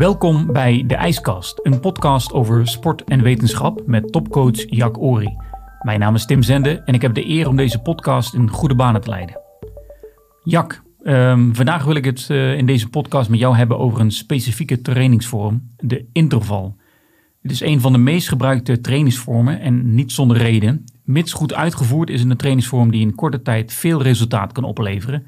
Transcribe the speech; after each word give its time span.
Welkom 0.00 0.52
bij 0.52 0.84
De 0.86 0.94
IJskast, 0.94 1.60
een 1.62 1.80
podcast 1.80 2.32
over 2.32 2.68
sport 2.68 3.04
en 3.04 3.22
wetenschap 3.22 3.82
met 3.86 4.12
topcoach 4.12 4.70
Jack 4.70 4.98
Ori. 4.98 5.36
Mijn 5.82 6.00
naam 6.00 6.14
is 6.14 6.26
Tim 6.26 6.42
Zende 6.42 6.70
en 6.70 6.94
ik 6.94 7.02
heb 7.02 7.14
de 7.14 7.28
eer 7.28 7.48
om 7.48 7.56
deze 7.56 7.78
podcast 7.78 8.34
in 8.34 8.50
goede 8.50 8.74
banen 8.74 9.00
te 9.00 9.08
leiden. 9.10 9.40
Jack, 10.44 10.82
ehm, 11.02 11.52
vandaag 11.52 11.84
wil 11.84 11.94
ik 11.94 12.04
het 12.04 12.26
eh, 12.30 12.56
in 12.56 12.66
deze 12.66 12.88
podcast 12.88 13.30
met 13.30 13.38
jou 13.38 13.56
hebben 13.56 13.78
over 13.78 14.00
een 14.00 14.10
specifieke 14.10 14.80
trainingsvorm, 14.80 15.68
de 15.76 16.06
interval. 16.12 16.76
Het 17.42 17.50
is 17.50 17.60
een 17.60 17.80
van 17.80 17.92
de 17.92 17.98
meest 17.98 18.28
gebruikte 18.28 18.80
trainingsvormen 18.80 19.60
en 19.60 19.94
niet 19.94 20.12
zonder 20.12 20.36
reden. 20.36 20.84
Mits 21.04 21.32
goed 21.32 21.54
uitgevoerd 21.54 22.10
is 22.10 22.20
het 22.20 22.30
een 22.30 22.36
trainingsvorm 22.36 22.90
die 22.90 23.00
in 23.00 23.14
korte 23.14 23.42
tijd 23.42 23.72
veel 23.72 24.02
resultaat 24.02 24.52
kan 24.52 24.64
opleveren. 24.64 25.26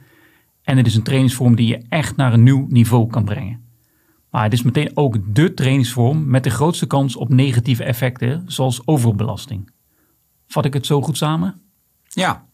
En 0.63 0.77
het 0.77 0.87
is 0.87 0.95
een 0.95 1.03
trainingsvorm 1.03 1.57
die 1.57 1.67
je 1.67 1.85
echt 1.89 2.17
naar 2.17 2.33
een 2.33 2.43
nieuw 2.43 2.67
niveau 2.69 3.07
kan 3.07 3.25
brengen. 3.25 3.62
Maar 4.33 4.43
het 4.43 4.53
is 4.53 4.63
meteen 4.63 4.91
ook 4.95 5.17
de 5.35 5.55
trainingsvorm 5.55 6.27
met 6.31 6.45
de 6.45 6.51
grootste 6.51 6.87
kans 6.87 7.17
op 7.17 7.29
negatieve 7.29 7.85
effecten, 7.85 8.45
zoals 8.47 8.87
overbelasting. 8.87 9.71
Vat 10.47 10.65
ik 10.65 10.75
het 10.75 10.87
zo 10.87 11.03
goed 11.03 11.17
samen? 11.17 11.61
Ja. 12.09 12.47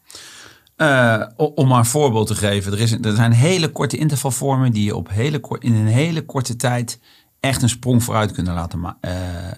Uh, 0.76 1.26
om 1.36 1.68
maar 1.68 1.78
een 1.78 1.84
voorbeeld 1.84 2.26
te 2.26 2.34
geven. 2.34 2.72
Er, 2.72 2.80
is, 2.80 2.92
er 2.92 3.14
zijn 3.14 3.32
hele 3.32 3.68
korte 3.68 3.96
intervalvormen 3.96 4.72
die 4.72 4.84
je 4.84 4.96
op 4.96 5.08
hele, 5.08 5.40
in 5.58 5.74
een 5.74 5.86
hele 5.86 6.24
korte 6.24 6.56
tijd 6.56 7.00
echt 7.40 7.62
een 7.62 7.68
sprong 7.68 8.02
vooruit 8.02 8.32
kunnen 8.32 8.54
laten 8.54 8.80
maken. 8.80 9.10
Uh, 9.10 9.52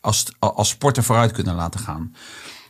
als, 0.00 0.26
als 0.38 0.68
sporter 0.68 1.02
vooruit 1.02 1.32
kunnen 1.32 1.54
laten 1.54 1.80
gaan. 1.80 2.14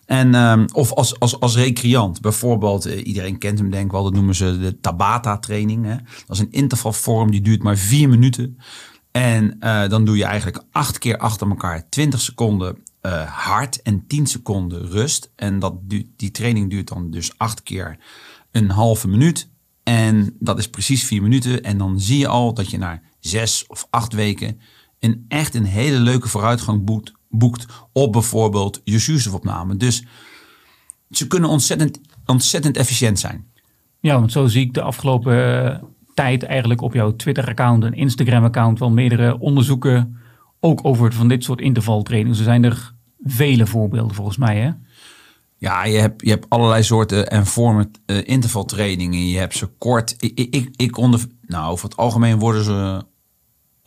En, 0.09 0.35
um, 0.35 0.67
of 0.73 0.93
als, 0.93 1.19
als, 1.19 1.41
als 1.41 1.57
recreant. 1.57 2.21
Bijvoorbeeld, 2.21 2.87
uh, 2.87 3.07
iedereen 3.07 3.39
kent 3.39 3.59
hem 3.59 3.71
denk 3.71 3.85
ik 3.85 3.91
wel, 3.91 4.03
dat 4.03 4.13
noemen 4.13 4.35
ze 4.35 4.59
de 4.59 4.81
Tabata 4.81 5.39
training. 5.39 5.85
Hè? 5.85 5.97
Dat 6.27 6.37
is 6.37 6.39
een 6.39 6.53
intervalvorm, 6.53 7.31
die 7.31 7.41
duurt 7.41 7.63
maar 7.63 7.77
vier 7.77 8.09
minuten. 8.09 8.59
En 9.11 9.57
uh, 9.61 9.89
dan 9.89 10.05
doe 10.05 10.17
je 10.17 10.25
eigenlijk 10.25 10.65
acht 10.73 10.99
keer 10.99 11.19
achter 11.19 11.49
elkaar 11.49 11.89
20 11.89 12.21
seconden 12.21 12.79
uh, 13.03 13.23
hard 13.23 13.83
en 13.83 14.07
10 14.07 14.27
seconden 14.27 14.89
rust. 14.89 15.31
En 15.37 15.59
dat 15.59 15.75
die 16.17 16.31
training 16.31 16.71
duurt 16.71 16.89
dan 16.89 17.11
dus 17.11 17.39
acht 17.39 17.63
keer 17.63 17.99
een 18.51 18.71
halve 18.71 19.09
minuut. 19.09 19.49
En 19.83 20.37
dat 20.39 20.59
is 20.59 20.69
precies 20.69 21.05
vier 21.05 21.23
minuten. 21.23 21.63
En 21.63 21.79
dan 21.79 22.01
zie 22.01 22.19
je 22.19 22.29
al 22.29 22.55
dat 22.55 22.71
je 22.71 22.79
na 22.79 23.01
zes 23.21 23.65
of 23.67 23.87
acht 23.91 24.13
weken 24.13 24.61
een 24.99 25.25
echt 25.29 25.55
een 25.55 25.65
hele 25.65 25.99
leuke 25.99 26.29
vooruitgang 26.29 26.85
boekt, 26.85 27.13
boekt 27.29 27.67
op 27.93 28.13
bijvoorbeeld 28.13 28.81
je 28.85 28.99
zuurstofopname. 28.99 29.77
Dus 29.77 30.05
ze 31.11 31.27
kunnen 31.27 31.51
ontzettend, 31.51 32.01
ontzettend 32.27 32.77
efficiënt 32.77 33.19
zijn. 33.19 33.47
Ja, 34.01 34.19
want 34.19 34.33
zo 34.33 34.47
zie 34.47 34.65
ik 34.65 34.75
de 34.75 34.83
afgelopen 34.83 35.65
uh, 35.65 35.89
tijd 36.15 36.43
eigenlijk 36.43 36.81
op 36.81 36.95
jouw 36.95 37.17
Twitter-account 37.17 37.85
en 37.85 37.93
Instagram-account 37.93 38.79
wel 38.79 38.91
meerdere 38.91 39.39
onderzoeken 39.39 40.19
ook 40.61 40.81
over 40.83 41.13
van 41.13 41.29
dit 41.29 41.45
soort 41.45 41.61
intervaltrainingen. 41.61 42.39
Er 42.39 42.45
zijn 42.45 42.65
er 42.65 42.95
vele 43.25 43.67
voorbeelden 43.67 44.15
volgens 44.15 44.37
mij, 44.37 44.61
hè? 44.61 44.71
Ja, 45.57 45.85
je 45.85 45.99
hebt, 45.99 46.23
je 46.23 46.31
hebt 46.31 46.49
allerlei 46.49 46.83
soorten 46.83 47.31
en 47.31 47.47
vormen 47.47 47.91
uh, 48.07 48.17
intervaltrainingen. 48.25 49.29
Je 49.29 49.39
hebt 49.39 49.57
ze 49.57 49.67
kort. 49.67 50.15
Ik, 50.19 50.55
ik, 50.55 50.69
ik 50.77 50.97
onder, 50.97 51.27
nou, 51.47 51.71
over 51.71 51.89
het 51.89 51.97
algemeen 51.97 52.39
worden 52.39 52.65
ze 52.65 53.05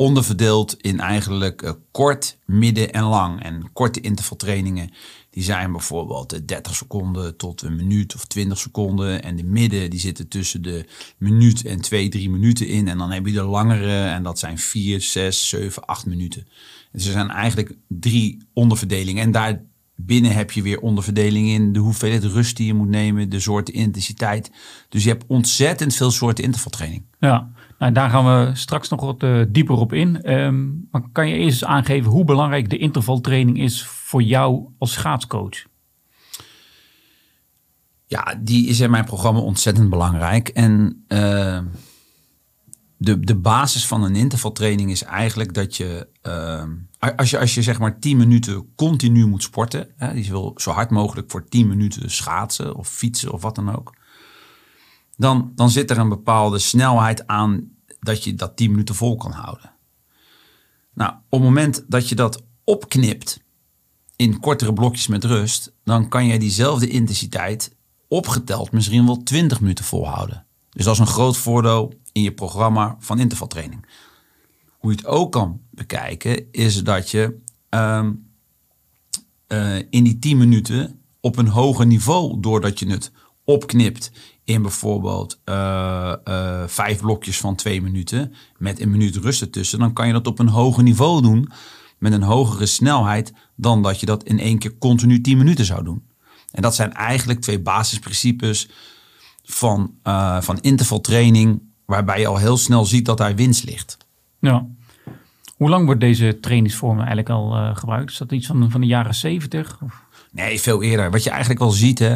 onderverdeeld 0.01 0.77
in 0.81 0.99
eigenlijk 0.99 1.61
uh, 1.61 1.71
kort, 1.91 2.37
midden 2.45 2.93
en 2.93 3.03
lang. 3.03 3.43
En 3.43 3.69
korte 3.73 4.01
intervaltrainingen 4.01 4.89
die 5.29 5.43
zijn 5.43 5.71
bijvoorbeeld 5.71 6.47
30 6.47 6.75
seconden 6.75 7.37
tot 7.37 7.61
een 7.61 7.75
minuut 7.75 8.15
of 8.15 8.25
20 8.25 8.57
seconden. 8.57 9.23
En 9.23 9.35
de 9.35 9.43
midden 9.43 9.89
die 9.89 9.99
zitten 9.99 10.27
tussen 10.27 10.61
de 10.61 10.85
minuut 11.17 11.65
en 11.65 11.81
2, 11.81 12.09
3 12.09 12.29
minuten 12.29 12.67
in. 12.67 12.87
En 12.87 12.97
dan 12.97 13.11
heb 13.11 13.25
je 13.25 13.31
de 13.31 13.43
langere 13.43 14.03
en 14.03 14.23
dat 14.23 14.39
zijn 14.39 14.57
4, 14.57 15.01
6, 15.01 15.49
7, 15.49 15.85
8 15.85 16.05
minuten. 16.05 16.47
Dus 16.91 17.05
er 17.05 17.11
zijn 17.11 17.29
eigenlijk 17.29 17.75
drie 17.87 18.37
onderverdelingen. 18.53 19.23
En 19.23 19.31
daar 19.31 19.63
binnen 19.95 20.31
heb 20.31 20.51
je 20.51 20.61
weer 20.61 20.79
onderverdelingen 20.79 21.53
in 21.53 21.73
de 21.73 21.79
hoeveelheid 21.79 22.23
rust 22.23 22.57
die 22.57 22.65
je 22.65 22.73
moet 22.73 22.89
nemen, 22.89 23.29
de 23.29 23.39
soorten 23.39 23.73
intensiteit. 23.73 24.51
Dus 24.89 25.03
je 25.03 25.09
hebt 25.09 25.25
ontzettend 25.27 25.95
veel 25.95 26.11
soorten 26.11 26.43
intervaltraining. 26.43 27.03
Ja, 27.19 27.51
nou, 27.81 27.93
daar 27.93 28.09
gaan 28.09 28.25
we 28.25 28.55
straks 28.55 28.89
nog 28.89 29.01
wat 29.01 29.23
uh, 29.23 29.45
dieper 29.49 29.75
op 29.75 29.93
in. 29.93 30.31
Um, 30.33 30.87
maar 30.91 31.01
kan 31.11 31.27
je 31.27 31.35
eerst 31.35 31.61
eens 31.61 31.65
aangeven 31.65 32.11
hoe 32.11 32.23
belangrijk 32.23 32.69
de 32.69 32.77
intervaltraining 32.77 33.59
is 33.59 33.85
voor 33.85 34.21
jou 34.21 34.65
als 34.77 34.91
schaatscoach? 34.91 35.65
Ja, 38.05 38.35
die 38.39 38.67
is 38.67 38.79
in 38.79 38.91
mijn 38.91 39.05
programma 39.05 39.39
ontzettend 39.39 39.89
belangrijk. 39.89 40.47
En 40.47 41.03
uh, 41.07 41.59
de, 42.97 43.19
de 43.19 43.35
basis 43.35 43.87
van 43.87 44.03
een 44.03 44.15
intervaltraining 44.15 44.91
is 44.91 45.03
eigenlijk 45.03 45.53
dat 45.53 45.77
je, 45.77 46.07
uh, 46.27 46.63
als 47.15 47.29
je, 47.29 47.39
als 47.39 47.53
je 47.53 47.61
zeg 47.61 47.79
maar 47.79 47.99
10 47.99 48.17
minuten 48.17 48.73
continu 48.75 49.25
moet 49.25 49.43
sporten, 49.43 49.87
hè, 49.97 50.13
die 50.13 50.29
wil 50.29 50.53
zo 50.55 50.71
hard 50.71 50.89
mogelijk 50.89 51.31
voor 51.31 51.47
10 51.47 51.67
minuten 51.67 52.11
schaatsen 52.11 52.75
of 52.75 52.89
fietsen 52.89 53.31
of 53.31 53.41
wat 53.41 53.55
dan 53.55 53.75
ook, 53.75 53.93
dan, 55.21 55.51
dan 55.55 55.69
zit 55.69 55.91
er 55.91 55.97
een 55.97 56.09
bepaalde 56.09 56.59
snelheid 56.59 57.27
aan 57.27 57.69
dat 57.99 58.23
je 58.23 58.33
dat 58.33 58.55
10 58.55 58.71
minuten 58.71 58.95
vol 58.95 59.17
kan 59.17 59.31
houden. 59.31 59.71
Nou, 60.93 61.11
op 61.11 61.39
het 61.39 61.41
moment 61.41 61.85
dat 61.87 62.09
je 62.09 62.15
dat 62.15 62.43
opknipt 62.63 63.43
in 64.15 64.39
kortere 64.39 64.73
blokjes 64.73 65.07
met 65.07 65.23
rust, 65.23 65.73
dan 65.83 66.09
kan 66.09 66.25
je 66.25 66.39
diezelfde 66.39 66.87
intensiteit 66.87 67.75
opgeteld 68.07 68.71
misschien 68.71 69.05
wel 69.05 69.23
20 69.23 69.61
minuten 69.61 69.85
volhouden. 69.85 70.45
Dus 70.69 70.85
dat 70.85 70.93
is 70.93 70.99
een 70.99 71.07
groot 71.07 71.37
voordeel 71.37 71.93
in 72.11 72.21
je 72.21 72.33
programma 72.33 72.95
van 72.99 73.19
intervaltraining. 73.19 73.85
Hoe 74.77 74.91
je 74.91 74.97
het 74.97 75.05
ook 75.05 75.31
kan 75.31 75.61
bekijken, 75.69 76.51
is 76.51 76.83
dat 76.83 77.09
je 77.09 77.39
um, 77.69 78.31
uh, 79.47 79.75
in 79.89 80.03
die 80.03 80.19
10 80.19 80.37
minuten 80.37 81.01
op 81.19 81.37
een 81.37 81.47
hoger 81.47 81.85
niveau, 81.85 82.39
doordat 82.39 82.79
je 82.79 82.89
het 82.89 83.11
opknipt 83.43 84.11
in 84.43 84.61
bijvoorbeeld 84.61 85.39
uh, 85.45 86.13
uh, 86.25 86.63
vijf 86.67 86.99
blokjes 86.99 87.37
van 87.37 87.55
twee 87.55 87.81
minuten 87.81 88.33
met 88.57 88.79
een 88.79 88.91
minuut 88.91 89.15
rust 89.15 89.41
ertussen, 89.41 89.79
dan 89.79 89.93
kan 89.93 90.07
je 90.07 90.13
dat 90.13 90.27
op 90.27 90.39
een 90.39 90.47
hoger 90.47 90.83
niveau 90.83 91.21
doen 91.21 91.51
met 91.97 92.13
een 92.13 92.23
hogere 92.23 92.65
snelheid 92.65 93.33
dan 93.55 93.81
dat 93.81 93.99
je 93.99 94.05
dat 94.05 94.23
in 94.23 94.39
één 94.39 94.57
keer 94.57 94.77
continu 94.77 95.21
10 95.21 95.37
minuten 95.37 95.65
zou 95.65 95.83
doen. 95.83 96.03
En 96.51 96.61
dat 96.61 96.75
zijn 96.75 96.93
eigenlijk 96.93 97.41
twee 97.41 97.59
basisprincipes 97.59 98.69
van, 99.43 99.93
uh, 100.03 100.41
van 100.41 100.59
intervaltraining, 100.61 101.61
waarbij 101.85 102.19
je 102.19 102.27
al 102.27 102.37
heel 102.37 102.57
snel 102.57 102.85
ziet 102.85 103.05
dat 103.05 103.17
daar 103.17 103.35
winst 103.35 103.63
ligt. 103.63 103.97
Ja. 104.39 104.67
Hoe 105.55 105.69
lang 105.69 105.85
wordt 105.85 106.01
deze 106.01 106.39
trainingsvorm 106.39 106.97
eigenlijk 106.97 107.29
al 107.29 107.75
gebruikt? 107.75 108.11
Is 108.11 108.17
dat 108.17 108.31
iets 108.31 108.47
van, 108.47 108.71
van 108.71 108.81
de 108.81 108.87
jaren 108.87 109.15
70? 109.15 109.77
Of? 109.81 110.03
Nee, 110.31 110.61
veel 110.61 110.83
eerder. 110.83 111.11
Wat 111.11 111.23
je 111.23 111.29
eigenlijk 111.29 111.59
wel 111.59 111.71
ziet, 111.71 111.99
hè, 111.99 112.15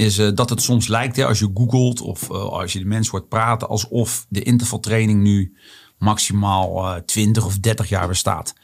is 0.00 0.18
uh, 0.18 0.30
dat 0.34 0.50
het 0.50 0.62
soms 0.62 0.86
lijkt, 0.86 1.16
hè, 1.16 1.26
als 1.26 1.38
je 1.38 1.50
googelt 1.54 2.00
of 2.00 2.30
als 2.30 2.72
je 2.72 2.78
de 2.78 2.84
mensen 2.84 3.12
hoort 3.12 3.28
praten, 3.28 3.68
alsof 3.68 4.26
de 4.28 4.42
intervaltraining 4.42 5.22
nu 5.22 5.56
maximaal 5.98 7.02
20 7.04 7.44
of 7.44 7.58
30 7.58 7.88
jaar 7.88 8.08
bestaat. 8.08 8.54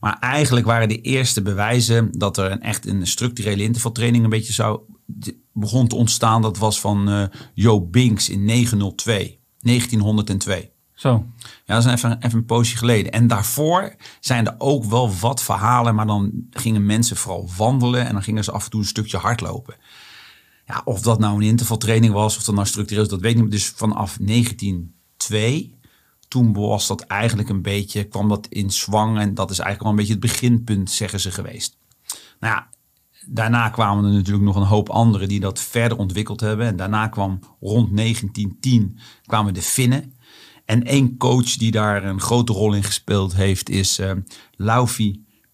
Maar 0.00 0.18
eigenlijk 0.18 0.66
waren 0.66 0.88
de 0.88 1.00
eerste 1.00 1.42
bewijzen 1.42 2.18
dat 2.18 2.38
er 2.38 2.50
een 2.50 2.62
echt 2.62 2.86
een 2.86 3.06
structurele 3.06 3.62
intervaltraining 3.62 4.24
een 4.24 4.30
beetje 4.30 4.52
zou 4.52 4.80
begon 5.52 5.88
te 5.88 5.96
ontstaan. 5.96 6.42
Dat 6.42 6.58
was 6.58 6.80
van 6.80 7.10
uh, 7.10 7.22
Joe 7.54 7.82
Binks 7.82 8.28
in 8.28 8.44
902, 8.44 9.38
1902. 9.60 10.70
Zo. 10.94 11.26
Ja, 11.64 11.74
dat 11.74 11.84
is 11.84 11.92
even, 11.92 12.18
even 12.20 12.38
een 12.38 12.44
poosje 12.44 12.76
geleden. 12.76 13.12
En 13.12 13.26
daarvoor 13.26 13.94
zijn 14.20 14.46
er 14.46 14.54
ook 14.58 14.84
wel 14.84 15.14
wat 15.20 15.42
verhalen, 15.42 15.94
maar 15.94 16.06
dan 16.06 16.32
gingen 16.50 16.86
mensen 16.86 17.16
vooral 17.16 17.48
wandelen 17.56 18.06
en 18.06 18.12
dan 18.12 18.22
gingen 18.22 18.44
ze 18.44 18.52
af 18.52 18.64
en 18.64 18.70
toe 18.70 18.80
een 18.80 18.86
stukje 18.86 19.16
hardlopen. 19.16 19.74
Ja, 20.66 20.82
of 20.84 21.00
dat 21.00 21.18
nou 21.18 21.34
een 21.34 21.48
intervaltraining 21.48 22.12
was, 22.12 22.36
of 22.36 22.44
dat 22.44 22.54
nou 22.54 22.66
structureel 22.66 23.02
is, 23.02 23.08
dat 23.08 23.20
weet 23.20 23.36
ik 23.36 23.42
niet. 23.42 23.50
Dus 23.50 23.68
vanaf 23.68 24.16
1902 24.20 25.76
toen 26.28 26.52
was 26.52 26.86
dat 26.86 27.00
eigenlijk 27.00 27.48
een 27.48 27.62
beetje, 27.62 28.04
kwam 28.04 28.28
dat 28.28 28.46
in 28.48 28.70
zwang. 28.70 29.18
En 29.18 29.34
dat 29.34 29.50
is 29.50 29.58
eigenlijk 29.58 29.82
wel 29.82 29.90
een 29.90 29.96
beetje 29.96 30.28
het 30.28 30.40
beginpunt, 30.40 30.90
zeggen 30.90 31.20
ze 31.20 31.30
geweest. 31.30 31.76
Nou 32.40 32.54
ja, 32.54 32.68
daarna 33.26 33.68
kwamen 33.68 34.04
er 34.04 34.10
natuurlijk 34.10 34.44
nog 34.44 34.56
een 34.56 34.62
hoop 34.62 34.88
anderen 34.88 35.28
die 35.28 35.40
dat 35.40 35.60
verder 35.60 35.98
ontwikkeld 35.98 36.40
hebben. 36.40 36.66
En 36.66 36.76
daarna 36.76 37.08
kwam 37.08 37.38
rond 37.60 37.96
1910 37.96 38.98
kwamen 39.26 39.54
de 39.54 39.62
Finnen. 39.62 40.14
En 40.64 40.84
één 40.84 41.16
coach 41.16 41.56
die 41.56 41.70
daar 41.70 42.04
een 42.04 42.20
grote 42.20 42.52
rol 42.52 42.74
in 42.74 42.82
gespeeld 42.82 43.34
heeft 43.34 43.68
is 43.68 43.98
uh, 43.98 44.10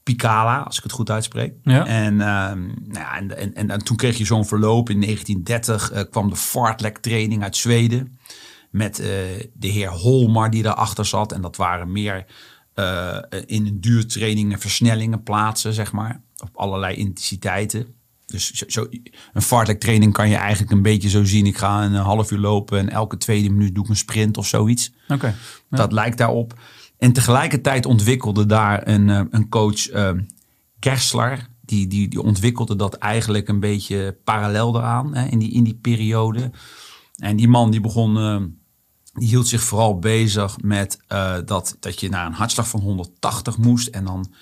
Picala, 0.02 0.58
als 0.58 0.76
ik 0.76 0.82
het 0.82 0.92
goed 0.92 1.10
uitspreek. 1.10 1.54
Ja. 1.62 1.86
En, 1.86 2.12
uh, 2.12 2.18
nou 2.18 2.78
ja, 2.92 3.16
en, 3.16 3.36
en, 3.36 3.54
en, 3.54 3.70
en, 3.70 3.84
toen 3.84 3.96
kreeg 3.96 4.18
je 4.18 4.24
zo'n 4.24 4.46
verloop. 4.46 4.90
In 4.90 5.00
1930 5.00 5.92
uh, 5.92 6.00
kwam 6.10 6.30
de 6.30 6.36
fartlek 6.36 6.98
training 6.98 7.42
uit 7.42 7.56
Zweden 7.56 8.18
met 8.70 9.00
uh, 9.00 9.06
de 9.54 9.68
heer 9.68 9.90
Holmar 9.90 10.50
die 10.50 10.62
daarachter 10.62 11.06
zat. 11.06 11.32
En 11.32 11.40
dat 11.40 11.56
waren 11.56 11.92
meer 11.92 12.26
uh, 12.74 13.18
in 13.46 13.66
een 13.66 13.80
duurtrainingen 13.80 14.58
versnellingen 14.58 15.22
plaatsen, 15.22 15.72
zeg 15.72 15.92
maar. 15.92 16.20
Op 16.36 16.56
allerlei 16.56 16.96
intensiteiten. 16.96 17.86
Dus 18.26 18.50
zo, 18.50 18.64
zo, 18.68 18.86
een 19.32 19.42
fartlek 19.42 19.80
training 19.80 20.12
kan 20.12 20.28
je 20.28 20.36
eigenlijk 20.36 20.72
een 20.72 20.82
beetje 20.82 21.08
zo 21.08 21.24
zien. 21.24 21.46
Ik 21.46 21.58
ga 21.58 21.84
een 21.84 21.94
half 21.94 22.30
uur 22.30 22.38
lopen 22.38 22.78
en 22.78 22.88
elke 22.88 23.16
tweede 23.16 23.50
minuut 23.50 23.74
doe 23.74 23.84
ik 23.84 23.90
een 23.90 23.96
sprint 23.96 24.36
of 24.36 24.46
zoiets. 24.46 24.92
Okay, 25.08 25.34
ja. 25.70 25.76
Dat 25.76 25.92
lijkt 25.92 26.18
daarop. 26.18 26.54
En 27.02 27.12
tegelijkertijd 27.12 27.86
ontwikkelde 27.86 28.46
daar 28.46 28.88
een, 28.88 29.10
eh, 29.10 29.22
een 29.30 29.48
coach, 29.48 29.88
Gersler, 30.80 31.48
die, 31.60 31.86
die, 31.86 32.08
die 32.08 32.22
ontwikkelde 32.22 32.76
dat 32.76 32.94
eigenlijk 32.94 33.48
een 33.48 33.60
beetje 33.60 34.18
parallel 34.24 34.76
eraan 34.76 35.14
hè, 35.14 35.26
in, 35.26 35.38
die, 35.38 35.52
in 35.52 35.64
die 35.64 35.74
periode. 35.74 36.50
En 37.16 37.36
die 37.36 37.48
man 37.48 37.70
die 37.70 37.80
begon, 37.80 38.16
uh, 38.16 38.42
die 39.12 39.28
hield 39.28 39.48
zich 39.48 39.62
vooral 39.62 39.98
bezig 39.98 40.60
met 40.60 40.98
dat, 41.44 41.76
dat 41.80 42.00
je 42.00 42.08
naar 42.08 42.26
een 42.26 42.32
hartslag 42.32 42.68
van 42.68 42.80
180 42.80 43.58
moest. 43.58 43.88
En 43.88 44.04
dan 44.04 44.32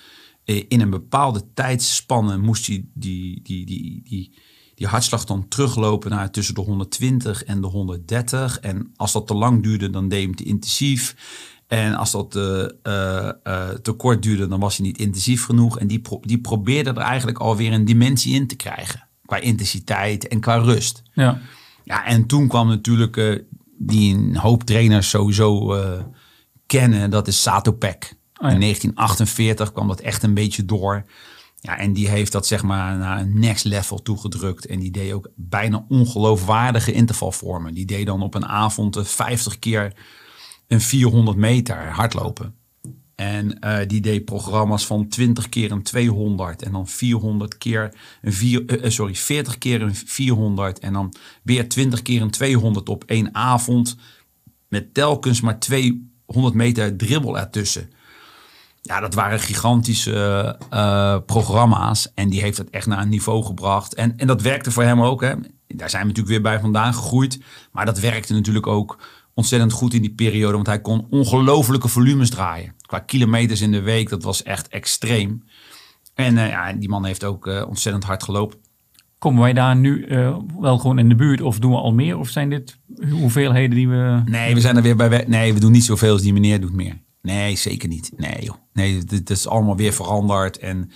in 0.43 0.81
een 0.81 0.89
bepaalde 0.89 1.43
tijdsspanne 1.53 2.37
moest 2.37 2.65
je 2.65 2.89
die, 2.93 3.41
die, 3.41 3.65
die, 3.65 4.01
die, 4.03 4.37
die 4.75 4.87
hartslag 4.87 5.25
dan 5.25 5.47
teruglopen 5.47 6.09
naar 6.09 6.31
tussen 6.31 6.55
de 6.55 6.61
120 6.61 7.43
en 7.43 7.61
de 7.61 7.67
130. 7.67 8.59
En 8.59 8.91
als 8.95 9.11
dat 9.11 9.27
te 9.27 9.33
lang 9.33 9.63
duurde, 9.63 9.89
dan 9.89 10.07
deed 10.07 10.19
je 10.19 10.25
hem 10.25 10.35
te 10.35 10.43
intensief. 10.43 11.15
En 11.71 11.95
als 11.95 12.11
dat 12.11 12.35
uh, 12.35 12.43
uh, 12.83 13.69
te 13.69 13.91
kort 13.97 14.23
duurde, 14.23 14.47
dan 14.47 14.59
was 14.59 14.77
hij 14.77 14.85
niet 14.85 14.97
intensief 14.97 15.45
genoeg. 15.45 15.79
En 15.79 15.87
die, 15.87 15.99
pro 15.99 16.19
die 16.21 16.39
probeerde 16.39 16.89
er 16.89 16.97
eigenlijk 16.97 17.39
alweer 17.39 17.73
een 17.73 17.85
dimensie 17.85 18.33
in 18.33 18.47
te 18.47 18.55
krijgen. 18.55 19.07
Qua 19.25 19.37
intensiteit 19.37 20.27
en 20.27 20.39
qua 20.39 20.55
rust. 20.55 21.03
Ja, 21.13 21.39
ja 21.83 22.05
en 22.05 22.25
toen 22.25 22.47
kwam 22.47 22.67
natuurlijk 22.67 23.43
die 23.77 24.15
een 24.15 24.35
hoop 24.35 24.63
trainers 24.63 25.09
sowieso 25.09 25.75
kennen. 26.65 27.09
Dat 27.09 27.27
is 27.27 27.41
Sato 27.41 27.71
Peck. 27.71 28.15
Oh 28.41 28.47
ja. 28.47 28.53
In 28.53 28.59
1948 28.59 29.71
kwam 29.71 29.87
dat 29.87 29.99
echt 29.99 30.23
een 30.23 30.33
beetje 30.33 30.65
door. 30.65 31.05
Ja, 31.59 31.77
en 31.77 31.93
die 31.93 32.09
heeft 32.09 32.31
dat 32.31 32.47
zeg 32.47 32.63
maar 32.63 32.97
naar 32.97 33.19
een 33.19 33.39
next 33.39 33.65
level 33.65 34.01
toegedrukt. 34.01 34.65
En 34.65 34.79
die 34.79 34.91
deed 34.91 35.11
ook 35.11 35.29
bijna 35.35 35.85
ongeloofwaardige 35.87 36.91
intervalvormen. 36.91 37.73
Die 37.73 37.85
deed 37.85 38.05
dan 38.05 38.21
op 38.21 38.33
een 38.33 38.45
avond 38.45 38.97
50 39.01 39.59
keer 39.59 39.93
een 40.71 40.81
400 40.81 41.37
meter 41.37 41.89
hardlopen. 41.89 42.55
En 43.15 43.57
uh, 43.63 43.77
die 43.87 44.01
deed 44.01 44.25
programma's 44.25 44.85
van 44.85 45.07
20 45.07 45.49
keer 45.49 45.71
een 45.71 45.83
200 45.83 46.61
en 46.61 46.71
dan 46.71 46.87
400 46.87 47.57
keer 47.57 47.93
een 48.21 48.33
vier, 48.33 48.83
uh, 48.83 48.89
sorry, 48.89 49.15
40 49.15 49.57
keer 49.57 49.81
een 49.81 49.95
400 49.95 50.79
en 50.79 50.93
dan 50.93 51.13
weer 51.43 51.69
20 51.69 52.01
keer 52.01 52.21
een 52.21 52.31
200 52.31 52.89
op 52.89 53.03
één 53.03 53.35
avond. 53.35 53.97
Met 54.67 54.93
telkens 54.93 55.41
maar 55.41 55.59
200 55.59 56.53
meter 56.53 56.97
dribbel 56.97 57.37
ertussen. 57.39 57.89
Ja, 58.81 58.99
dat 58.99 59.13
waren 59.13 59.39
gigantische 59.39 60.57
programma's. 61.25 62.11
En 62.13 62.29
die 62.29 62.41
heeft 62.41 62.57
het 62.57 62.69
echt 62.69 62.87
naar 62.87 63.01
een 63.01 63.09
niveau 63.09 63.43
gebracht. 63.43 63.93
En, 63.93 64.17
en 64.17 64.27
dat 64.27 64.41
werkte 64.41 64.71
voor 64.71 64.83
hem 64.83 65.01
ook. 65.01 65.21
Hè. 65.21 65.33
Daar 65.67 65.89
zijn 65.89 66.01
we 66.01 66.07
natuurlijk 66.07 66.35
weer 66.35 66.51
bij 66.51 66.59
vandaan 66.59 66.93
gegroeid. 66.93 67.39
Maar 67.71 67.85
dat 67.85 67.99
werkte 67.99 68.33
natuurlijk 68.33 68.67
ook 68.67 68.97
ontzettend 69.33 69.71
goed 69.71 69.93
in 69.93 70.01
die 70.01 70.13
periode. 70.13 70.53
Want 70.53 70.67
hij 70.67 70.81
kon 70.81 71.07
ongelofelijke 71.09 71.87
volumes 71.87 72.29
draaien. 72.29 72.75
Qua 72.81 72.99
kilometers 72.99 73.61
in 73.61 73.71
de 73.71 73.81
week, 73.81 74.09
dat 74.09 74.23
was 74.23 74.43
echt 74.43 74.67
extreem. 74.67 75.43
En 76.13 76.35
uh, 76.35 76.49
ja, 76.49 76.73
die 76.73 76.89
man 76.89 77.05
heeft 77.05 77.23
ook 77.23 77.47
uh, 77.47 77.65
ontzettend 77.67 78.03
hard 78.03 78.23
gelopen. 78.23 78.57
Komen 79.17 79.41
wij 79.41 79.53
daar 79.53 79.75
nu 79.75 80.05
uh, 80.05 80.37
wel 80.59 80.77
gewoon 80.77 80.99
in 80.99 81.09
de 81.09 81.15
buurt 81.15 81.41
of 81.41 81.59
doen 81.59 81.71
we 81.71 81.77
al 81.77 81.93
meer? 81.93 82.17
Of 82.17 82.29
zijn 82.29 82.49
dit 82.49 82.77
hoeveelheden 83.11 83.75
die 83.75 83.89
we... 83.89 84.21
Nee, 84.25 84.53
we 84.53 84.61
zijn 84.61 84.75
er 84.75 84.81
weer 84.81 84.95
bij. 84.95 85.25
Nee, 85.27 85.53
we 85.53 85.59
doen 85.59 85.71
niet 85.71 85.83
zoveel 85.83 86.11
als 86.11 86.21
die 86.21 86.33
meneer 86.33 86.61
doet 86.61 86.73
meer. 86.73 87.01
Nee, 87.21 87.55
zeker 87.55 87.89
niet. 87.89 88.11
Nee 88.17 88.43
joh. 88.43 88.55
Nee, 88.73 89.03
dit 89.03 89.29
is 89.29 89.47
allemaal 89.47 89.75
weer 89.75 89.93
veranderd. 89.93 90.57
En 90.57 90.91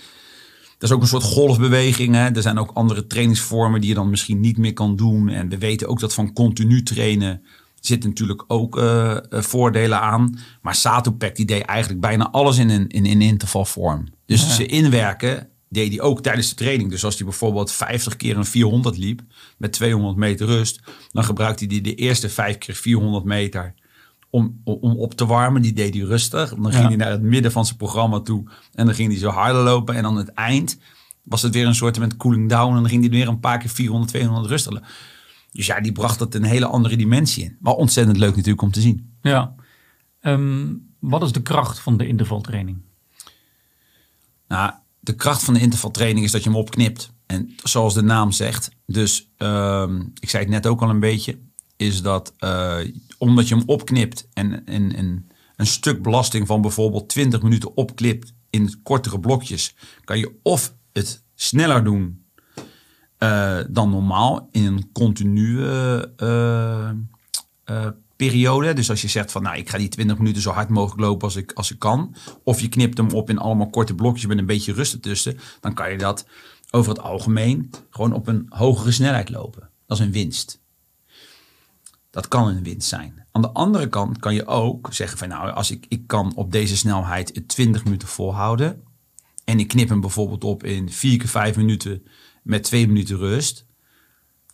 dat 0.78 0.90
is 0.90 0.92
ook 0.92 1.02
een 1.02 1.08
soort 1.08 1.22
golfbeweging. 1.22 2.14
Hè? 2.14 2.28
Er 2.28 2.42
zijn 2.42 2.58
ook 2.58 2.70
andere 2.74 3.06
trainingsvormen 3.06 3.80
die 3.80 3.88
je 3.88 3.94
dan 3.94 4.10
misschien 4.10 4.40
niet 4.40 4.58
meer 4.58 4.72
kan 4.72 4.96
doen. 4.96 5.28
En 5.28 5.48
we 5.48 5.58
weten 5.58 5.88
ook 5.88 6.00
dat 6.00 6.14
van 6.14 6.32
continu 6.32 6.82
trainen 6.82 7.42
zit 7.86 8.04
natuurlijk 8.04 8.44
ook 8.46 8.78
uh, 8.78 9.16
voordelen 9.30 10.00
aan. 10.00 10.38
Maar 10.62 10.74
Satopek 10.74 11.36
die 11.36 11.46
deed 11.46 11.62
eigenlijk 11.62 12.00
bijna 12.00 12.30
alles 12.30 12.58
in 12.58 12.70
een, 12.70 12.86
in, 12.86 13.06
in 13.06 13.22
intervalvorm. 13.22 14.04
Dus 14.26 14.42
ja. 14.42 14.48
ze 14.48 14.66
inwerken 14.66 15.48
deed 15.68 15.88
hij 15.88 16.00
ook 16.00 16.22
tijdens 16.22 16.48
de 16.48 16.54
training. 16.54 16.90
Dus 16.90 17.04
als 17.04 17.16
hij 17.16 17.24
bijvoorbeeld 17.24 17.72
50 17.72 18.16
keer 18.16 18.36
een 18.36 18.44
400 18.44 18.96
liep 18.98 19.22
met 19.58 19.72
200 19.72 20.16
meter 20.16 20.46
rust, 20.46 20.80
dan 21.12 21.24
gebruikte 21.24 21.64
hij 21.64 21.80
de 21.80 21.94
eerste 21.94 22.28
5 22.28 22.58
keer 22.58 22.74
400 22.74 23.24
meter 23.24 23.74
om, 24.30 24.60
om 24.64 24.96
op 24.96 25.14
te 25.14 25.26
warmen. 25.26 25.62
Die 25.62 25.72
deed 25.72 25.94
hij 25.94 26.02
rustig. 26.02 26.54
Dan 26.54 26.72
ging 26.72 26.82
ja. 26.82 26.88
hij 26.88 26.96
naar 26.96 27.10
het 27.10 27.22
midden 27.22 27.52
van 27.52 27.66
zijn 27.66 27.76
programma 27.78 28.20
toe 28.20 28.44
en 28.74 28.86
dan 28.86 28.94
ging 28.94 29.10
hij 29.10 29.18
zo 29.18 29.28
harder 29.28 29.62
lopen. 29.62 29.94
En 29.94 30.04
aan 30.04 30.16
het 30.16 30.28
eind 30.28 30.78
was 31.22 31.42
het 31.42 31.54
weer 31.54 31.66
een 31.66 31.74
soort 31.74 31.98
met 31.98 32.16
cooling 32.16 32.48
down 32.48 32.74
en 32.74 32.80
dan 32.80 32.88
ging 32.88 33.00
hij 33.00 33.10
weer 33.10 33.28
een 33.28 33.40
paar 33.40 33.58
keer 33.58 33.70
400, 33.70 34.10
200 34.10 34.46
rustig. 34.46 34.80
Dus 35.56 35.66
ja, 35.66 35.80
die 35.80 35.92
bracht 35.92 36.20
het 36.20 36.34
een 36.34 36.44
hele 36.44 36.66
andere 36.66 36.96
dimensie 36.96 37.44
in. 37.44 37.56
Maar 37.60 37.74
ontzettend 37.74 38.16
leuk 38.16 38.36
natuurlijk 38.36 38.62
om 38.62 38.70
te 38.70 38.80
zien. 38.80 39.16
Ja. 39.22 39.54
Um, 40.20 40.94
wat 40.98 41.22
is 41.22 41.32
de 41.32 41.42
kracht 41.42 41.78
van 41.78 41.96
de 41.96 42.06
intervaltraining? 42.06 42.82
Nou, 44.48 44.72
de 45.00 45.14
kracht 45.14 45.44
van 45.44 45.54
de 45.54 45.60
intervaltraining 45.60 46.24
is 46.24 46.30
dat 46.30 46.42
je 46.42 46.48
hem 46.48 46.58
opknipt. 46.58 47.12
En 47.26 47.54
zoals 47.62 47.94
de 47.94 48.02
naam 48.02 48.32
zegt, 48.32 48.70
dus 48.86 49.30
um, 49.38 50.12
ik 50.20 50.30
zei 50.30 50.42
het 50.42 50.52
net 50.52 50.66
ook 50.66 50.82
al 50.82 50.90
een 50.90 51.00
beetje, 51.00 51.38
is 51.76 52.02
dat 52.02 52.32
uh, 52.38 52.78
omdat 53.18 53.48
je 53.48 53.54
hem 53.54 53.64
opknipt 53.66 54.28
en, 54.32 54.66
en, 54.66 54.96
en 54.96 55.28
een 55.56 55.66
stuk 55.66 56.02
belasting 56.02 56.46
van 56.46 56.60
bijvoorbeeld 56.60 57.08
20 57.08 57.42
minuten 57.42 57.76
opknipt 57.76 58.34
in 58.50 58.82
kortere 58.82 59.20
blokjes, 59.20 59.74
kan 60.04 60.18
je 60.18 60.38
of 60.42 60.74
het 60.92 61.22
sneller 61.34 61.84
doen 61.84 62.25
uh, 63.18 63.58
dan 63.68 63.90
normaal 63.90 64.48
in 64.50 64.64
een 64.64 64.92
continue 64.92 65.60
uh, 66.22 66.90
uh, 67.66 67.86
periode. 68.16 68.72
Dus 68.72 68.90
als 68.90 69.02
je 69.02 69.08
zegt 69.08 69.32
van 69.32 69.42
nou 69.42 69.56
ik 69.56 69.68
ga 69.68 69.78
die 69.78 69.88
20 69.88 70.18
minuten 70.18 70.42
zo 70.42 70.50
hard 70.50 70.68
mogelijk 70.68 71.00
lopen 71.00 71.24
als 71.24 71.36
ik, 71.36 71.52
als 71.52 71.70
ik 71.70 71.78
kan. 71.78 72.14
Of 72.42 72.60
je 72.60 72.68
knipt 72.68 72.96
hem 72.96 73.10
op 73.10 73.30
in 73.30 73.38
allemaal 73.38 73.70
korte 73.70 73.94
blokjes 73.94 74.26
met 74.26 74.38
een 74.38 74.46
beetje 74.46 74.72
rust 74.72 74.92
ertussen. 74.92 75.38
Dan 75.60 75.74
kan 75.74 75.90
je 75.90 75.98
dat 75.98 76.26
over 76.70 76.92
het 76.92 77.00
algemeen 77.00 77.70
gewoon 77.90 78.12
op 78.12 78.26
een 78.26 78.46
hogere 78.48 78.92
snelheid 78.92 79.30
lopen. 79.30 79.70
Dat 79.86 79.98
is 79.98 80.04
een 80.04 80.12
winst. 80.12 80.60
Dat 82.10 82.28
kan 82.28 82.48
een 82.48 82.62
winst 82.62 82.88
zijn. 82.88 83.24
Aan 83.32 83.42
de 83.42 83.50
andere 83.50 83.88
kant 83.88 84.18
kan 84.18 84.34
je 84.34 84.46
ook 84.46 84.88
zeggen 84.92 85.18
van 85.18 85.28
nou 85.28 85.50
als 85.50 85.70
ik, 85.70 85.86
ik 85.88 86.06
kan 86.06 86.32
op 86.34 86.52
deze 86.52 86.76
snelheid 86.76 87.42
20 87.48 87.84
minuten 87.84 88.08
volhouden. 88.08 88.82
En 89.44 89.58
ik 89.58 89.68
knip 89.68 89.88
hem 89.88 90.00
bijvoorbeeld 90.00 90.44
op 90.44 90.64
in 90.64 90.90
4 90.90 91.18
keer 91.18 91.28
5 91.28 91.56
minuten 91.56 92.06
met 92.46 92.62
twee 92.62 92.86
minuten 92.86 93.16
rust. 93.16 93.66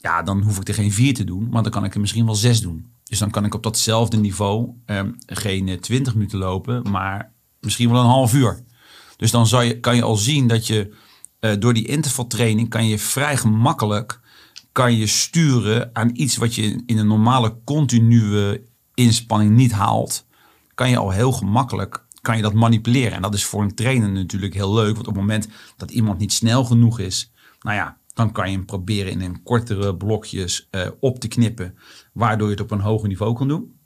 Ja, 0.00 0.22
dan 0.22 0.42
hoef 0.42 0.58
ik 0.60 0.68
er 0.68 0.74
geen 0.74 0.92
vier 0.92 1.14
te 1.14 1.24
doen, 1.24 1.48
maar 1.50 1.62
dan 1.62 1.72
kan 1.72 1.84
ik 1.84 1.94
er 1.94 2.00
misschien 2.00 2.24
wel 2.24 2.34
zes 2.34 2.60
doen. 2.60 2.92
Dus 3.04 3.18
dan 3.18 3.30
kan 3.30 3.44
ik 3.44 3.54
op 3.54 3.62
datzelfde 3.62 4.16
niveau 4.16 4.70
eh, 4.84 5.02
geen 5.26 5.80
20 5.80 6.14
minuten 6.14 6.38
lopen, 6.38 6.90
maar 6.90 7.32
misschien 7.61 7.90
wel 7.90 8.00
een 8.00 8.06
half 8.06 8.34
uur. 8.34 8.64
Dus 9.16 9.30
dan 9.30 9.46
zou 9.46 9.64
je, 9.64 9.80
kan 9.80 9.96
je 9.96 10.02
al 10.02 10.16
zien 10.16 10.46
dat 10.46 10.66
je 10.66 10.94
uh, 11.40 11.52
door 11.58 11.75
die 11.75 11.87
intervaltraining 11.87 12.68
kan 12.68 12.87
je 12.87 12.99
vrij 12.99 13.37
gemakkelijk 13.37 14.20
kan 14.72 14.96
je 14.96 15.06
sturen 15.06 15.90
aan 15.92 16.11
iets 16.12 16.37
wat 16.37 16.54
je 16.54 16.82
in 16.87 16.99
een 16.99 17.06
normale 17.06 17.58
continue 17.64 18.62
inspanning 18.94 19.50
niet 19.50 19.72
haalt. 19.72 20.26
Kan 20.75 20.90
je 20.90 20.96
al 20.96 21.11
heel 21.11 21.32
gemakkelijk 21.32 22.04
kan 22.22 22.37
je 22.37 22.42
dat 22.42 22.54
manipuleren. 22.54 23.12
En 23.12 23.22
dat 23.22 23.34
is 23.34 23.44
voor 23.44 23.62
een 23.62 23.75
trainer 23.75 24.11
natuurlijk 24.11 24.54
heel 24.54 24.75
leuk. 24.75 24.94
Want 24.94 25.06
op 25.06 25.14
het 25.14 25.22
moment 25.22 25.49
dat 25.76 25.90
iemand 25.90 26.18
niet 26.18 26.32
snel 26.32 26.64
genoeg 26.64 26.99
is, 26.99 27.31
nou 27.62 27.76
ja, 27.76 27.99
dan 28.14 28.33
kan 28.33 28.50
je 28.50 28.57
hem 28.57 28.64
proberen 28.64 29.12
in 29.12 29.21
een 29.21 29.42
kortere 29.42 29.97
blokjes 29.97 30.69
uh, 30.71 30.87
op 31.00 31.19
te 31.19 31.28
knippen, 31.28 31.78
waardoor 32.12 32.47
je 32.47 32.54
het 32.54 32.62
op 32.62 32.71
een 32.71 32.81
hoger 32.81 33.09
niveau 33.09 33.37
kan 33.37 33.49
doen. 33.49 33.81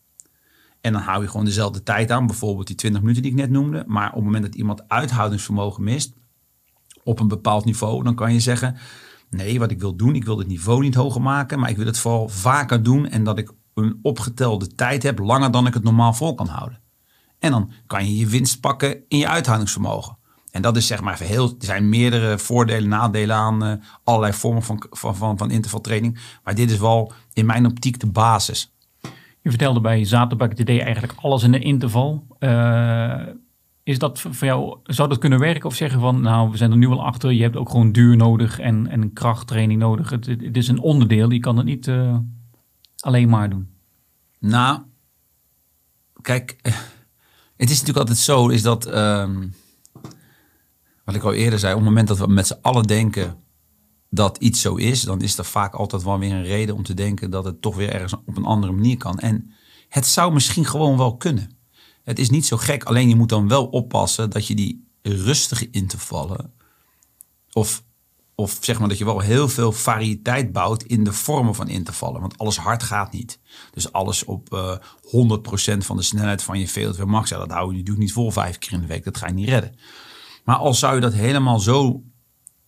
En 0.81 0.93
dan 0.93 1.03
hou 1.03 1.23
je 1.23 1.29
gewoon 1.29 1.45
dezelfde 1.45 1.83
tijd 1.83 2.11
aan, 2.11 2.27
bijvoorbeeld 2.27 2.67
die 2.67 2.77
20 2.77 3.01
minuten 3.01 3.23
die 3.23 3.31
ik 3.31 3.37
net 3.37 3.51
noemde. 3.51 3.85
Maar 3.87 4.09
op 4.09 4.15
het 4.15 4.25
moment 4.25 4.45
dat 4.45 4.55
iemand 4.55 4.89
uithoudingsvermogen 4.89 5.85
mist 5.85 6.15
op 7.03 7.21
een 7.21 7.29
bepaald 7.29 7.65
niveau, 7.65 8.03
dan 8.03 8.15
kan 8.15 8.33
je 8.33 8.41
zeggen: 8.41 8.77
nee, 9.31 9.59
wat 9.59 9.71
ik 9.71 9.81
wil 9.81 9.97
doen, 9.97 10.15
ik 10.15 10.25
wil 10.25 10.39
het 10.39 10.49
niveau 10.49 10.83
niet 10.83 10.95
hoger 10.95 11.23
maken, 11.23 11.59
maar 11.59 11.71
ik 11.71 11.77
wil 11.77 11.87
het 11.87 11.99
vooral 11.99 12.29
vaker 12.29 12.83
doen 12.83 13.09
en 13.09 13.25
dat 13.25 13.39
ik 13.39 13.53
een 13.75 13.99
opgetelde 14.03 14.75
tijd 14.75 15.03
heb, 15.03 15.19
langer 15.19 15.51
dan 15.51 15.67
ik 15.67 15.75
het 15.75 15.83
normaal 15.83 16.15
vol 16.15 16.35
kan 16.35 16.47
houden. 16.47 16.81
En 17.39 17.51
dan 17.51 17.73
kan 17.87 18.07
je 18.07 18.17
je 18.17 18.27
winst 18.27 18.61
pakken 18.61 19.05
in 19.09 19.19
je 19.19 19.29
uithoudingsvermogen. 19.29 20.16
En 20.57 20.63
dat 20.63 20.77
is 20.77 20.87
zeg 20.87 21.01
maar 21.01 21.19
heel, 21.19 21.49
er 21.49 21.65
zijn 21.65 21.89
meerdere 21.89 22.39
voordelen, 22.39 22.89
nadelen 22.89 23.37
aan 23.37 23.65
uh, 23.65 23.73
allerlei 24.05 24.33
vormen 24.33 24.63
van, 24.63 24.85
van, 24.91 25.17
van, 25.17 25.39
van 25.39 25.51
intervaltraining. 25.51 26.19
Maar 26.45 26.55
dit 26.55 26.71
is 26.71 26.79
wel 26.79 27.13
in 27.33 27.47
mijn 27.47 27.67
optiek 27.67 28.01
de 28.01 28.07
basis. 28.07 28.75
Je 29.41 29.51
vertelde 29.51 29.81
bij 29.81 30.05
Zaterbak, 30.05 30.57
deed 30.57 30.81
eigenlijk 30.81 31.13
alles 31.17 31.43
in 31.43 31.53
de 31.53 31.59
interval. 31.59 32.27
Uh, 32.41 33.23
is 33.83 33.99
dat 33.99 34.21
voor 34.21 34.47
jou, 34.47 34.79
zou 34.85 35.09
dat 35.09 35.19
kunnen 35.19 35.39
werken? 35.39 35.69
Of 35.69 35.75
zeggen 35.75 36.01
van, 36.01 36.21
nou, 36.21 36.51
we 36.51 36.57
zijn 36.57 36.71
er 36.71 36.77
nu 36.77 36.89
al 36.89 37.05
achter, 37.05 37.33
je 37.33 37.43
hebt 37.43 37.57
ook 37.57 37.71
gewoon 37.71 37.93
duur 37.93 38.17
nodig 38.17 38.59
en, 38.59 38.87
en 38.87 39.13
krachttraining 39.13 39.81
nodig. 39.81 40.11
Het, 40.11 40.27
het 40.27 40.57
is 40.57 40.69
een 40.69 40.81
onderdeel, 40.81 41.31
je 41.31 41.41
kan 41.41 41.57
het 41.57 41.67
niet 41.67 41.87
uh, 41.87 42.17
alleen 42.99 43.29
maar 43.29 43.51
doen. 43.51 43.69
Nou, 44.39 44.81
kijk, 46.23 46.57
het 47.57 47.71
is 47.71 47.81
natuurlijk 47.81 47.99
altijd 47.99 48.19
zo, 48.19 48.49
is 48.49 48.63
dat... 48.63 48.95
Um, 48.95 49.55
wat 51.07 51.15
ik 51.15 51.23
al 51.23 51.33
eerder 51.33 51.59
zei, 51.59 51.73
op 51.73 51.79
het 51.79 51.89
moment 51.89 52.09
dat 52.09 52.19
we 52.19 52.27
met 52.27 52.47
z'n 52.47 52.59
allen 52.61 52.87
denken 52.87 53.37
dat 54.11 54.37
iets 54.39 54.61
zo 54.61 54.75
is, 54.75 55.03
dan 55.03 55.21
is 55.21 55.39
er 55.39 55.45
vaak 55.45 55.75
altijd 55.75 56.03
wel 56.03 56.19
weer 56.19 56.33
een 56.33 56.45
reden 56.45 56.75
om 56.75 56.83
te 56.83 56.95
denken 56.95 57.31
dat 57.31 57.45
het 57.45 57.63
toch 57.63 57.77
weer 57.77 57.93
ergens 57.93 58.15
op 58.15 58.37
een 58.37 58.45
andere 58.45 58.73
manier 58.73 58.97
kan. 58.97 59.19
En 59.19 59.53
het 59.89 60.07
zou 60.07 60.33
misschien 60.33 60.65
gewoon 60.65 60.97
wel 60.97 61.17
kunnen. 61.17 61.59
Het 62.03 62.19
is 62.19 62.31
niet 62.31 62.47
zo 62.47 62.57
gek, 62.57 62.85
alleen 62.85 63.09
je 63.09 63.17
moet 63.17 63.29
dan 63.29 63.49
wel 63.49 63.67
oppassen 63.67 64.31
dat 64.31 64.47
je 64.47 64.55
die 64.55 64.89
rustige 65.03 65.71
intervallen, 65.71 66.53
of, 67.53 67.83
of 68.35 68.59
zeg 68.61 68.79
maar 68.79 68.89
dat 68.89 68.99
je 68.99 69.05
wel 69.05 69.21
heel 69.21 69.49
veel 69.49 69.73
variëteit 69.73 70.53
bouwt 70.53 70.83
in 70.83 71.05
de 71.05 71.13
vormen 71.13 71.55
van 71.55 71.69
intervallen. 71.69 72.21
Want 72.21 72.39
alles 72.39 72.57
hard 72.57 72.83
gaat 72.83 73.13
niet. 73.13 73.39
Dus 73.71 73.93
alles 73.93 74.25
op 74.25 74.55
uh, 74.55 74.77
100% 75.77 75.77
van 75.79 75.97
de 75.97 76.03
snelheid 76.03 76.43
van 76.43 76.59
je 76.59 76.69
VO2 76.69 77.03
max, 77.05 77.31
dat 77.31 77.51
hou 77.51 77.67
je 77.71 77.73
natuurlijk 77.73 77.99
niet 77.99 78.13
vol 78.13 78.31
vijf 78.31 78.59
keer 78.59 78.73
in 78.73 78.81
de 78.81 78.87
week. 78.87 79.05
Dat 79.05 79.17
ga 79.17 79.27
je 79.27 79.33
niet 79.33 79.49
redden. 79.49 79.75
Maar 80.47 80.57
als 80.57 80.79
zou 80.79 80.95
je 80.95 81.01
dat 81.01 81.15
helemaal 81.15 81.61
zo 81.61 82.03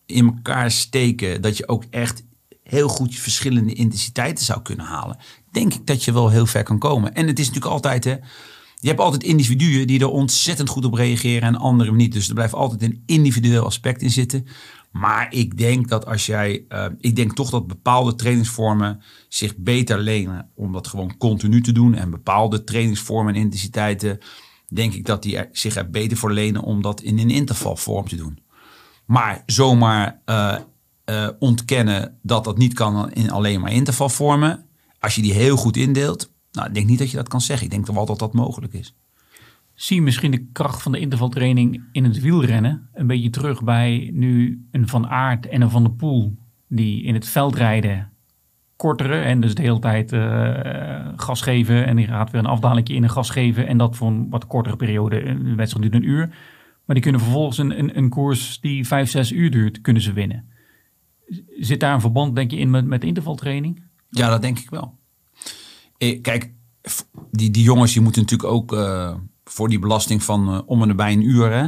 in 0.05 0.25
elkaar 0.25 0.71
steken 0.71 1.41
dat 1.41 1.57
je 1.57 1.67
ook 1.67 1.83
echt 1.89 2.23
heel 2.63 2.87
goed 2.87 3.13
je 3.13 3.21
verschillende 3.21 3.73
intensiteiten 3.73 4.45
zou 4.45 4.61
kunnen 4.61 4.85
halen, 4.85 5.17
denk 5.51 5.73
ik 5.73 5.85
dat 5.85 6.03
je 6.03 6.13
wel 6.13 6.29
heel 6.29 6.45
ver 6.45 6.63
kan 6.63 6.79
komen. 6.79 7.13
En 7.13 7.27
het 7.27 7.39
is 7.39 7.45
natuurlijk 7.45 7.73
altijd, 7.73 8.03
hè, 8.03 8.15
je 8.75 8.87
hebt 8.87 8.99
altijd 8.99 9.23
individuen 9.23 9.87
die 9.87 9.99
er 9.99 10.09
ontzettend 10.09 10.69
goed 10.69 10.85
op 10.85 10.93
reageren 10.93 11.47
en 11.47 11.55
anderen 11.55 11.95
niet. 11.95 12.13
Dus 12.13 12.27
er 12.27 12.33
blijft 12.33 12.53
altijd 12.53 12.81
een 12.81 13.03
individueel 13.05 13.65
aspect 13.65 14.01
in 14.01 14.11
zitten. 14.11 14.45
Maar 14.91 15.33
ik 15.33 15.57
denk 15.57 15.87
dat 15.87 16.05
als 16.05 16.25
jij, 16.25 16.65
uh, 16.69 16.85
ik 16.99 17.15
denk 17.15 17.35
toch 17.35 17.49
dat 17.49 17.67
bepaalde 17.67 18.15
trainingsvormen 18.15 19.01
zich 19.27 19.57
beter 19.57 19.99
lenen 19.99 20.49
om 20.55 20.73
dat 20.73 20.87
gewoon 20.87 21.17
continu 21.17 21.61
te 21.61 21.71
doen. 21.71 21.93
En 21.93 22.09
bepaalde 22.09 22.63
trainingsvormen 22.63 23.33
en 23.33 23.41
intensiteiten, 23.41 24.19
denk 24.69 24.93
ik 24.93 25.05
dat 25.05 25.23
die 25.23 25.39
zich 25.51 25.75
er 25.75 25.89
beter 25.89 26.17
voor 26.17 26.31
lenen 26.31 26.61
om 26.61 26.81
dat 26.81 27.01
in 27.01 27.19
een 27.19 27.29
intervalvorm 27.29 28.07
te 28.07 28.15
doen. 28.15 28.39
Maar 29.05 29.43
zomaar 29.45 30.21
uh, 30.25 30.55
uh, 31.09 31.29
ontkennen 31.39 32.17
dat 32.21 32.43
dat 32.43 32.57
niet 32.57 32.73
kan 32.73 33.11
in 33.11 33.31
alleen 33.31 33.61
maar 33.61 33.71
intervalvormen. 33.71 34.65
Als 34.99 35.15
je 35.15 35.21
die 35.21 35.33
heel 35.33 35.57
goed 35.57 35.77
indeelt, 35.77 36.31
nou, 36.51 36.67
ik 36.67 36.73
denk 36.73 36.87
niet 36.87 36.99
dat 36.99 37.11
je 37.11 37.17
dat 37.17 37.27
kan 37.27 37.41
zeggen. 37.41 37.65
Ik 37.65 37.71
denk 37.71 37.85
toch 37.85 37.95
wel 37.95 38.05
dat 38.05 38.19
dat 38.19 38.33
mogelijk 38.33 38.73
is. 38.73 38.95
Zie 39.73 39.95
je 39.95 40.01
misschien 40.01 40.31
de 40.31 40.47
kracht 40.51 40.81
van 40.81 40.91
de 40.91 40.99
intervaltraining 40.99 41.83
in 41.91 42.03
het 42.03 42.19
wielrennen 42.19 42.89
een 42.93 43.07
beetje 43.07 43.29
terug 43.29 43.63
bij 43.63 44.09
nu 44.13 44.65
een 44.71 44.87
Van 44.87 45.07
Aert 45.07 45.47
en 45.47 45.61
een 45.61 45.69
Van 45.69 45.83
der 45.83 45.91
Poel 45.91 46.37
die 46.67 47.03
in 47.03 47.13
het 47.13 47.27
veldrijden 47.27 48.08
kortere 48.79 49.21
en 49.21 49.41
dus 49.41 49.55
de 49.55 49.61
hele 49.61 49.79
tijd 49.79 50.11
uh, 50.11 51.07
gas 51.15 51.41
geven 51.41 51.85
en 51.85 51.95
die 51.95 52.07
gaat 52.07 52.31
weer 52.31 52.41
een 52.41 52.47
afdaling 52.47 52.89
in 52.89 53.03
een 53.03 53.09
gas 53.09 53.29
geven 53.29 53.67
en 53.67 53.77
dat 53.77 53.95
voor 53.95 54.07
een 54.07 54.29
wat 54.29 54.47
kortere 54.47 54.75
periode, 54.75 55.25
een 55.25 55.55
wedstrijd 55.55 55.91
duurt 55.91 56.03
een 56.03 56.09
uur. 56.09 56.27
Maar 56.85 56.95
die 56.95 57.01
kunnen 57.03 57.21
vervolgens 57.21 57.57
een, 57.57 57.79
een, 57.79 57.97
een 57.97 58.09
koers 58.09 58.59
die 58.59 58.87
vijf, 58.87 59.09
zes 59.09 59.31
uur 59.31 59.51
duurt, 59.51 59.81
kunnen 59.81 60.01
ze 60.01 60.13
winnen. 60.13 60.49
Zit 61.59 61.79
daar 61.79 61.93
een 61.93 62.01
verband, 62.01 62.35
denk 62.35 62.51
je, 62.51 62.57
in 62.57 62.69
met, 62.69 62.85
met 62.85 63.03
intervaltraining? 63.03 63.83
Ja, 64.09 64.29
dat 64.29 64.41
denk 64.41 64.59
ik 64.59 64.69
wel. 64.69 64.97
Eh, 65.97 66.21
kijk, 66.21 66.51
die, 67.31 67.51
die 67.51 67.63
jongens 67.63 67.93
die 67.93 68.01
moeten 68.01 68.21
natuurlijk 68.21 68.49
ook 68.49 68.75
voor 69.43 69.69
die 69.69 69.79
belasting 69.79 70.23
van 70.23 70.65
om 70.65 70.81
en 70.81 70.87
nabij 70.87 71.13
een 71.13 71.29
uur, 71.29 71.51
hè, 71.51 71.67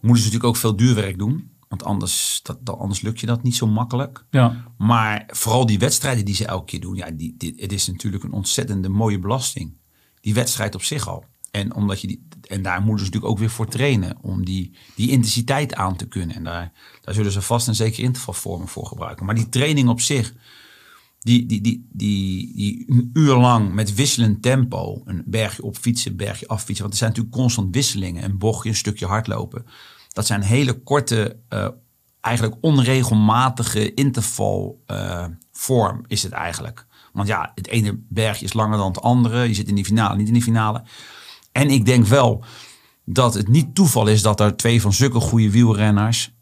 moeten 0.00 0.22
ze 0.22 0.30
natuurlijk 0.30 0.44
ook 0.44 0.56
veel 0.56 0.76
duurwerk 0.76 1.18
doen. 1.18 1.50
Want 1.68 1.84
anders, 1.84 2.40
dat, 2.42 2.78
anders 2.78 3.00
lukt 3.00 3.20
je 3.20 3.26
dat 3.26 3.42
niet 3.42 3.54
zo 3.54 3.66
makkelijk. 3.66 4.24
Ja. 4.30 4.64
Maar 4.78 5.24
vooral 5.26 5.66
die 5.66 5.78
wedstrijden 5.78 6.24
die 6.24 6.34
ze 6.34 6.46
elke 6.46 6.64
keer 6.64 6.80
doen, 6.80 6.96
ja, 6.96 7.10
die, 7.10 7.34
die, 7.38 7.54
het 7.56 7.72
is 7.72 7.86
natuurlijk 7.86 8.24
een 8.24 8.32
ontzettende 8.32 8.88
mooie 8.88 9.18
belasting. 9.18 9.76
Die 10.20 10.34
wedstrijd 10.34 10.74
op 10.74 10.82
zich 10.82 11.08
al. 11.08 11.24
En, 11.50 11.74
omdat 11.74 12.00
je 12.00 12.06
die, 12.06 12.26
en 12.48 12.62
daar 12.62 12.80
moeten 12.80 12.98
ze 12.98 13.04
natuurlijk 13.04 13.32
ook 13.32 13.38
weer 13.38 13.50
voor 13.50 13.68
trainen 13.68 14.16
om 14.20 14.44
die, 14.44 14.76
die 14.94 15.10
intensiteit 15.10 15.74
aan 15.74 15.96
te 15.96 16.08
kunnen. 16.08 16.36
En 16.36 16.44
daar, 16.44 16.72
daar 17.00 17.14
zullen 17.14 17.32
ze 17.32 17.42
vast 17.42 17.68
en 17.68 17.74
zeker 17.74 18.02
intervalvormen 18.02 18.68
voor 18.68 18.86
gebruiken. 18.86 19.26
Maar 19.26 19.34
die 19.34 19.48
training 19.48 19.88
op 19.88 20.00
zich, 20.00 20.34
die, 21.18 21.46
die, 21.46 21.60
die, 21.60 21.88
die, 21.92 22.54
die 22.54 22.84
een 22.86 23.10
uur 23.12 23.34
lang 23.34 23.72
met 23.72 23.94
wisselend 23.94 24.42
tempo, 24.42 25.02
een 25.04 25.22
bergje 25.26 25.62
op 25.62 25.76
fietsen, 25.76 26.16
bergje 26.16 26.48
af 26.48 26.64
fietsen. 26.64 26.80
Want 26.80 26.92
er 26.92 26.98
zijn 26.98 27.10
natuurlijk 27.10 27.36
constant 27.36 27.74
wisselingen, 27.74 28.24
een 28.24 28.38
bochtje, 28.38 28.68
een 28.68 28.76
stukje 28.76 29.06
hardlopen. 29.06 29.64
Dat 30.08 30.26
zijn 30.26 30.42
hele 30.42 30.72
korte, 30.72 31.36
uh, 31.52 31.68
eigenlijk 32.20 32.56
onregelmatige 32.60 33.94
intervalvorm 33.94 35.96
uh, 35.96 36.04
is 36.06 36.22
het 36.22 36.32
eigenlijk. 36.32 36.86
Want 37.12 37.28
ja, 37.28 37.52
het 37.54 37.66
ene 37.66 38.00
bergje 38.08 38.44
is 38.44 38.52
langer 38.52 38.78
dan 38.78 38.86
het 38.86 39.00
andere. 39.00 39.48
Je 39.48 39.54
zit 39.54 39.68
in 39.68 39.74
die 39.74 39.84
finale, 39.84 40.16
niet 40.16 40.26
in 40.26 40.32
die 40.32 40.42
finale. 40.42 40.82
En 41.52 41.70
ik 41.70 41.84
denk 41.84 42.06
wel 42.06 42.44
dat 43.04 43.34
het 43.34 43.48
niet 43.48 43.74
toeval 43.74 44.06
is 44.06 44.22
dat 44.22 44.40
er 44.40 44.56
twee 44.56 44.80
van 44.80 44.92
zulke 44.92 45.20
goede 45.20 45.50
wielrenners 45.50 46.32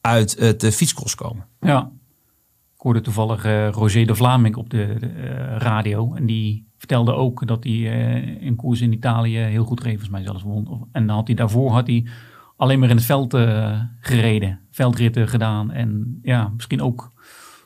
uit 0.00 0.38
het 0.38 0.62
uh, 0.62 0.70
fietscross 0.70 1.14
komen. 1.14 1.46
Ja, 1.60 1.90
ik 2.74 2.80
hoorde 2.80 3.00
toevallig 3.00 3.42
Roger 3.74 4.06
de 4.06 4.14
Vlaming 4.14 4.56
op 4.56 4.70
de, 4.70 4.96
radio. 5.58 6.14
En 6.14 6.26
die 6.26 6.66
vertelde 6.78 7.12
ook 7.12 7.46
dat 7.46 7.64
hij 7.64 7.72
uh, 7.72 8.46
een 8.46 8.56
koers 8.56 8.80
in 8.80 8.92
Italië 8.92 9.38
heel 9.38 9.64
goed 9.64 9.80
reed, 9.80 9.90
volgens 9.90 10.10
mij 10.10 10.22
zelfs 10.22 10.42
won. 10.42 10.88
En 10.92 11.06
dan 11.06 11.16
had 11.16 11.26
hij 11.26 11.36
daarvoor 11.36 11.70
had 11.70 11.86
hij 11.86 12.06
alleen 12.62 12.78
maar 12.78 12.90
in 12.90 12.96
het 12.96 13.04
veld 13.04 13.36
gereden, 14.00 14.60
veldritten 14.70 15.28
gedaan. 15.28 15.70
En 15.70 16.18
ja, 16.22 16.52
misschien 16.56 16.82
ook 16.82 17.10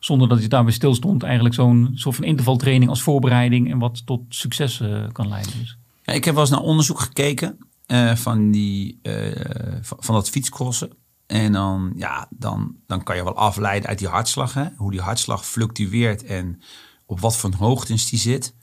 zonder 0.00 0.28
dat 0.28 0.38
hij 0.38 0.48
daarbij 0.48 0.72
stil 0.72 0.94
stond, 0.94 1.22
eigenlijk 1.22 1.54
zo'n 1.54 1.90
soort 1.94 2.16
van 2.16 2.24
intervaltraining 2.24 2.90
als 2.90 3.02
voorbereiding 3.02 3.70
en 3.70 3.78
wat 3.78 4.06
tot 4.06 4.20
succes 4.28 4.82
kan 5.12 5.28
leiden. 5.28 5.52
Dus. 5.58 5.78
Ja, 6.02 6.12
ik 6.12 6.24
heb 6.24 6.34
wel 6.34 6.42
eens 6.42 6.52
naar 6.52 6.60
onderzoek 6.60 7.00
gekeken 7.00 7.58
uh, 7.86 8.14
van, 8.14 8.50
die, 8.50 8.98
uh, 9.02 9.36
van, 9.80 9.98
van, 10.00 10.14
dat 10.14 10.30
fietscrossen. 10.30 10.90
En 11.26 11.52
dan, 11.52 11.92
ja, 11.96 12.28
dan, 12.30 12.74
dan 12.86 13.02
kan 13.02 13.16
je 13.16 13.24
wel 13.24 13.36
afleiden 13.36 13.88
uit 13.88 13.98
die 13.98 14.08
hartslag. 14.08 14.54
Hè? 14.54 14.64
Hoe 14.76 14.90
die 14.90 15.00
hartslag 15.00 15.46
fluctueert 15.46 16.24
en 16.24 16.60
op 17.06 17.20
wat 17.20 17.36
voor 17.36 17.54
hoogtes 17.58 18.08
die 18.08 18.18
zit. 18.18 18.54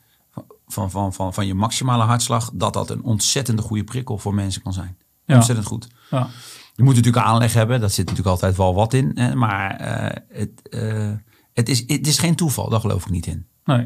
Van, 0.67 0.91
van, 0.91 1.13
van, 1.13 1.33
van 1.33 1.47
je 1.47 1.53
maximale 1.53 2.03
hartslag. 2.03 2.51
Dat 2.53 2.73
dat 2.73 2.89
een 2.89 3.03
ontzettende 3.03 3.61
goede 3.61 3.83
prikkel 3.83 4.17
voor 4.17 4.33
mensen 4.33 4.61
kan 4.61 4.73
zijn. 4.73 4.97
Ja. 5.25 5.35
Ontzettend 5.35 5.67
goed. 5.67 5.87
Ja. 6.13 6.27
Je 6.75 6.83
moet 6.83 6.95
natuurlijk 6.95 7.25
aanleg 7.25 7.53
hebben. 7.53 7.81
Dat 7.81 7.91
zit 7.91 8.05
natuurlijk 8.05 8.35
altijd 8.35 8.57
wel 8.57 8.75
wat 8.75 8.93
in. 8.93 9.11
Hè? 9.13 9.35
Maar 9.35 9.81
uh, 9.81 10.37
het, 10.39 10.61
het, 11.53 11.69
is, 11.69 11.83
het 11.87 12.07
is 12.07 12.19
geen 12.19 12.35
toeval. 12.35 12.69
Daar 12.69 12.79
geloof 12.79 13.05
ik 13.05 13.11
niet 13.11 13.25
in. 13.25 13.45
Nee. 13.65 13.85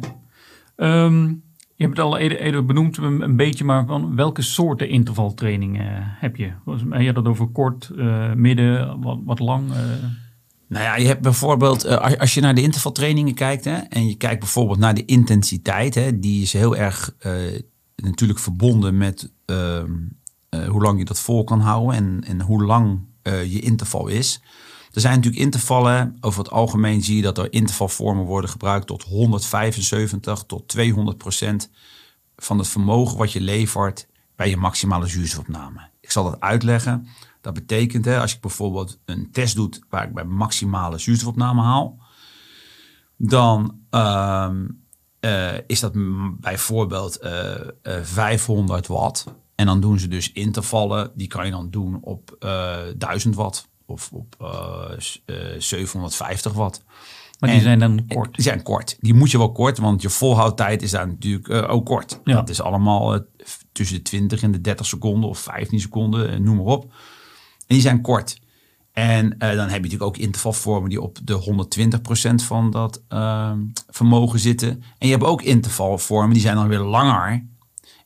Um, 0.76 1.46
je 1.76 1.84
hebt 1.84 1.98
het 1.98 2.06
al 2.06 2.18
eerder, 2.18 2.66
benoemd 2.66 2.98
een, 2.98 3.36
beetje, 3.36 3.64
maar 3.64 3.86
van 3.86 4.16
welke 4.16 4.42
soorten 4.42 4.90
intervaltraining 4.90 5.80
uh, 5.80 5.86
heb 6.00 6.36
je? 6.36 6.52
Je 7.00 7.06
had 7.06 7.16
het 7.16 7.28
over 7.28 7.48
kort, 7.48 7.92
uh, 7.96 8.34
midden, 8.34 9.02
wat, 9.02 9.20
wat 9.26 9.40
lang? 9.40 9.68
Nou 10.68 10.84
ja, 10.84 10.96
je 10.96 11.06
hebt 11.06 11.22
bijvoorbeeld, 11.22 11.86
als 12.20 12.34
je 12.34 12.42
naar 12.42 12.56
de 12.56 12.62
intervaltrainingen 12.62 13.34
kijkt 13.34 13.66
hè, 13.66 13.76
en 13.76 14.08
je 14.08 14.16
kijkt 14.16 14.40
bijvoorbeeld 14.40 14.80
naar 14.80 14.94
de 14.94 15.06
intensiteit, 15.06 15.96
hè, 15.96 16.20
die 16.20 16.42
is 16.42 16.54
heel 16.54 16.76
erg 16.76 17.16
natuurlijk 17.96 18.40
verbonden 18.40 18.98
met 18.98 19.32
ehm, 19.46 19.92
hoe 20.66 20.82
lang 20.82 21.00
je 21.00 21.06
dat 21.06 21.20
vol 21.20 21.44
kan 21.44 21.60
houden 21.60 21.96
en, 21.96 22.24
en 22.24 22.42
hoe 22.42 22.64
lang 22.64 23.00
je 23.24 23.60
interval 23.60 24.08
is. 24.08 24.42
Er 24.92 25.02
zijn 25.02 25.16
natuurlijk 25.16 25.44
intervallen. 25.44 26.18
Over 26.22 26.44
het 26.44 26.52
algemeen 26.52 27.04
zie 27.04 27.16
je 27.16 27.22
dat 27.22 27.38
er 27.38 27.54
intervalvormen 27.54 28.26
worden 28.26 28.50
gebruikt 28.50 28.88
tot 28.88 29.04
175 29.04 30.44
tot 30.44 30.68
200 30.68 31.18
procent 31.18 31.70
van 32.36 32.58
het 32.58 32.68
vermogen 32.68 33.18
wat 33.18 33.32
je 33.32 33.42
levert 33.42 34.08
bij 34.36 34.50
je 34.50 34.58
maximale 34.58 35.08
zuurstofopname. 35.08 35.90
Ik 36.02 36.12
zal 36.12 36.24
dat 36.24 36.40
uitleggen. 36.40 37.08
Dat 37.42 37.54
betekent, 37.54 38.06
hè, 38.06 38.20
als 38.20 38.36
ik 38.36 38.42
bijvoorbeeld 38.42 39.00
een 39.06 39.32
test 39.32 39.56
doe 39.56 39.70
waar 39.90 40.04
ik 40.04 40.14
bij 40.14 40.24
maximale 40.24 40.98
zuurstofopname 40.98 41.62
haal, 41.62 42.00
dan 43.18 43.80
uh, 43.92 44.50
uh, 45.22 45.54
is 45.68 45.80
dat 45.80 45.92
bijvoorbeeld 46.40 47.24
uh, 47.24 47.60
eh, 47.82 48.04
500 48.04 48.84
eh, 48.84 48.96
watt. 48.96 49.26
En 49.58 49.66
dan 49.66 49.82
doen 49.82 50.00
ze 50.00 50.08
dus 50.08 50.32
intervallen, 50.32 51.12
die 51.16 51.28
kan 51.28 51.46
je 51.46 51.52
dan 51.52 51.70
doen 51.70 51.98
op 52.02 52.36
1000 52.98 53.36
watt 53.36 53.68
of 53.86 54.10
op 54.12 54.36
uh, 54.42 54.90
uh, 55.26 55.36
750 55.58 56.54
watt. 56.54 56.84
Maar 57.40 57.50
die 57.50 57.62
zijn 57.62 57.80
dan 57.80 58.08
kort? 58.08 58.36
Die 58.36 58.44
zijn 58.44 58.64
kort. 58.64 58.98
Die 59.00 59.14
moet 59.14 59.32
je 59.32 59.38
wel 59.38 59.52
kort, 59.52 59.78
want 59.78 60.02
je 60.02 60.10
volhoudtijd 60.10 60.82
is 60.82 60.92
daar 60.92 61.08
natuurlijk 61.08 61.48
uh, 61.48 61.70
ook 61.70 61.86
kort. 61.86 62.20
Ja. 62.24 62.34
Dat 62.34 62.50
is 62.50 62.62
allemaal 62.62 63.16
uh, 63.16 63.20
tussen 63.72 63.96
de 63.96 64.02
20 64.02 64.42
en 64.42 64.52
de 64.52 64.62
30 64.62 64.86
seconden 64.86 65.30
of 65.30 65.40
15 65.40 65.80
seconden, 65.80 66.34
uh, 66.34 66.40
noem 66.40 66.56
maar 66.56 66.66
op. 66.66 66.84
En 66.84 67.76
die 67.76 67.82
zijn 67.82 68.02
kort. 68.02 68.40
En 68.92 69.36
dan 69.38 69.50
heb 69.50 69.60
je 69.60 69.68
natuurlijk 69.68 70.04
ook 70.04 70.18
intervalvormen 70.18 70.90
die 70.90 71.02
op 71.02 71.20
de 71.24 71.68
120% 72.42 72.46
van 72.46 72.72
dat 72.72 73.02
ehm, 73.08 73.60
vermogen 73.90 74.40
zitten. 74.40 74.70
En 74.98 75.08
je 75.08 75.14
hebt 75.14 75.24
ook 75.24 75.42
intervalvormen 75.42 76.34
die 76.34 76.42
zijn 76.42 76.56
dan 76.56 76.68
weer 76.68 76.80
langer. 76.80 77.46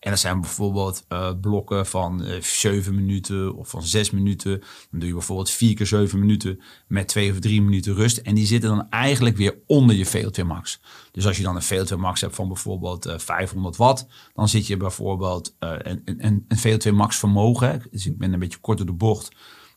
En 0.01 0.09
dat 0.09 0.19
zijn 0.19 0.41
bijvoorbeeld 0.41 1.05
uh, 1.09 1.31
blokken 1.41 1.85
van 1.85 2.23
uh, 2.23 2.41
7 2.41 2.95
minuten 2.95 3.55
of 3.55 3.69
van 3.69 3.83
6 3.83 4.11
minuten. 4.11 4.59
Dan 4.59 4.99
doe 4.99 5.07
je 5.07 5.13
bijvoorbeeld 5.13 5.49
4 5.49 5.75
keer 5.75 5.85
7 5.85 6.19
minuten 6.19 6.61
met 6.87 7.07
2 7.07 7.31
of 7.31 7.39
3 7.39 7.61
minuten 7.61 7.93
rust. 7.93 8.17
En 8.17 8.35
die 8.35 8.45
zitten 8.45 8.69
dan 8.69 8.89
eigenlijk 8.89 9.37
weer 9.37 9.57
onder 9.67 9.95
je 9.95 10.07
VO2 10.07 10.45
max. 10.45 10.79
Dus 11.11 11.27
als 11.27 11.37
je 11.37 11.43
dan 11.43 11.55
een 11.55 11.63
VO2 11.63 11.97
max 11.97 12.21
hebt 12.21 12.35
van 12.35 12.47
bijvoorbeeld 12.47 13.07
uh, 13.07 13.17
500 13.17 13.75
watt, 13.75 14.07
dan 14.33 14.49
zit 14.49 14.67
je 14.67 14.77
bijvoorbeeld 14.77 15.55
een, 15.59 16.01
een, 16.05 16.45
een 16.47 16.57
VO2 16.57 16.93
max 16.93 17.17
vermogen. 17.17 17.81
Dus 17.91 18.05
ik 18.05 18.17
ben 18.17 18.33
een 18.33 18.39
beetje 18.39 18.59
kort 18.59 18.77
door 18.77 18.87
de 18.87 18.93
bocht. 18.93 19.31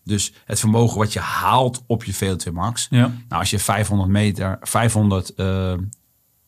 Dus 0.04 0.32
het 0.44 0.60
vermogen 0.60 0.98
wat 0.98 1.12
je 1.12 1.20
haalt 1.20 1.82
op 1.86 2.04
je 2.04 2.14
VO2 2.14 2.52
max. 2.52 2.86
Ja. 2.90 3.06
Nou, 3.28 3.40
als 3.40 3.50
je 3.50 3.58
500 3.58 4.10
meter, 4.10 4.58
500 4.60 5.32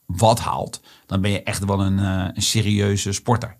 watt 0.06 0.40
haalt, 0.40 0.80
dan 1.06 1.20
ben 1.20 1.30
je 1.30 1.42
echt 1.42 1.64
wel 1.64 1.80
een, 1.80 1.98
een 1.98 2.42
serieuze 2.42 3.12
sporter. 3.12 3.56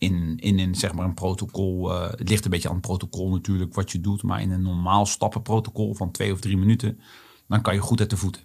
In, 0.00 0.36
in 0.36 0.58
een, 0.58 0.74
zeg 0.74 0.92
maar 0.92 1.04
een 1.04 1.14
protocol, 1.14 1.92
eh, 1.92 2.10
het 2.10 2.28
ligt 2.28 2.44
een 2.44 2.50
beetje 2.50 2.68
aan 2.68 2.74
het 2.74 2.86
protocol 2.86 3.30
natuurlijk 3.30 3.74
wat 3.74 3.92
je 3.92 4.00
doet, 4.00 4.22
maar 4.22 4.40
in 4.40 4.50
een 4.50 4.62
normaal 4.62 5.06
stappenprotocol 5.06 5.94
van 5.94 6.10
twee 6.10 6.32
of 6.32 6.40
drie 6.40 6.56
minuten, 6.56 7.00
dan 7.48 7.62
kan 7.62 7.74
je 7.74 7.80
goed 7.80 8.00
uit 8.00 8.10
de 8.10 8.16
voeten. 8.16 8.42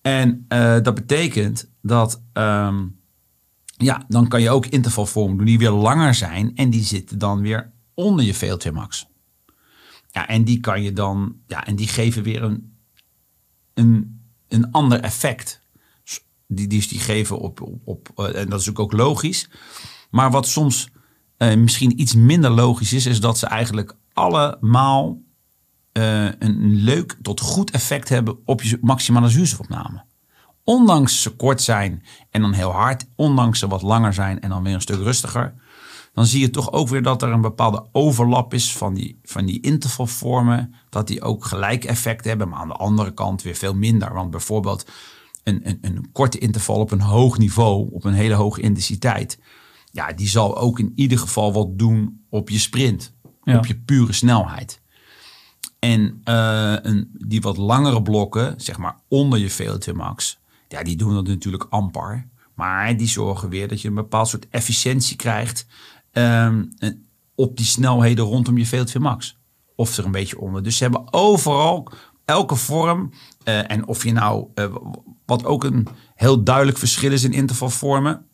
En 0.00 0.44
eh, 0.48 0.80
dat 0.82 0.94
betekent 0.94 1.70
dat, 1.82 2.22
ehm, 2.32 2.86
ja, 3.64 4.04
dan 4.08 4.28
kan 4.28 4.42
je 4.42 4.50
ook 4.50 4.66
intervalvormen 4.66 5.36
doen 5.36 5.46
die 5.46 5.58
weer 5.58 5.70
langer 5.70 6.14
zijn 6.14 6.56
en 6.56 6.70
die 6.70 6.84
zitten 6.84 7.18
dan 7.18 7.40
weer 7.40 7.72
onder 7.94 8.24
je 8.24 8.34
VO2 8.34 8.72
max. 8.72 9.06
Ja, 10.10 10.28
en 10.28 10.44
die 10.44 10.60
kan 10.60 10.82
je 10.82 10.92
dan, 10.92 11.36
ja, 11.46 11.66
en 11.66 11.76
die 11.76 11.88
geven 11.88 12.22
weer 12.22 12.42
een, 12.42 12.76
een, 13.74 14.20
een 14.48 14.70
ander 14.70 15.00
effect. 15.00 15.62
Die, 16.46 16.66
die, 16.66 16.82
geven 16.82 17.38
op, 17.38 17.80
op, 17.84 18.10
eh, 18.16 18.40
en 18.40 18.48
dat 18.48 18.60
is 18.60 18.76
ook 18.76 18.92
logisch. 18.92 19.48
Maar 20.14 20.30
wat 20.30 20.46
soms 20.46 20.88
uh, 21.38 21.54
misschien 21.54 22.00
iets 22.00 22.14
minder 22.14 22.50
logisch 22.50 22.92
is, 22.92 23.06
is 23.06 23.20
dat 23.20 23.38
ze 23.38 23.46
eigenlijk 23.46 23.96
allemaal 24.12 25.18
uh, 25.92 26.24
een 26.24 26.74
leuk 26.74 27.16
tot 27.22 27.40
goed 27.40 27.70
effect 27.70 28.08
hebben 28.08 28.38
op 28.44 28.62
je 28.62 28.78
maximale 28.80 29.28
zuurstofopname. 29.28 30.04
Ondanks 30.64 31.22
ze 31.22 31.30
kort 31.30 31.62
zijn 31.62 32.02
en 32.30 32.40
dan 32.40 32.52
heel 32.52 32.70
hard, 32.70 33.06
ondanks 33.16 33.58
ze 33.58 33.66
wat 33.66 33.82
langer 33.82 34.14
zijn 34.14 34.40
en 34.40 34.48
dan 34.48 34.62
weer 34.62 34.74
een 34.74 34.80
stuk 34.80 35.02
rustiger, 35.02 35.54
dan 36.12 36.26
zie 36.26 36.40
je 36.40 36.50
toch 36.50 36.72
ook 36.72 36.88
weer 36.88 37.02
dat 37.02 37.22
er 37.22 37.32
een 37.32 37.40
bepaalde 37.40 37.86
overlap 37.92 38.54
is 38.54 38.76
van 38.76 38.94
die, 38.94 39.18
van 39.22 39.44
die 39.46 39.60
intervalvormen. 39.60 40.74
Dat 40.88 41.06
die 41.06 41.22
ook 41.22 41.44
gelijk 41.44 41.84
effect 41.84 42.24
hebben, 42.24 42.48
maar 42.48 42.58
aan 42.58 42.68
de 42.68 42.74
andere 42.74 43.14
kant 43.14 43.42
weer 43.42 43.54
veel 43.54 43.74
minder. 43.74 44.14
Want 44.14 44.30
bijvoorbeeld 44.30 44.86
een, 45.42 45.60
een, 45.68 45.78
een 45.80 46.08
korte 46.12 46.38
interval 46.38 46.76
op 46.76 46.90
een 46.90 47.00
hoog 47.00 47.38
niveau, 47.38 47.88
op 47.92 48.04
een 48.04 48.14
hele 48.14 48.34
hoge 48.34 48.60
intensiteit. 48.60 49.38
Ja, 49.94 50.12
die 50.12 50.28
zal 50.28 50.58
ook 50.58 50.78
in 50.78 50.92
ieder 50.94 51.18
geval 51.18 51.52
wat 51.52 51.78
doen 51.78 52.24
op 52.30 52.50
je 52.50 52.58
sprint. 52.58 53.14
Ja. 53.42 53.56
Op 53.56 53.66
je 53.66 53.78
pure 53.78 54.12
snelheid. 54.12 54.80
En 55.78 56.20
uh, 56.24 56.76
een, 56.82 57.10
die 57.12 57.40
wat 57.40 57.56
langere 57.56 58.02
blokken, 58.02 58.54
zeg 58.56 58.78
maar 58.78 59.00
onder 59.08 59.38
je 59.38 59.50
VO2 59.52 59.92
max, 59.94 60.38
ja, 60.68 60.82
die 60.82 60.96
doen 60.96 61.14
dat 61.14 61.26
natuurlijk 61.26 61.66
amper. 61.68 62.28
Maar 62.54 62.96
die 62.96 63.08
zorgen 63.08 63.48
weer 63.48 63.68
dat 63.68 63.80
je 63.80 63.88
een 63.88 63.94
bepaald 63.94 64.28
soort 64.28 64.48
efficiëntie 64.48 65.16
krijgt 65.16 65.66
um, 66.12 66.68
op 67.34 67.56
die 67.56 67.66
snelheden 67.66 68.24
rondom 68.24 68.58
je 68.58 68.66
VO2 68.66 69.00
max. 69.00 69.38
Of 69.76 69.96
er 69.96 70.04
een 70.04 70.10
beetje 70.10 70.40
onder. 70.40 70.62
Dus 70.62 70.76
ze 70.76 70.82
hebben 70.82 71.12
overal, 71.12 71.88
elke 72.24 72.56
vorm, 72.56 73.10
uh, 73.44 73.70
en 73.70 73.86
of 73.86 74.04
je 74.04 74.12
nou, 74.12 74.46
uh, 74.54 74.74
wat 75.26 75.44
ook 75.44 75.64
een 75.64 75.88
heel 76.14 76.42
duidelijk 76.42 76.78
verschil 76.78 77.12
is 77.12 77.24
in 77.24 77.32
intervalvormen, 77.32 78.26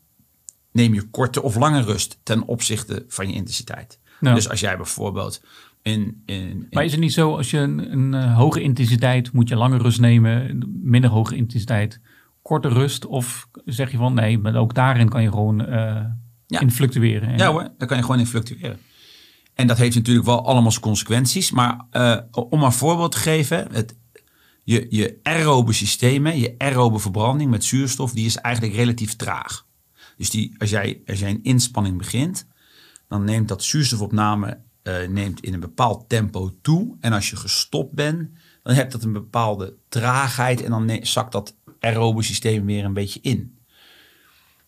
neem 0.73 0.95
je 0.95 1.03
korte 1.11 1.43
of 1.43 1.57
lange 1.57 1.83
rust 1.83 2.19
ten 2.23 2.47
opzichte 2.47 3.05
van 3.09 3.29
je 3.29 3.35
intensiteit. 3.35 3.99
Dus 4.21 4.49
als 4.49 4.61
jij 4.61 4.77
bijvoorbeeld 4.77 5.43
in, 5.83 6.23
in, 6.27 6.37
in, 6.37 6.67
Maar 6.71 6.85
is 6.85 6.91
het 6.93 7.01
niet 7.01 7.13
zo, 7.13 7.37
als 7.37 7.51
je 7.51 7.59
een, 7.59 7.93
een 7.93 8.13
uh, 8.13 8.37
hoge 8.37 8.63
intensiteit 8.63 9.33
moet 9.33 9.49
je 9.49 9.57
lange 9.57 9.79
rust 9.79 10.01
nemen, 10.01 10.69
minder 10.83 11.11
hoge 11.11 11.37
intensiteit, 11.37 12.01
korte 12.43 12.69
rust? 12.69 13.07
Of 13.07 13.49
zeg 13.65 13.91
je 13.91 13.97
van 13.97 14.15
nee, 14.15 14.39
maar 14.39 14.55
ook 14.57 14.75
daarin 14.75 15.09
kan 15.09 15.23
je 15.23 15.29
gewoon 15.29 15.61
uh, 15.61 15.69
Ja. 16.47 16.61
in 16.61 16.71
fluctueren? 16.71 17.29
En- 17.29 17.39
Ja 17.39 17.51
hoor, 17.51 17.69
daar 17.79 17.89
kan 17.89 17.97
je 17.97 18.03
gewoon 18.03 18.19
in 18.19 18.27
fluctueren. 18.27 18.79
En 19.55 19.67
dat 19.67 19.79
heeft 19.79 19.95
natuurlijk 19.97 20.27
wel 20.27 20.47
allemaal 20.47 20.71
zijn 20.71 20.83
consequenties. 20.85 21.51
Maar 21.51 21.87
eh, 21.91 22.17
om 22.31 22.63
een 22.63 22.73
voorbeeld 22.73 23.13
te 23.13 23.19
geven, 23.19 23.69
het, 23.73 23.97
je, 24.65 24.87
je 24.91 25.19
aerobe 25.23 25.73
systemen, 25.73 26.39
je 26.39 26.55
aerobe 26.59 26.99
verbranding 26.99 27.51
met 27.51 27.65
zuurstof, 27.65 28.13
die 28.13 28.27
is 28.27 28.37
eigenlijk 28.37 28.75
relatief 28.75 29.17
traag. 29.17 29.67
Dus 30.21 30.31
die, 30.31 30.55
als, 30.59 30.71
jij, 30.71 31.03
als 31.07 31.19
jij 31.19 31.31
een 31.31 31.43
inspanning 31.43 31.99
begint, 31.99 32.47
dan 33.09 33.25
neemt 33.25 33.49
dat 33.49 33.63
zuurstofopname 33.63 34.61
eh, 34.83 35.09
neemt 35.09 35.41
in 35.41 35.55
een 35.55 35.61
bepaald 35.61 36.09
tempo 36.09 36.59
toe. 36.63 36.97
En 37.01 37.13
als 37.13 37.31
je 37.31 37.37
gestopt 37.37 37.95
bent, 37.95 38.31
dan 38.63 38.75
hebt 38.75 38.93
dat 38.93 39.03
een 39.03 39.13
bepaalde 39.13 39.77
traagheid 39.89 40.63
en 40.63 40.71
dan 40.71 40.99
zakt 41.03 41.33
dat 41.33 41.57
aerobe 41.79 42.23
systeem 42.23 42.67
weer 42.67 42.85
een 42.85 42.93
beetje 42.93 43.21
in. 43.23 43.59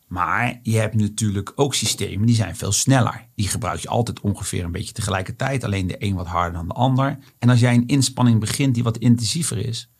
Maar 0.07 0.61
je 0.63 0.77
hebt 0.77 0.95
natuurlijk 0.95 1.53
ook 1.55 1.75
systemen 1.75 2.27
die 2.27 2.37
zijn 2.37 2.57
veel 2.57 2.73
sneller. 2.73 3.29
Die 3.35 3.49
gebruik 3.49 3.81
je 3.81 3.89
altijd 3.89 4.21
ongeveer 4.21 4.65
een 4.65 4.73
beetje 4.73 4.93
tegelijkertijd. 4.93 5.65
Alleen 5.65 5.87
de 5.87 6.05
een 6.05 6.15
wat 6.15 6.27
harder 6.27 6.53
dan 6.53 6.69
de 6.69 6.75
ander. 6.75 7.19
En 7.39 7.49
als 7.49 7.61
jij 7.61 7.75
een 7.75 7.87
inspanning 7.87 8.41
begint 8.41 8.75
die 8.75 8.83
wat 8.83 8.99
intensiever 8.99 9.67
is, 9.67 9.91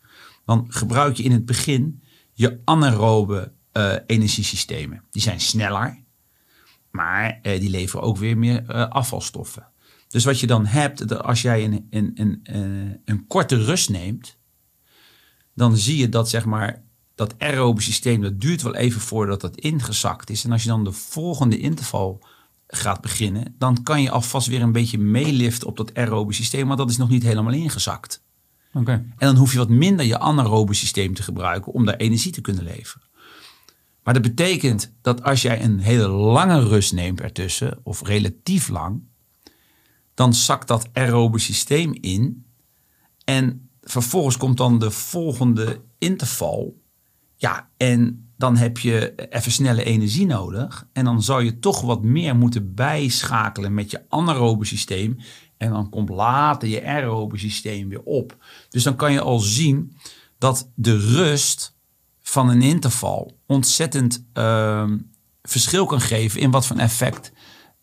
dan 0.45 0.65
gebruik 0.67 1.17
je 1.17 1.23
in 1.23 1.31
het 1.31 1.45
begin 1.45 2.03
je 2.31 2.61
anaerobe 2.63 3.53
eh, 3.73 3.93
energiesystemen. 4.05 5.03
Die 5.11 5.21
zijn 5.21 5.39
sneller, 5.39 6.03
maar 6.91 7.39
eh, 7.41 7.59
die 7.59 7.69
leveren 7.69 8.05
ook 8.05 8.17
weer 8.17 8.37
meer 8.37 8.63
eh, 8.67 8.89
afvalstoffen. 8.89 9.67
Dus 10.07 10.23
wat 10.23 10.39
je 10.39 10.47
dan 10.47 10.65
hebt, 10.65 11.07
dat 11.07 11.23
als 11.23 11.41
jij 11.41 11.63
een, 11.63 11.87
een, 11.89 12.11
een, 12.13 13.01
een 13.05 13.27
korte 13.27 13.63
rust 13.63 13.89
neemt, 13.89 14.37
dan 15.55 15.77
zie 15.77 15.97
je 15.97 16.09
dat 16.09 16.29
zeg 16.29 16.45
maar 16.45 16.83
dat 17.15 17.39
aerobe 17.39 17.81
systeem, 17.81 18.21
dat 18.21 18.41
duurt 18.41 18.61
wel 18.61 18.75
even 18.75 19.01
voordat 19.01 19.41
dat 19.41 19.55
ingezakt 19.55 20.29
is. 20.29 20.43
En 20.43 20.51
als 20.51 20.63
je 20.63 20.69
dan 20.69 20.83
de 20.83 20.91
volgende 20.91 21.57
interval 21.57 22.25
gaat 22.67 23.01
beginnen, 23.01 23.55
dan 23.57 23.83
kan 23.83 24.01
je 24.01 24.09
alvast 24.09 24.47
weer 24.47 24.61
een 24.61 24.71
beetje 24.71 24.97
meeliften 24.97 25.67
op 25.67 25.77
dat 25.77 25.93
aerobe 25.93 26.33
systeem, 26.33 26.67
want 26.67 26.79
dat 26.79 26.89
is 26.89 26.97
nog 26.97 27.09
niet 27.09 27.23
helemaal 27.23 27.53
ingezakt. 27.53 28.23
Oké. 28.73 28.91
En 28.91 29.15
dan 29.17 29.35
hoef 29.35 29.51
je 29.51 29.57
wat 29.57 29.69
minder 29.69 30.05
je 30.05 30.19
anaerobe 30.19 30.73
systeem 30.73 31.13
te 31.13 31.23
gebruiken 31.23 31.73
om 31.73 31.85
daar 31.85 31.95
energie 31.95 32.31
te 32.31 32.41
kunnen 32.41 32.63
leveren. 32.63 33.07
Maar 34.03 34.13
dat 34.13 34.23
betekent 34.23 34.93
dat 35.01 35.23
als 35.23 35.41
jij 35.41 35.63
een 35.63 35.79
hele 35.79 36.07
lange 36.07 36.59
rust 36.59 36.93
neemt 36.93 37.21
ertussen, 37.21 37.79
of 37.83 38.07
relatief 38.07 38.69
lang, 38.69 39.01
dan 40.13 40.33
zakt 40.33 40.67
dat 40.67 40.89
aerobe 40.93 41.39
systeem 41.39 41.93
in. 41.93 42.45
En 43.25 43.69
vervolgens 43.81 44.37
komt 44.37 44.57
dan 44.57 44.79
de 44.79 44.91
volgende 44.91 45.81
interval. 45.97 46.81
Ja, 47.35 47.69
en 47.77 48.31
dan 48.37 48.57
heb 48.57 48.77
je 48.77 49.13
even 49.29 49.51
snelle 49.51 49.83
energie 49.83 50.25
nodig. 50.25 50.87
En 50.93 51.05
dan 51.05 51.23
zou 51.23 51.43
je 51.43 51.59
toch 51.59 51.81
wat 51.81 52.03
meer 52.03 52.35
moeten 52.35 52.73
bijschakelen 52.73 53.73
met 53.73 53.91
je 53.91 54.05
anaerobe 54.09 54.65
systeem. 54.65 55.17
En 55.57 55.71
dan 55.71 55.89
komt 55.89 56.09
later 56.09 56.67
je 56.67 56.85
aerobe 56.85 57.37
systeem 57.37 57.89
weer 57.89 58.03
op. 58.03 58.37
Dus 58.69 58.83
dan 58.83 58.95
kan 58.95 59.11
je 59.11 59.21
al 59.21 59.39
zien 59.39 59.97
dat 60.37 60.71
de 60.75 60.97
rust 60.97 61.72
van 62.25 62.49
een 62.49 62.61
interval 62.61 63.31
ontzettend 63.47 64.25
ehm, 64.33 64.97
verschil 65.41 65.85
kan 65.85 66.01
geven 66.01 66.39
in 66.41 66.51
wat 66.51 66.65
voor 66.67 66.77
effect 66.77 67.33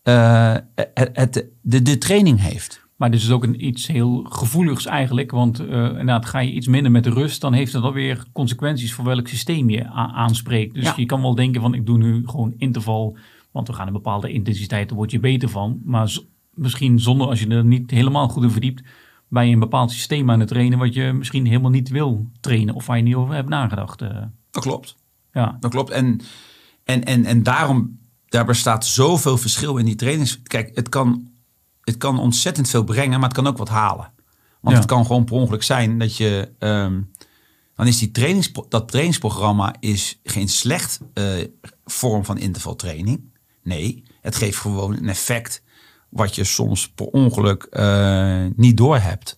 eh, 0.03 0.55
het, 0.93 1.09
het- 1.13 1.45
de, 1.61 1.81
de 1.81 1.97
training 1.97 2.39
heeft. 2.41 2.79
Maar 2.95 3.11
dit 3.11 3.21
is 3.21 3.31
ook 3.31 3.43
een, 3.43 3.65
iets 3.65 3.87
heel 3.87 4.25
gevoeligs 4.29 4.85
eigenlijk. 4.85 5.31
Want 5.31 5.59
eh, 5.59 5.67
inderdaad, 5.85 6.25
ga 6.25 6.39
je 6.39 6.51
iets 6.51 6.67
minder 6.67 6.91
met 6.91 7.03
de 7.03 7.09
rust, 7.09 7.41
dan 7.41 7.53
heeft 7.53 7.71
dat 7.71 7.83
alweer 7.83 8.23
consequenties 8.33 8.93
voor 8.93 9.05
welk 9.05 9.27
systeem 9.27 9.69
je 9.69 9.85
aanspreekt. 9.89 10.73
Dus 10.73 10.83
Ja. 10.83 10.93
je 10.95 11.05
kan 11.05 11.21
wel 11.21 11.35
denken 11.35 11.61
van 11.61 11.73
ik 11.73 11.85
doe 11.85 11.97
nu 11.97 12.21
gewoon 12.27 12.53
interval, 12.57 13.17
want 13.51 13.67
we 13.67 13.73
gaan 13.73 13.87
een 13.87 13.93
bepaalde 13.93 14.31
intensiteit, 14.31 14.87
daar 14.87 14.97
word 14.97 15.11
je 15.11 15.19
beter 15.19 15.49
van. 15.49 15.81
Maar 15.83 16.17
misschien 16.53 16.99
zonder, 16.99 17.27
als 17.27 17.39
je 17.39 17.47
er 17.47 17.65
niet 17.65 17.91
helemaal 17.91 18.27
goed 18.27 18.43
in 18.43 18.51
verdiept, 18.51 18.81
bij 19.31 19.51
een 19.51 19.59
bepaald 19.59 19.91
systeem 19.91 20.31
aan 20.31 20.39
het 20.39 20.47
trainen 20.49 20.79
wat 20.79 20.93
je 20.93 21.11
misschien 21.13 21.45
helemaal 21.45 21.71
niet 21.71 21.89
wil 21.89 22.27
trainen 22.39 22.75
of 22.75 22.85
waar 22.85 22.97
je 22.97 23.03
niet 23.03 23.15
over 23.15 23.33
hebt 23.33 23.49
nagedacht. 23.49 24.01
eh. 24.01 24.23
Dat 24.51 24.63
klopt. 24.63 24.95
ja. 25.33 25.57
Dat 25.59 25.71
klopt. 25.71 25.89
En, 25.89 26.21
en, 26.83 27.03
en, 27.03 27.25
en 27.25 27.43
daarom, 27.43 27.99
daar 28.25 28.45
bestaat 28.45 28.85
zoveel 28.85 29.37
verschil 29.37 29.77
in 29.77 29.85
die 29.85 29.95
trainings. 29.95 30.41
Kijk, 30.43 30.71
het 30.75 30.89
kan, 30.89 31.29
het 31.81 31.97
kan 31.97 32.19
ontzettend 32.19 32.69
veel 32.69 32.83
brengen, 32.83 33.19
maar 33.19 33.29
het 33.29 33.37
kan 33.37 33.47
ook 33.47 33.57
wat 33.57 33.69
halen. 33.69 34.11
Want 34.61 34.75
Ja. 34.75 34.81
het 34.81 34.85
kan 34.91 35.05
gewoon 35.05 35.23
per 35.25 35.35
ongeluk 35.35 35.63
zijn 35.63 35.99
dat 35.99 36.17
je... 36.17 36.51
ehm, 36.59 37.01
dan 37.75 37.87
is 37.87 37.97
die 37.97 38.11
trainings, 38.11 38.51
dat 38.69 38.87
trainingsprogramma 38.87 39.75
is 39.79 40.19
geen 40.23 40.49
slecht 40.49 40.99
eh, 41.13 41.25
vorm 41.85 42.25
van 42.25 42.37
intervaltraining. 42.37 43.33
Nee, 43.63 44.03
het 44.21 44.35
geeft 44.35 44.57
gewoon 44.57 44.95
een 44.97 45.09
effect 45.09 45.63
wat 46.11 46.35
je 46.35 46.43
soms 46.43 46.89
per 46.89 47.05
ongeluk 47.05 47.63
eh, 47.63 48.45
niet 48.55 48.77
doorhebt. 48.77 49.37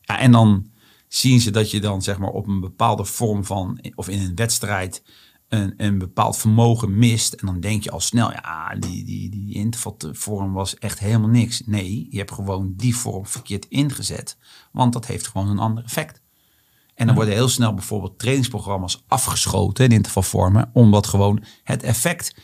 Ja, 0.00 0.18
en 0.18 0.32
dan 0.32 0.70
zien 1.08 1.40
ze 1.40 1.50
dat 1.50 1.70
je 1.70 1.80
dan 1.80 2.02
zeg 2.02 2.18
maar 2.18 2.30
op 2.30 2.46
een 2.46 2.60
bepaalde 2.60 3.04
vorm 3.04 3.44
van, 3.44 3.80
of 3.94 4.08
in 4.08 4.20
een 4.20 4.34
wedstrijd, 4.34 5.02
een, 5.48 5.74
een 5.76 5.98
bepaald 5.98 6.36
vermogen 6.36 6.98
mist. 6.98 7.32
En 7.32 7.46
dan 7.46 7.60
denk 7.60 7.82
je 7.82 7.90
al 7.90 8.00
snel, 8.00 8.30
ja, 8.30 8.76
die, 8.78 9.04
die, 9.04 9.30
die 9.30 9.54
intervalvorm 9.54 10.52
was 10.52 10.78
echt 10.78 10.98
helemaal 10.98 11.28
niks. 11.28 11.62
Nee, 11.66 12.06
je 12.10 12.18
hebt 12.18 12.32
gewoon 12.32 12.72
die 12.76 12.96
vorm 12.96 13.26
verkeerd 13.26 13.66
ingezet. 13.68 14.36
Want 14.72 14.92
dat 14.92 15.06
heeft 15.06 15.26
gewoon 15.26 15.48
een 15.48 15.58
ander 15.58 15.84
effect. 15.84 16.22
En 16.94 17.06
dan 17.06 17.14
worden 17.14 17.34
heel 17.34 17.48
snel 17.48 17.74
bijvoorbeeld 17.74 18.18
trainingsprogramma's 18.18 19.04
afgeschoten 19.08 19.84
in 19.84 19.90
intervalvormen. 19.90 20.70
Omdat 20.72 21.06
gewoon 21.06 21.44
het 21.62 21.82
effect 21.82 22.34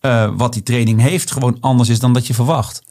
eh, 0.00 0.32
wat 0.36 0.52
die 0.52 0.62
training 0.62 1.00
heeft 1.00 1.30
gewoon 1.30 1.60
anders 1.60 1.88
is 1.88 2.00
dan 2.00 2.12
dat 2.12 2.26
je 2.26 2.34
verwacht. 2.34 2.82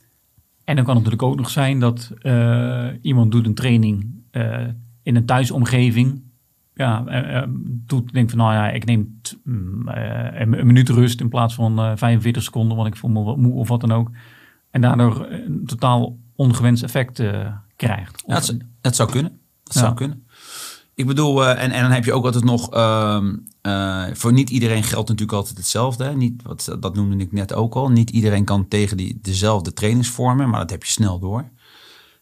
En 0.66 0.76
dan 0.76 0.86
kan 0.86 0.96
het 0.96 1.04
natuurlijk 1.04 1.32
ook 1.32 1.38
nog 1.38 1.50
zijn 1.50 1.80
dat 1.80 2.12
eh, 2.22 2.88
iemand 3.02 3.32
doet 3.32 3.46
een 3.46 3.54
training 3.56 4.14
eh, 4.32 4.64
in 5.04 5.16
een 5.16 5.26
thuisomgeving. 5.26 6.24
ja, 6.74 7.06
eh, 7.06 7.44
doet, 7.62 8.14
denk 8.14 8.30
van 8.30 8.38
nou 8.40 8.54
ja, 8.54 8.70
ik 8.70 8.86
neem 8.86 9.20
t- 9.22 9.38
mm, 9.44 9.88
een, 9.88 10.60
een 10.60 10.66
minuut 10.66 10.90
rust 10.90 11.22
in 11.22 11.30
plaats 11.30 11.54
van 11.56 11.80
eh 11.80 11.92
45 11.96 12.44
seconden, 12.44 12.78
want 12.78 12.88
ik 12.90 12.96
voel 12.96 13.12
me 13.12 13.24
wat 13.24 13.38
moe 13.38 13.54
of 13.54 13.68
wat 13.68 13.82
dan 13.82 13.92
ook. 13.92 14.12
En 14.72 14.82
daardoor 14.82 15.26
een 15.30 15.64
totaal 15.66 16.18
ongewenst 16.36 16.84
effect 16.84 17.24
krijgt. 17.76 18.24
Ja, 18.28 18.34
dat, 18.34 18.58
dat 18.82 18.96
zou 18.96 19.10
kunnen. 19.12 19.40
Dat 19.64 19.74
Ja. 19.74 19.80
zou 19.80 19.94
kunnen. 19.94 20.28
Ik 20.94 21.06
bedoel, 21.06 21.46
en, 21.48 21.72
en 21.72 21.82
dan 21.82 21.92
heb 21.92 22.06
je 22.06 22.14
ook 22.14 22.26
altijd 22.26 22.44
nog, 22.44 22.72
ehm, 22.74 23.36
eh, 23.66 24.06
voor 24.14 24.34
niet 24.34 24.50
iedereen 24.50 24.84
geldt 24.84 25.10
natuurlijk 25.10 25.38
altijd 25.38 25.58
hetzelfde. 25.58 26.16
Niet, 26.16 26.44
wat, 26.44 26.76
dat 26.80 26.96
noemde 26.96 27.24
ik 27.24 27.32
net 27.32 27.54
ook 27.54 27.76
al. 27.76 27.90
Niet 27.90 28.10
iedereen 28.10 28.44
kan 28.44 28.68
tegen 28.68 28.98
die, 28.98 29.20
dezelfde 29.22 29.74
trainingsvormen, 29.74 30.50
maar 30.50 30.60
dat 30.60 30.70
heb 30.70 30.84
je 30.84 30.92
snel 30.92 31.20
door. 31.20 31.50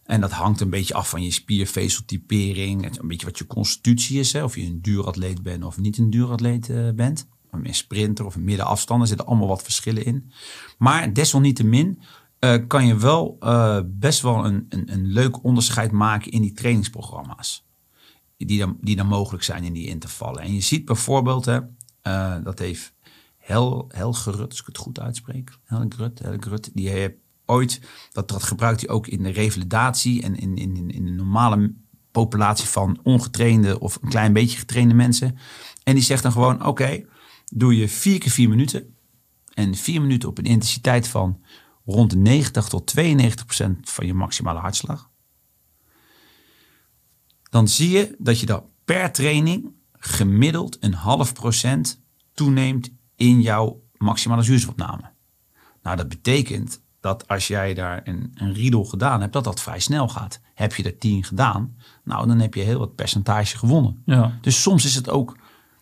En 0.04 0.22
dat 0.22 0.32
hangt 0.32 0.62
een 0.62 0.70
beetje 0.70 0.94
af 0.94 1.10
van 1.10 1.24
je 1.24 1.32
spiervezeltypering, 1.32 3.00
een 3.00 3.08
beetje 3.08 3.26
wat 3.26 3.38
je 3.38 3.48
constitutie 3.48 4.20
is. 4.20 4.34
Hè? 4.34 4.44
Of 4.44 4.56
je 4.56 4.66
een 4.66 4.82
duuratleet 4.82 5.44
bent 5.44 5.64
of 5.64 5.78
niet 5.78 5.98
een 5.98 6.10
duuratleet 6.10 6.70
eh, 6.70 6.90
bent. 6.96 7.28
Een 7.52 7.76
sprinter 7.76 8.26
of 8.26 8.36
een 8.36 8.44
middenafstand, 8.44 9.02
er 9.02 9.08
zitten 9.08 9.26
allemaal 9.26 9.48
wat 9.48 9.64
verschillen 9.64 10.06
in. 10.06 10.32
Maar 10.78 11.14
desalniettemin 11.14 12.00
eh, 12.40 12.56
kan 12.68 12.86
je 12.86 12.98
wel 12.98 13.38
best 13.86 14.22
wel 14.22 14.46
een, 14.46 14.66
een, 14.70 14.94
een 14.94 15.06
leuk 15.06 15.44
onderscheid 15.44 15.92
maken 15.92 16.32
in 16.32 16.42
die 16.42 16.54
trainingsprogramma's. 16.54 17.66
Die 18.46 18.60
dan, 18.60 18.78
die 18.82 18.96
dan 18.96 19.08
mogelijk 19.08 19.44
zijn 19.44 19.64
in 19.64 19.74
die 19.74 19.88
intervallen. 19.88 20.42
En 20.42 20.54
je 20.54 20.62
ziet 20.62 20.86
bijvoorbeeld, 20.86 21.46
hè, 21.46 21.60
eh, 22.02 22.36
dat 22.44 22.60
heeft 22.60 22.94
Hel, 23.38 23.86
Helgerut, 23.88 24.50
als 24.50 24.60
ik 24.60 24.66
het 24.66 24.78
goed 24.78 25.00
uitspreek. 25.00 25.58
Helgerut, 25.64 26.20
Helgerut, 26.20 26.72
die 26.74 26.90
heeft 26.90 27.14
ooit, 27.46 27.82
dat, 28.12 28.28
dat 28.28 28.44
gebruikt 28.44 28.82
hij 28.82 28.90
ook 28.90 29.08
in 29.08 29.24
de 29.24 29.30
revalidatie 29.30 30.22
en 30.22 30.36
in, 30.36 30.56
in, 30.56 30.90
in, 30.92 31.06
de 31.06 31.12
normale 31.12 31.74
populatie 32.12 32.68
van 32.68 33.00
ongetrainde 33.04 33.80
of 33.80 33.98
een 34.02 34.10
klein 34.10 34.34
beetje 34.34 34.58
getrainde 34.58 34.94
mensen. 34.94 35.38
En 35.84 35.94
die 35.94 36.04
zegt 36.04 36.24
dan 36.24 36.32
gewoon, 36.32 36.66
oké, 36.66 37.06
doe 37.54 37.78
je 37.78 37.90
vier 37.90 38.20
keer 38.20 38.32
vier 38.32 38.50
minuten. 38.50 38.96
En 39.54 39.76
vier 39.76 40.02
minuten 40.02 40.30
op 40.30 40.38
een 40.38 40.46
intensiteit 40.46 41.08
van 41.08 41.42
rond 41.86 42.10
de 42.10 42.18
90 42.18 42.68
tot 42.68 42.86
92 42.86 43.46
procent 43.46 43.90
van 43.90 44.06
je 44.06 44.14
maximale 44.14 44.60
hartslag. 44.60 45.10
Dan 47.54 47.68
zie 47.68 47.89
je 47.89 48.16
dat 48.18 48.39
je 48.39 48.46
dan 48.46 48.63
per 48.86 49.12
training 49.12 49.72
gemiddeld 49.92 50.78
een 50.80 50.94
half 50.94 51.34
procent 51.34 52.02
toeneemt 52.34 52.89
in 53.16 53.42
jouw 53.42 53.82
maximale 53.98 54.42
zuurstofopname. 54.42 55.12
Nou, 55.82 55.98
dat 55.98 56.10
betekent 56.10 56.82
dat 57.00 57.28
als 57.28 57.48
jij 57.48 57.74
daar 57.74 58.02
een, 58.04 58.32
een 58.34 58.54
riedel 58.54 58.84
gedaan 58.84 59.22
hebt, 59.22 59.34
dat 59.34 59.44
dat 59.44 59.62
vrij 59.62 59.80
snel 59.80 60.08
gaat. 60.08 60.39
Heb 60.54 60.76
je 60.76 60.84
er 60.84 60.98
10 60.98 61.24
gedaan, 61.24 61.78
nou, 62.04 62.28
dan 62.28 62.39
heb 62.39 62.54
je 62.54 62.62
heel 62.62 62.80
wat 62.80 62.96
percentage 62.96 63.58
gewonnen. 63.58 64.02
Ja. 64.06 64.38
Dus 64.42 64.62
soms 64.62 64.86
is 64.86 64.96
het 64.96 65.10
ook, 65.10 65.38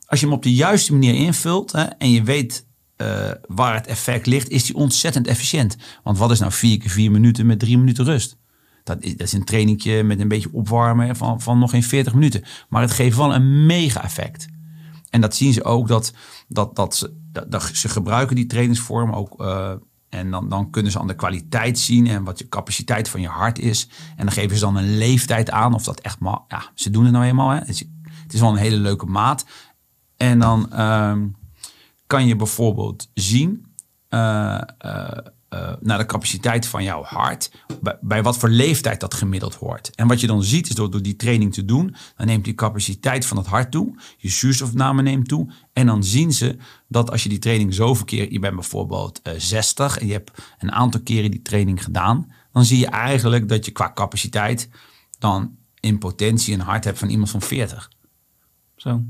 als 0.06 0.20
je 0.20 0.26
hem 0.26 0.36
op 0.36 0.44
de 0.44 0.54
juiste 0.54 0.94
manier 0.94 1.16
invult 1.16 1.72
hè, 1.72 1.84
en 1.84 2.12
je 2.12 2.24
weet 2.24 2.68
eh, 2.96 3.32
waar 3.48 3.74
het 3.74 3.88
effect 3.88 4.26
ligt, 4.26 4.50
is 4.50 4.66
die 4.66 4.76
ontzettend 4.76 5.28
efficiënt. 5.28 5.78
Want 6.04 6.18
wat 6.18 6.32
is 6.32 6.40
nou 6.40 6.52
vier 6.52 6.78
keer 6.78 6.90
vier 6.90 7.12
minuten 7.12 7.46
met 7.46 7.60
drie 7.60 7.78
minuten 7.78 8.06
rust? 8.06 8.38
Dat 8.96 9.04
is, 9.04 9.16
dat 9.16 9.32
een 9.32 9.44
trainingje 9.44 10.04
met 10.04 10.20
een 10.20 10.28
beetje 10.28 10.54
opwarmen 10.54 11.16
van, 11.16 11.42
van 11.42 11.60
nog 11.60 11.70
geen 11.70 11.84
40 11.84 12.14
minuten. 12.14 12.44
Maar 12.70 12.82
het 12.82 12.92
geeft 12.92 13.18
wel 13.18 13.34
een 13.34 13.66
mega 13.66 14.04
effect. 14.04 14.48
En 15.10 15.22
dat 15.22 15.36
zien 15.36 15.54
ze 15.54 15.64
ook 15.64 15.88
dat, 15.88 16.14
dat, 16.48 16.76
dat, 16.76 16.96
ze, 16.96 17.14
dat, 17.48 17.70
ze 17.74 17.90
gebruiken 17.90 18.36
die 18.36 18.46
trainingsvorm 18.46 19.12
ook. 19.12 19.42
eh, 19.42 19.72
en 20.10 20.32
dan, 20.32 20.50
dan 20.50 20.70
kunnen 20.70 20.92
ze 20.92 21.00
aan 21.00 21.08
de 21.08 21.16
kwaliteit 21.16 21.80
zien 21.80 22.08
en 22.08 22.24
wat 22.24 22.40
je 22.40 22.50
capaciteit 22.50 23.10
van 23.10 23.22
je 23.22 23.28
hart 23.28 23.60
is. 23.60 23.88
En 24.16 24.26
dan 24.26 24.34
geven 24.34 24.58
ze 24.58 24.64
dan 24.64 24.76
een 24.76 24.98
leeftijd 24.98 25.52
aan 25.52 25.74
of 25.74 25.84
dat 25.84 26.00
echt 26.00 26.20
maar. 26.20 26.40
Ja, 26.48 26.72
ze 26.76 26.90
doen 26.90 27.04
het 27.04 27.14
nou 27.14 27.26
eenmaal. 27.26 27.50
Hè. 27.50 27.58
Het, 27.58 27.70
is, 27.70 27.84
het 28.24 28.34
is 28.34 28.40
wel 28.40 28.50
een 28.50 28.56
hele 28.56 28.76
leuke 28.76 29.06
maat. 29.06 29.46
En 30.18 30.40
dan 30.40 30.72
ehm, 30.72 31.28
kan 32.08 32.26
je 32.26 32.36
bijvoorbeeld 32.36 33.10
zien 33.14 33.66
eh, 34.10 34.62
eh, 34.78 35.18
eh, 35.52 35.72
naar 35.80 35.98
de 35.98 36.06
capaciteit 36.06 36.66
van 36.66 36.84
jouw 36.84 37.04
hart, 37.04 37.52
bij, 37.82 37.98
bij 38.02 38.24
wat 38.24 38.38
voor 38.38 38.50
leeftijd 38.50 39.00
dat 39.00 39.14
gemiddeld 39.14 39.56
hoort. 39.56 39.96
En 39.96 40.08
wat 40.08 40.20
je 40.20 40.28
dan 40.28 40.44
ziet 40.44 40.70
is 40.70 40.76
door, 40.76 40.92
door 40.92 41.02
die 41.02 41.16
training 41.16 41.54
te 41.54 41.66
doen, 41.66 41.96
dan 42.18 42.28
neemt 42.28 42.44
die 42.44 42.54
capaciteit 42.54 43.26
van 43.26 43.38
het 43.38 43.46
hart 43.46 43.72
toe, 43.72 43.96
je 44.18 44.30
zuurstofname 44.30 45.02
neemt 45.02 45.28
toe. 45.28 45.54
En 45.74 45.86
dan 45.86 46.04
zien 46.04 46.34
ze 46.34 46.58
dat 46.88 47.12
als 47.12 47.24
je 47.24 47.30
die 47.30 47.40
training 47.40 47.74
zoveel 47.74 48.06
keer, 48.06 48.32
je 48.32 48.40
bent 48.40 48.56
bijvoorbeeld 48.56 49.22
eh 49.22 49.34
60 49.38 49.98
en 49.98 50.08
je 50.08 50.14
hebt 50.14 50.32
een 50.60 50.72
aantal 50.72 51.02
keren 51.02 51.32
die 51.32 51.42
training 51.42 51.84
gedaan, 51.84 52.32
dan 52.52 52.66
zie 52.66 52.80
je 52.80 52.88
eigenlijk 52.88 53.50
dat 53.50 53.66
je 53.66 53.72
qua 53.72 53.92
capaciteit 53.94 54.70
dan 55.20 55.58
in 55.80 55.98
potentie 55.98 56.54
een 56.54 56.60
hart 56.60 56.84
hebt 56.84 57.00
van 57.00 57.10
iemand 57.10 57.30
van 57.30 57.42
40. 57.42 57.92
Zo. 58.76 59.02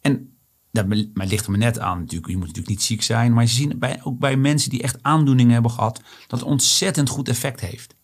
En 0.00 0.36
dat 0.72 0.86
maar 0.86 1.26
ligt 1.26 1.44
er 1.44 1.50
maar 1.50 1.60
net 1.60 1.78
aan 1.78 1.98
natuurlijk. 1.98 2.28
Je 2.28 2.36
moet 2.36 2.46
natuurlijk 2.46 2.74
niet 2.74 2.82
ziek 2.82 3.02
zijn. 3.02 3.32
Maar 3.32 3.42
je 3.42 3.50
ziet 3.50 3.78
bij, 3.78 4.00
ook 4.02 4.18
bij 4.18 4.36
mensen 4.36 4.70
die 4.70 4.82
echt 4.82 5.02
aandoeningen 5.02 5.52
hebben 5.52 5.70
gehad... 5.70 6.02
dat 6.26 6.40
het 6.40 6.48
ontzettend 6.48 7.08
goed 7.08 7.28
effect 7.28 7.60
heeft. 7.60 7.94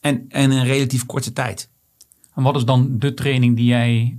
En, 0.00 0.24
en 0.28 0.50
in 0.50 0.50
een 0.50 0.64
relatief 0.64 1.06
korte 1.06 1.32
tijd. 1.32 1.70
En 2.34 2.42
wat 2.42 2.56
is 2.56 2.64
dan 2.64 2.98
de 2.98 3.14
training 3.14 3.56
die 3.56 3.66
jij 3.66 4.18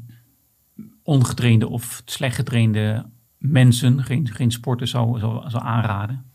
ongetrainde 1.04 1.70
of 1.70 2.02
slecht 2.06 2.36
getrainde 2.36 3.10
mensen, 3.38 4.04
geen, 4.04 4.30
geen 4.34 4.52
sporters, 4.52 4.92
zou, 4.92 5.20
zou, 5.20 5.50
zou 5.50 5.63
aanraden? 5.63 6.32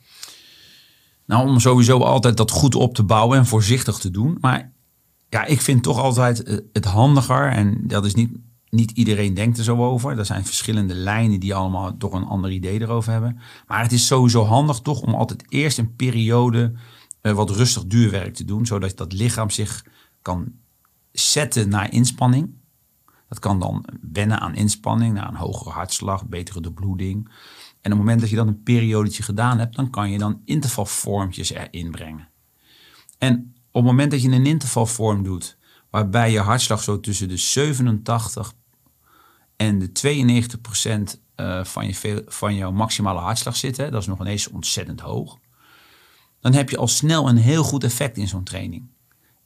Nou, 1.26 1.48
om 1.48 1.60
sowieso 1.60 1.98
altijd 1.98 2.36
dat 2.36 2.50
goed 2.50 2.74
op 2.74 2.94
te 2.94 3.02
bouwen 3.02 3.38
en 3.38 3.46
voorzichtig 3.46 3.98
te 3.98 4.10
doen. 4.10 4.36
Maar 4.40 4.72
ja, 5.28 5.44
ik 5.44 5.60
vind 5.60 5.82
toch 5.82 5.98
altijd 5.98 6.42
eh, 6.42 6.58
het 6.72 6.84
handiger. 6.84 7.48
En 7.48 7.80
dat 7.86 8.04
is 8.04 8.14
niet, 8.14 8.30
niet 8.74 8.90
iedereen 8.90 9.34
denkt 9.34 9.58
er 9.58 9.64
zo 9.64 9.84
over. 9.84 10.18
Er 10.18 10.24
zijn 10.24 10.44
verschillende 10.44 10.94
lijnen 10.94 11.40
die 11.40 11.54
allemaal 11.54 11.96
toch 11.96 12.12
een 12.12 12.24
ander 12.24 12.50
idee 12.50 12.80
erover 12.80 13.12
hebben. 13.12 13.40
Maar 13.66 13.82
het 13.82 13.92
is 13.92 14.06
sowieso 14.06 14.44
handig 14.44 14.80
toch 14.80 15.00
om 15.00 15.14
altijd 15.14 15.44
eerst 15.48 15.78
een 15.78 15.96
periode 15.96 16.72
eh, 17.20 17.32
wat 17.32 17.50
rustig 17.50 17.86
duurwerk 17.86 18.34
te 18.34 18.44
doen. 18.44 18.66
Zodat 18.66 18.96
dat 18.96 19.12
lichaam 19.12 19.50
zich 19.50 19.84
kan 20.22 20.52
zetten 21.12 21.68
naar 21.68 21.92
inspanning. 21.92 22.54
Dat 23.28 23.38
kan 23.38 23.60
dan 23.60 23.84
wennen 24.12 24.40
aan 24.40 24.54
inspanning, 24.54 25.14
naar 25.14 25.28
een 25.28 25.34
hogere 25.34 25.70
hartslag, 25.70 26.26
betere 26.26 26.60
doorbloeding. 26.60 27.28
En 27.80 27.92
op 27.92 27.98
het 27.98 27.98
moment 27.98 28.20
dat 28.20 28.30
je 28.30 28.36
dan 28.36 28.48
een 28.48 28.62
periodetje 28.62 29.22
gedaan 29.22 29.58
hebt, 29.58 29.76
dan 29.76 29.90
kan 29.90 30.10
je 30.10 30.18
dan 30.18 30.40
intervalvormpjes 30.44 31.50
erin 31.50 31.90
brengen. 31.90 32.28
En 33.18 33.54
op 33.66 33.82
het 33.82 33.84
moment 33.84 34.10
dat 34.10 34.22
je 34.22 34.30
een 34.30 34.46
intervalvorm 34.46 35.22
doet, 35.22 35.58
waarbij 35.90 36.30
je 36.30 36.40
hartslag 36.40 36.82
zo 36.82 37.00
tussen 37.00 37.28
de 37.28 37.36
87 37.36 38.52
en 39.56 39.78
de 39.78 39.92
92 39.92 40.60
procent 40.60 41.22
eh, 41.34 41.64
van, 41.64 41.86
je 41.86 41.94
veel- 41.94 42.22
van 42.26 42.54
jouw 42.54 42.72
maximale 42.72 43.20
hartslag 43.20 43.56
zit, 43.56 43.76
hè, 43.76 43.90
dat 43.90 44.00
is 44.00 44.06
nog 44.06 44.20
ineens 44.20 44.48
ontzettend 44.48 45.00
hoog, 45.00 45.38
dan 46.40 46.52
heb 46.52 46.70
je 46.70 46.76
al 46.76 46.88
snel 46.88 47.28
een 47.28 47.36
heel 47.36 47.62
goed 47.62 47.84
effect 47.84 48.16
in 48.16 48.28
zo'n 48.28 48.44
training. 48.44 48.92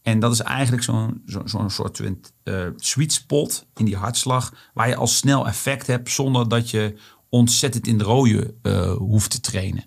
En 0.02 0.18
dat 0.18 0.32
is 0.32 0.40
eigenlijk 0.40 0.82
zo'n 0.82 1.22
zo, 1.26 1.42
zo'n 1.44 1.70
soort 1.70 2.00
eh, 2.42 2.66
sweet 2.76 3.12
spot 3.12 3.66
in 3.74 3.84
die 3.84 3.96
hartslag, 3.96 4.70
waar 4.74 4.88
je 4.88 4.96
al 4.96 5.06
snel 5.06 5.46
effect 5.46 5.86
hebt 5.86 6.10
zonder 6.10 6.48
dat 6.48 6.70
je 6.70 6.98
ontzettend 7.28 7.86
in 7.86 7.98
de 7.98 8.04
rode 8.04 8.54
eh, 8.62 8.92
hoeft 8.92 9.30
te 9.30 9.40
trainen. 9.40 9.84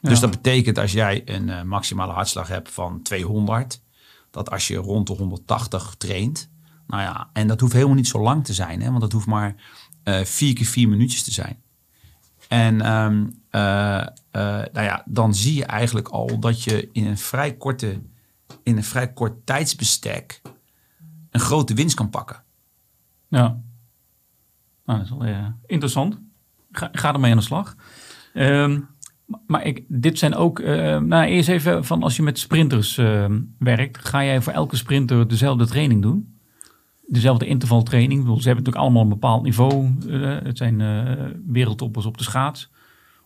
Dus 0.00 0.20
dat 0.20 0.30
betekent 0.30 0.78
als 0.78 0.92
jij 0.92 1.22
een 1.24 1.68
maximale 1.68 2.12
hartslag 2.12 2.48
hebt 2.48 2.70
van 2.70 3.02
200, 3.02 3.82
dat 4.30 4.50
als 4.50 4.68
je 4.68 4.76
rond 4.76 5.06
de 5.06 5.12
180 5.12 5.94
traint, 5.98 6.50
nou 6.86 7.02
ja, 7.02 7.30
en 7.32 7.48
dat 7.48 7.60
hoeft 7.60 7.72
helemaal 7.72 7.94
niet 7.94 8.08
zo 8.08 8.20
lang 8.20 8.44
te 8.44 8.52
zijn, 8.52 8.80
hè, 8.80 8.88
want 8.88 9.00
dat 9.00 9.12
hoeft 9.12 9.26
maar 9.26 9.54
eh, 10.02 10.20
vier 10.20 10.54
keer 10.54 10.66
vier 10.66 10.88
minuutjes 10.88 11.22
te 11.22 11.32
zijn. 11.32 11.62
En 12.48 12.80
ehm, 12.80 13.26
eh, 13.50 14.00
eh, 14.00 14.06
nou 14.72 14.82
ja, 14.82 15.02
dan 15.06 15.34
zie 15.34 15.54
je 15.54 15.64
eigenlijk 15.64 16.08
al 16.08 16.38
dat 16.38 16.62
je 16.62 16.88
in 16.92 17.06
een 17.06 17.18
vrij 17.18 17.56
korte, 17.56 18.02
in 18.62 18.76
een 18.76 18.84
vrij 18.84 19.12
kort 19.12 19.46
tijdsbestek 19.46 20.42
een 21.30 21.40
grote 21.40 21.74
winst 21.74 21.96
kan 21.96 22.10
pakken. 22.10 22.42
Ja. 23.28 23.60
Nou, 24.84 24.98
dat 24.98 25.00
is 25.00 25.10
wel 25.10 25.54
interessant. 25.66 26.18
Ga, 26.70 26.88
ga 26.92 27.12
ermee 27.12 27.30
aan 27.30 27.36
de 27.36 27.42
slag. 27.42 27.76
Ehm, 28.34 28.80
maar 29.46 29.64
ik, 29.64 29.84
dit 29.88 30.18
zijn 30.18 30.34
ook, 30.34 30.58
eh, 30.60 30.98
nou 30.98 31.26
eerst 31.26 31.48
even 31.48 31.84
van 31.84 32.02
als 32.02 32.16
je 32.16 32.22
met 32.22 32.38
sprinters 32.38 32.98
ehm, 32.98 33.40
werkt, 33.58 33.98
ga 33.98 34.24
jij 34.24 34.40
voor 34.40 34.52
elke 34.52 34.76
sprinter 34.76 35.28
dezelfde 35.28 35.66
training 35.66 36.02
doen? 36.02 36.35
Dezelfde 37.06 37.46
intervaltraining. 37.46 38.20
Ze 38.20 38.26
hebben 38.26 38.42
natuurlijk 38.44 38.76
allemaal 38.76 39.02
een 39.02 39.08
bepaald 39.08 39.42
niveau. 39.42 39.96
eh, 40.08 40.36
het 40.42 40.56
zijn 40.56 40.80
eh, 40.80 41.26
wereldtoppers 41.46 42.06
op 42.06 42.18
de 42.18 42.24
schaats. 42.24 42.70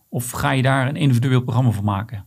Of 0.09 0.31
ga 0.31 0.51
je 0.51 0.61
daar 0.61 0.87
een 0.87 0.95
individueel 0.95 1.41
programma 1.41 1.71
van 1.71 1.83
maken? 1.83 2.25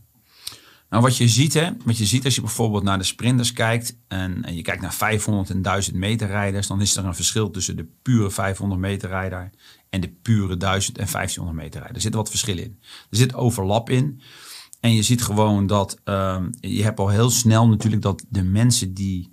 Nou, 0.89 1.03
wat 1.03 1.17
je 1.17 1.27
ziet, 1.27 1.53
hè, 1.53 1.69
wat 1.85 1.97
je 1.97 2.05
ziet 2.05 2.25
als 2.25 2.35
je 2.35 2.41
bijvoorbeeld 2.41 2.83
naar 2.83 2.97
de 2.97 3.03
sprinters 3.03 3.53
kijkt 3.53 3.97
en, 4.07 4.43
en 4.43 4.55
je 4.55 4.61
kijkt 4.61 4.81
naar 4.81 4.93
500 4.93 5.49
en 5.49 5.61
1000 5.61 5.95
meter 5.95 6.27
rijders, 6.27 6.67
dan 6.67 6.81
is 6.81 6.97
er 6.97 7.05
een 7.05 7.15
verschil 7.15 7.51
tussen 7.51 7.75
de 7.75 7.87
pure 8.01 8.31
500 8.31 8.81
meter 8.81 9.09
rijder 9.09 9.49
en 9.89 10.01
de 10.01 10.13
pure 10.21 10.57
1000 10.57 10.97
en 10.97 11.07
1500 11.11 11.57
meter 11.63 11.79
rijder. 11.79 11.95
Er 11.95 12.01
zit 12.01 12.13
wat 12.13 12.29
verschil 12.29 12.57
in. 12.57 12.79
Er 13.09 13.17
zit 13.17 13.33
overlap 13.33 13.89
in. 13.89 14.21
En 14.79 14.93
je 14.93 15.03
ziet 15.03 15.23
gewoon 15.23 15.67
dat 15.67 15.99
ehm, 16.03 16.47
je 16.59 16.83
hebt 16.83 16.99
al 16.99 17.09
heel 17.09 17.29
snel 17.29 17.67
natuurlijk 17.67 18.01
dat 18.01 18.25
de 18.29 18.43
mensen 18.43 18.93
die 18.93 19.31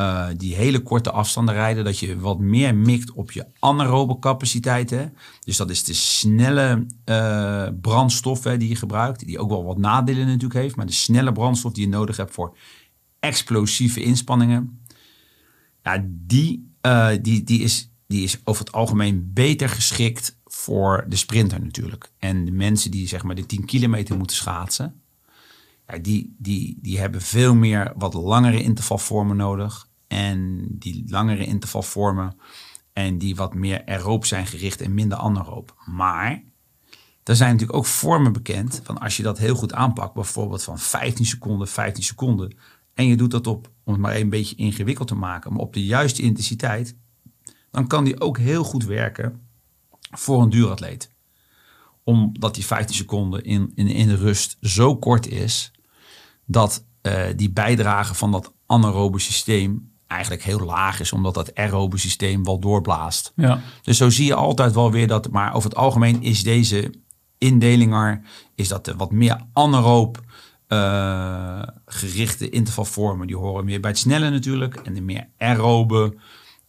eh, 0.00 0.26
die 0.36 0.54
hele 0.54 0.80
korte 0.80 1.10
afstanden 1.10 1.54
rijden, 1.54 1.84
dat 1.84 1.98
je 1.98 2.18
wat 2.18 2.38
meer 2.38 2.74
mikt 2.74 3.12
op 3.12 3.32
je 3.32 3.46
anaerobe 3.58 4.18
capaciteiten. 4.18 5.16
Dus 5.44 5.56
dat 5.56 5.70
is 5.70 5.84
de 5.84 5.94
snelle 5.94 6.86
uh, 7.04 7.68
brandstof 7.80 8.44
hè, 8.44 8.56
die 8.56 8.68
je 8.68 8.76
gebruikt, 8.76 9.26
die 9.26 9.38
ook 9.38 9.48
wel 9.50 9.64
wat 9.64 9.78
nadelen 9.78 10.26
natuurlijk 10.26 10.60
heeft, 10.60 10.76
maar 10.76 10.86
de 10.86 10.92
snelle 10.92 11.32
brandstof 11.32 11.72
die 11.72 11.84
je 11.84 11.88
nodig 11.88 12.16
hebt 12.16 12.32
voor 12.32 12.56
explosieve 13.18 14.02
inspanningen, 14.02 14.80
ja, 15.82 16.04
die, 16.06 16.72
uh, 16.86 17.08
die, 17.22 17.44
die, 17.44 17.60
is, 17.60 17.90
die 18.06 18.22
is 18.22 18.40
over 18.44 18.64
het 18.64 18.74
algemeen 18.74 19.30
beter 19.32 19.68
geschikt 19.68 20.38
voor 20.44 21.04
de 21.08 21.16
sprinter 21.16 21.60
natuurlijk. 21.60 22.10
En 22.18 22.44
de 22.44 22.52
mensen 22.52 22.90
die 22.90 23.08
zeg 23.08 23.22
maar 23.22 23.34
de 23.34 23.46
10 23.46 23.64
kilometer 23.64 24.16
moeten 24.16 24.36
schaatsen, 24.36 25.02
ja, 25.86 25.98
die, 25.98 26.34
die, 26.38 26.78
die 26.82 26.98
hebben 26.98 27.20
veel 27.20 27.54
meer 27.54 27.92
wat 27.96 28.14
langere 28.14 28.62
intervalvormen 28.62 29.36
nodig. 29.36 29.88
En 30.10 30.66
die 30.68 31.04
langere 31.06 31.46
intervalvormen 31.46 32.36
en 32.92 33.18
die 33.18 33.36
wat 33.36 33.54
meer 33.54 33.84
aeroop 33.86 34.24
zijn 34.24 34.46
gericht 34.46 34.80
en 34.80 34.94
minder 34.94 35.18
anaeroop. 35.18 35.74
Maar 35.86 36.42
er 37.22 37.36
zijn 37.36 37.50
natuurlijk 37.50 37.78
ook 37.78 37.86
vormen 37.86 38.32
bekend 38.32 38.80
van 38.84 38.98
als 38.98 39.16
je 39.16 39.22
dat 39.22 39.38
heel 39.38 39.54
goed 39.54 39.72
aanpakt, 39.72 40.14
bijvoorbeeld 40.14 40.62
van 40.62 40.78
15 40.78 41.26
seconden, 41.26 41.68
15 41.68 42.04
seconden. 42.04 42.56
En 42.94 43.06
je 43.06 43.16
doet 43.16 43.30
dat 43.30 43.46
op, 43.46 43.70
om 43.84 43.92
het 43.92 44.02
maar 44.02 44.16
een 44.16 44.30
beetje 44.30 44.56
ingewikkeld 44.56 45.08
te 45.08 45.14
maken, 45.14 45.52
maar 45.52 45.60
op 45.60 45.72
de 45.74 45.84
juiste 45.84 46.22
intensiteit. 46.22 46.96
Dan 47.70 47.86
kan 47.86 48.04
die 48.04 48.20
ook 48.20 48.38
heel 48.38 48.64
goed 48.64 48.84
werken 48.84 49.40
voor 50.10 50.42
een 50.42 50.50
duuratleet. 50.50 51.10
Omdat 52.04 52.54
die 52.54 52.66
15 52.66 52.96
seconden 52.96 53.44
in, 53.44 53.72
in, 53.74 54.08
de 54.08 54.16
rust 54.16 54.56
zo 54.60 54.96
kort 54.96 55.26
is, 55.26 55.72
dat 56.44 56.84
uh, 57.02 57.22
die 57.36 57.50
bijdrage 57.50 58.14
van 58.14 58.32
dat 58.32 58.52
anaerobe 58.66 59.18
systeem 59.18 59.89
eigenlijk 60.10 60.42
heel 60.42 60.58
laag 60.58 61.00
is, 61.00 61.12
omdat 61.12 61.34
dat 61.34 61.54
aerobe 61.54 61.98
systeem 61.98 62.44
wel 62.44 62.58
doorblaast. 62.58 63.32
Ja. 63.36 63.60
Dus 63.82 63.96
zo 63.96 64.10
zie 64.10 64.26
je 64.26 64.34
altijd 64.34 64.74
wel 64.74 64.90
weer 64.90 65.06
dat, 65.06 65.30
maar 65.30 65.54
over 65.54 65.68
het 65.68 65.78
algemeen 65.78 66.22
is 66.22 66.42
deze 66.42 66.94
indeling 67.38 67.92
er, 67.92 68.22
is 68.54 68.68
dat 68.68 68.84
de 68.84 68.96
wat 68.96 69.12
meer 69.12 69.40
anaeroop 69.52 70.20
uh, 70.68 71.62
gerichte 71.86 72.48
intervalvormen, 72.48 73.26
die 73.26 73.36
horen 73.36 73.64
meer 73.64 73.80
bij 73.80 73.90
het 73.90 73.98
snelle 73.98 74.30
natuurlijk, 74.30 74.74
en 74.74 74.94
de 74.94 75.00
meer 75.00 75.28
aerobe 75.38 76.14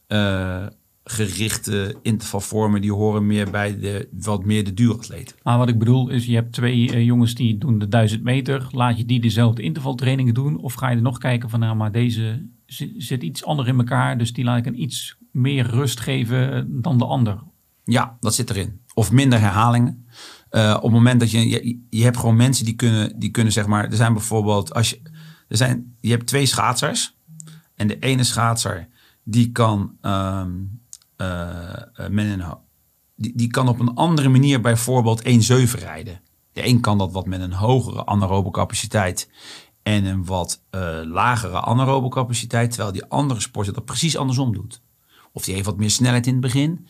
uh, 0.07 0.65
gerichte 1.03 1.95
intervalvormen, 2.01 2.81
die 2.81 2.93
horen 2.93 3.27
meer 3.27 3.51
bij 3.51 3.79
de 3.79 4.07
wat 4.11 4.45
meer 4.45 4.63
de 4.63 4.73
duuratleten. 4.73 5.35
Maar 5.43 5.57
wat 5.57 5.69
ik 5.69 5.79
bedoel 5.79 6.09
is, 6.09 6.25
je 6.25 6.35
hebt 6.35 6.53
twee 6.53 6.93
uh, 6.93 7.05
jongens 7.05 7.35
die 7.35 7.57
doen 7.57 7.79
de 7.79 7.87
1000 7.87 8.23
meter, 8.23 8.67
laat 8.71 8.97
je 8.97 9.05
die 9.05 9.21
dezelfde 9.21 9.61
intervaltrainingen 9.61 10.33
doen, 10.33 10.57
of 10.57 10.73
ga 10.73 10.89
je 10.89 10.95
er 10.95 11.01
nog 11.01 11.17
kijken 11.17 11.49
van, 11.49 11.59
nou, 11.59 11.75
maar 11.75 11.91
deze 11.91 12.45
zit 12.97 13.23
iets 13.23 13.45
anders 13.45 13.67
in 13.67 13.77
elkaar. 13.77 14.17
Dus 14.17 14.33
die 14.33 14.43
laat 14.43 14.57
ik 14.57 14.65
een 14.65 14.81
iets 14.81 15.17
meer 15.31 15.65
rust 15.65 15.99
geven 15.99 16.81
dan 16.81 16.97
de 16.97 17.05
ander. 17.05 17.39
Ja, 17.83 18.17
dat 18.19 18.35
zit 18.35 18.49
erin. 18.49 18.81
Of 18.93 19.11
minder 19.11 19.39
herhalingen. 19.39 20.05
Uh, 20.51 20.73
op 20.75 20.83
het 20.83 20.91
moment 20.91 21.19
dat 21.19 21.31
je, 21.31 21.49
je, 21.49 21.85
je 21.89 22.03
hebt 22.03 22.17
gewoon 22.17 22.35
mensen 22.35 22.65
die 22.65 22.75
kunnen, 22.75 23.19
die 23.19 23.31
kunnen 23.31 23.53
zeg 23.53 23.65
maar, 23.65 23.85
er 23.85 23.95
zijn 23.95 24.13
bijvoorbeeld, 24.13 24.73
als 24.73 24.89
je, 24.89 25.01
er 25.47 25.57
zijn, 25.57 25.95
je 25.99 26.09
hebt 26.09 26.27
twee 26.27 26.45
schaatsers. 26.45 27.15
En 27.75 27.87
de 27.87 27.99
ene 27.99 28.23
schaatser, 28.23 28.87
die 29.23 29.51
kan 29.51 29.97
um, 30.01 30.81
met 32.09 32.25
een, 32.25 32.43
die, 33.15 33.35
die 33.35 33.47
kan 33.47 33.67
op 33.67 33.79
een 33.79 33.95
andere 33.95 34.29
manier 34.29 34.61
bijvoorbeeld 34.61 35.23
1-7 35.23 35.25
rijden. 35.79 36.21
De 36.53 36.67
een 36.67 36.79
kan 36.79 36.97
dat 36.97 37.11
wat 37.11 37.25
met 37.25 37.41
een 37.41 37.53
hogere 37.53 38.05
anaerobe 38.05 38.51
capaciteit 38.51 39.29
en 39.83 40.05
een 40.05 40.25
wat 40.25 40.61
uh, 40.75 40.99
lagere 41.03 41.61
anaerobe 41.61 42.09
capaciteit, 42.09 42.69
terwijl 42.69 42.93
die 42.93 43.05
andere 43.05 43.39
sporter 43.39 43.73
dat 43.73 43.85
precies 43.85 44.17
andersom 44.17 44.53
doet. 44.53 44.81
Of 45.31 45.43
die 45.43 45.53
heeft 45.53 45.65
wat 45.65 45.77
meer 45.77 45.89
snelheid 45.89 46.27
in 46.27 46.33
het 46.33 46.41
begin. 46.41 46.87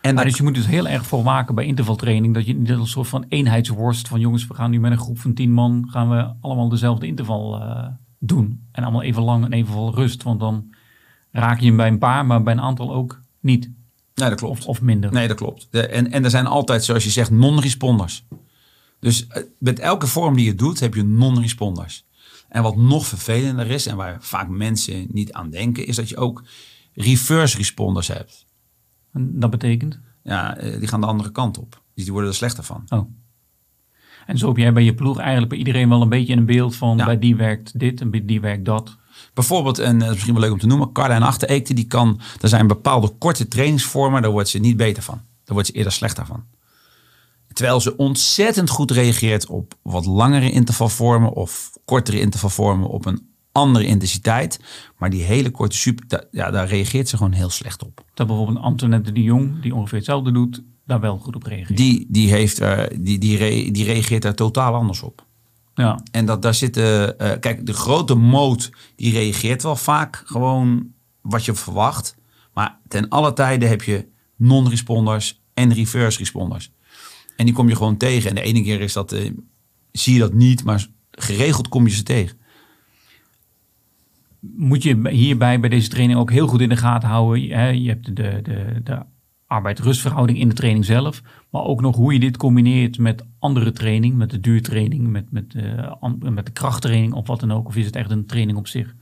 En 0.00 0.14
maar 0.14 0.24
dus 0.24 0.36
je 0.36 0.42
moet 0.42 0.54
dus 0.54 0.66
heel 0.66 0.88
erg 0.88 1.06
voor 1.06 1.22
waken 1.22 1.54
bij 1.54 1.64
intervaltraining 1.64 2.34
dat 2.34 2.46
je 2.46 2.54
niet 2.54 2.68
een 2.68 2.86
soort 2.86 3.08
van 3.08 3.24
eenheidsworst 3.28 4.08
van 4.08 4.20
jongens, 4.20 4.46
we 4.46 4.54
gaan 4.54 4.70
nu 4.70 4.80
met 4.80 4.92
een 4.92 4.98
groep 4.98 5.18
van 5.18 5.34
tien 5.34 5.52
man 5.52 5.88
gaan 5.90 6.10
we 6.10 6.32
allemaal 6.40 6.68
dezelfde 6.68 7.06
interval 7.06 7.60
uh, 7.60 7.86
doen 8.18 8.66
en 8.72 8.82
allemaal 8.82 9.02
even 9.02 9.22
lang 9.22 9.44
en 9.44 9.52
even 9.52 9.72
vol 9.72 9.94
rust, 9.94 10.22
want 10.22 10.40
dan 10.40 10.74
raak 11.30 11.60
je 11.60 11.66
hem 11.66 11.76
bij 11.76 11.88
een 11.88 11.98
paar, 11.98 12.26
maar 12.26 12.42
bij 12.42 12.52
een 12.52 12.60
aantal 12.60 12.92
ook 12.94 13.20
niet. 13.40 13.70
Nee, 14.14 14.28
dat 14.28 14.38
klopt. 14.38 14.60
Of, 14.60 14.66
of 14.66 14.82
minder. 14.82 15.12
Nee, 15.12 15.28
dat 15.28 15.36
klopt. 15.36 15.68
En, 15.70 16.10
en 16.10 16.24
er 16.24 16.30
zijn 16.30 16.46
altijd, 16.46 16.84
zoals 16.84 17.04
je 17.04 17.10
zegt, 17.10 17.30
non-responders. 17.30 18.26
Dus 19.00 19.26
met 19.58 19.78
elke 19.78 20.06
vorm 20.06 20.36
die 20.36 20.44
je 20.44 20.54
doet, 20.54 20.80
heb 20.80 20.94
je 20.94 21.02
non-responders. 21.02 22.04
En 22.48 22.62
wat 22.62 22.76
nog 22.76 23.06
vervelender 23.06 23.70
is, 23.70 23.86
en 23.86 23.96
waar 23.96 24.16
vaak 24.20 24.48
mensen 24.48 25.06
niet 25.08 25.32
aan 25.32 25.50
denken, 25.50 25.86
is 25.86 25.96
dat 25.96 26.08
je 26.08 26.16
ook 26.16 26.44
reverse 26.94 27.56
responders 27.56 28.08
hebt. 28.08 28.46
En 29.12 29.30
dat 29.38 29.50
betekent? 29.50 29.98
Ja, 30.22 30.54
die 30.54 30.88
gaan 30.88 31.00
de 31.00 31.06
andere 31.06 31.32
kant 31.32 31.58
op. 31.58 31.82
Dus 31.94 32.04
die 32.04 32.12
worden 32.12 32.30
er 32.30 32.36
slechter 32.36 32.64
van. 32.64 32.84
Oh. 32.88 33.10
En 34.26 34.38
zo 34.38 34.48
heb 34.48 34.56
jij 34.56 34.72
bij 34.72 34.82
je 34.82 34.94
ploeg 34.94 35.18
eigenlijk 35.18 35.48
bij 35.48 35.58
iedereen 35.58 35.88
wel 35.88 36.02
een 36.02 36.08
beetje 36.08 36.36
een 36.36 36.46
beeld 36.46 36.76
van 36.76 36.96
ja. 36.96 37.04
bij 37.04 37.18
die 37.18 37.36
werkt 37.36 37.78
dit 37.78 38.00
en 38.00 38.10
bij 38.10 38.24
die 38.24 38.40
werkt 38.40 38.64
dat. 38.64 38.96
Bijvoorbeeld, 39.34 39.78
en 39.78 39.98
dat 39.98 40.08
is 40.08 40.14
misschien 40.14 40.34
wel 40.34 40.42
leuk 40.42 40.52
om 40.52 40.58
te 40.58 40.66
noemen, 40.66 40.92
Carlijn 40.92 41.22
Achtereekte, 41.22 41.74
die 41.74 41.86
kan, 41.86 42.20
er 42.40 42.48
zijn 42.48 42.66
bepaalde 42.66 43.08
korte 43.08 43.48
trainingsvormen, 43.48 44.22
daar 44.22 44.30
wordt 44.30 44.48
ze 44.48 44.58
niet 44.58 44.76
beter 44.76 45.02
van. 45.02 45.14
Daar 45.14 45.54
wordt 45.54 45.66
ze 45.66 45.72
eerder 45.72 45.92
slechter 45.92 46.26
van. 46.26 46.44
Terwijl 47.60 47.80
ze 47.80 47.96
ontzettend 47.96 48.70
goed 48.70 48.90
reageert 48.90 49.46
op 49.46 49.74
wat 49.82 50.06
langere 50.06 50.50
intervalvormen 50.50 51.32
of 51.32 51.70
kortere 51.84 52.20
intervalvormen 52.20 52.88
op 52.88 53.06
een 53.06 53.28
andere 53.52 53.86
intensiteit. 53.86 54.60
Maar 54.98 55.10
die 55.10 55.22
hele 55.22 55.50
korte 55.50 55.76
super, 55.76 56.26
ja, 56.30 56.50
daar 56.50 56.68
reageert 56.68 57.08
ze 57.08 57.16
gewoon 57.16 57.32
heel 57.32 57.50
slecht 57.50 57.84
op. 57.84 58.04
Dat 58.14 58.26
bijvoorbeeld 58.26 58.58
Antoinette 58.58 59.12
de 59.12 59.22
Jong, 59.22 59.62
die 59.62 59.74
ongeveer 59.74 59.98
hetzelfde 59.98 60.32
doet, 60.32 60.62
daar 60.86 61.00
wel 61.00 61.18
goed 61.18 61.36
op 61.36 61.42
reageert. 61.42 61.76
Die, 61.76 62.06
die, 62.08 62.30
heeft, 62.30 62.60
uh, 62.60 62.82
die, 62.98 63.18
die, 63.18 63.36
re, 63.36 63.70
die 63.70 63.84
reageert 63.84 64.22
daar 64.22 64.34
totaal 64.34 64.74
anders 64.74 65.02
op. 65.02 65.26
Ja. 65.74 66.02
En 66.10 66.26
dat 66.26 66.42
daar 66.42 66.54
zitten, 66.54 67.14
uh, 67.22 67.30
kijk, 67.40 67.66
de 67.66 67.72
grote 67.72 68.14
moot 68.14 68.70
die 68.96 69.12
reageert 69.12 69.62
wel 69.62 69.76
vaak 69.76 70.22
gewoon 70.24 70.86
wat 71.20 71.44
je 71.44 71.54
verwacht. 71.54 72.16
Maar 72.54 72.78
ten 72.88 73.08
alle 73.08 73.32
tijden 73.32 73.68
heb 73.68 73.82
je 73.82 74.08
non-responders 74.36 75.42
en 75.54 75.72
reverse 75.72 76.18
responders. 76.18 76.70
En 77.40 77.46
die 77.46 77.54
kom 77.54 77.68
je 77.68 77.76
gewoon 77.76 77.96
tegen. 77.96 78.28
En 78.28 78.34
de 78.34 78.42
ene 78.42 78.62
keer 78.62 78.80
is 78.80 78.92
dat, 78.92 79.12
uh, 79.12 79.30
zie 79.92 80.14
je 80.14 80.20
dat 80.20 80.32
niet, 80.32 80.64
maar 80.64 80.86
geregeld 81.10 81.68
kom 81.68 81.86
je 81.86 81.92
ze 81.92 82.02
tegen. 82.02 82.38
Moet 84.40 84.82
je 84.82 85.08
hierbij 85.08 85.60
bij 85.60 85.68
deze 85.68 85.88
training 85.88 86.18
ook 86.18 86.30
heel 86.30 86.46
goed 86.46 86.60
in 86.60 86.68
de 86.68 86.76
gaten 86.76 87.08
houden. 87.08 87.50
Hè? 87.50 87.68
Je 87.68 87.88
hebt 87.88 88.16
de, 88.16 88.40
de, 88.42 88.80
de 88.84 89.02
arbeid-rustverhouding 89.46 90.38
in 90.38 90.48
de 90.48 90.54
training 90.54 90.84
zelf. 90.84 91.22
Maar 91.50 91.62
ook 91.62 91.80
nog 91.80 91.96
hoe 91.96 92.12
je 92.12 92.20
dit 92.20 92.36
combineert 92.36 92.98
met 92.98 93.24
andere 93.38 93.72
training. 93.72 94.16
Met 94.16 94.30
de 94.30 94.40
duurtraining, 94.40 95.08
met, 95.08 95.32
met, 95.32 95.54
uh, 95.54 96.30
met 96.30 96.46
de 96.46 96.52
krachttraining 96.52 97.12
of 97.12 97.26
wat 97.26 97.40
dan 97.40 97.52
ook. 97.52 97.66
Of 97.66 97.76
is 97.76 97.86
het 97.86 97.96
echt 97.96 98.10
een 98.10 98.26
training 98.26 98.58
op 98.58 98.66
zich? 98.66 98.94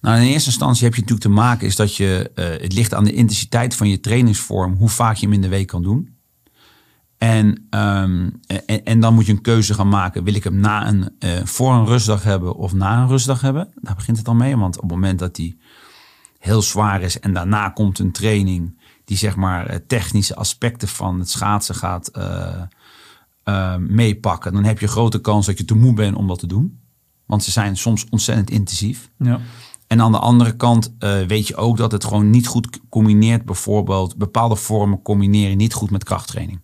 Nou, 0.00 0.20
in 0.20 0.26
eerste 0.26 0.50
instantie 0.50 0.84
heb 0.84 0.94
je 0.94 1.00
natuurlijk 1.00 1.28
te 1.28 1.34
maken 1.34 1.66
is 1.66 1.76
dat 1.76 1.96
je, 1.96 2.30
uh, 2.34 2.44
het 2.44 2.72
ligt 2.72 2.94
aan 2.94 3.04
de 3.04 3.12
intensiteit 3.12 3.76
van 3.76 3.88
je 3.88 4.00
trainingsvorm, 4.00 4.74
hoe 4.74 4.88
vaak 4.88 5.16
je 5.16 5.26
hem 5.26 5.34
in 5.34 5.40
de 5.40 5.48
week 5.48 5.66
kan 5.66 5.82
doen. 5.82 6.18
En, 7.20 7.66
um, 7.70 8.40
en, 8.46 8.84
en, 8.84 9.00
dan 9.00 9.14
moet 9.14 9.26
je 9.26 9.32
een 9.32 9.40
keuze 9.40 9.74
gaan 9.74 9.88
maken. 9.88 10.24
Wil 10.24 10.34
ik 10.34 10.44
hem 10.44 10.56
na 10.56 10.88
een, 10.88 11.14
uh, 11.18 11.44
voor 11.44 11.72
een 11.72 11.86
rustdag 11.86 12.22
hebben 12.22 12.54
of 12.54 12.72
na 12.72 13.02
een 13.02 13.08
rustdag 13.08 13.40
hebben? 13.40 13.68
Daar 13.74 13.94
begint 13.94 14.16
het 14.18 14.28
al 14.28 14.34
mee. 14.34 14.56
Want 14.56 14.76
op 14.76 14.82
het 14.82 14.90
moment 14.90 15.18
dat 15.18 15.34
die 15.34 15.58
heel 16.38 16.62
zwaar 16.62 17.02
is 17.02 17.20
en 17.20 17.32
daarna 17.32 17.68
komt 17.68 17.98
een 17.98 18.12
training 18.12 18.78
die 19.04 19.16
zeg 19.16 19.36
maar 19.36 19.70
uh, 19.70 19.76
technische 19.86 20.34
aspecten 20.34 20.88
van 20.88 21.18
het 21.18 21.30
schaatsen 21.30 21.74
gaat 21.74 22.10
uh, 23.44 23.76
meepakken, 23.76 24.52
dan 24.52 24.64
heb 24.64 24.78
je 24.78 24.86
grote 24.86 25.20
kans 25.20 25.46
dat 25.46 25.58
je 25.58 25.64
te 25.64 25.74
moe 25.74 25.94
bent 25.94 26.16
om 26.16 26.26
dat 26.26 26.38
te 26.38 26.46
doen. 26.46 26.80
Want 27.26 27.44
ze 27.44 27.50
zijn 27.50 27.76
soms 27.76 28.06
ontzettend 28.10 28.50
intensief. 28.50 29.10
Ja. 29.18 29.40
En 29.86 30.00
aan 30.00 30.12
de 30.12 30.18
andere 30.18 30.56
kant 30.56 30.94
weet 31.26 31.48
je 31.48 31.56
ook 31.56 31.76
dat 31.76 31.92
het 31.92 32.04
gewoon 32.04 32.30
niet 32.30 32.46
goed 32.46 32.80
combineert. 32.88 33.44
Bijvoorbeeld 33.44 34.16
bepaalde 34.16 34.56
vormen 34.56 35.02
combineren 35.02 35.56
niet 35.56 35.74
goed 35.74 35.90
met 35.90 36.04
krachttraining. 36.04 36.60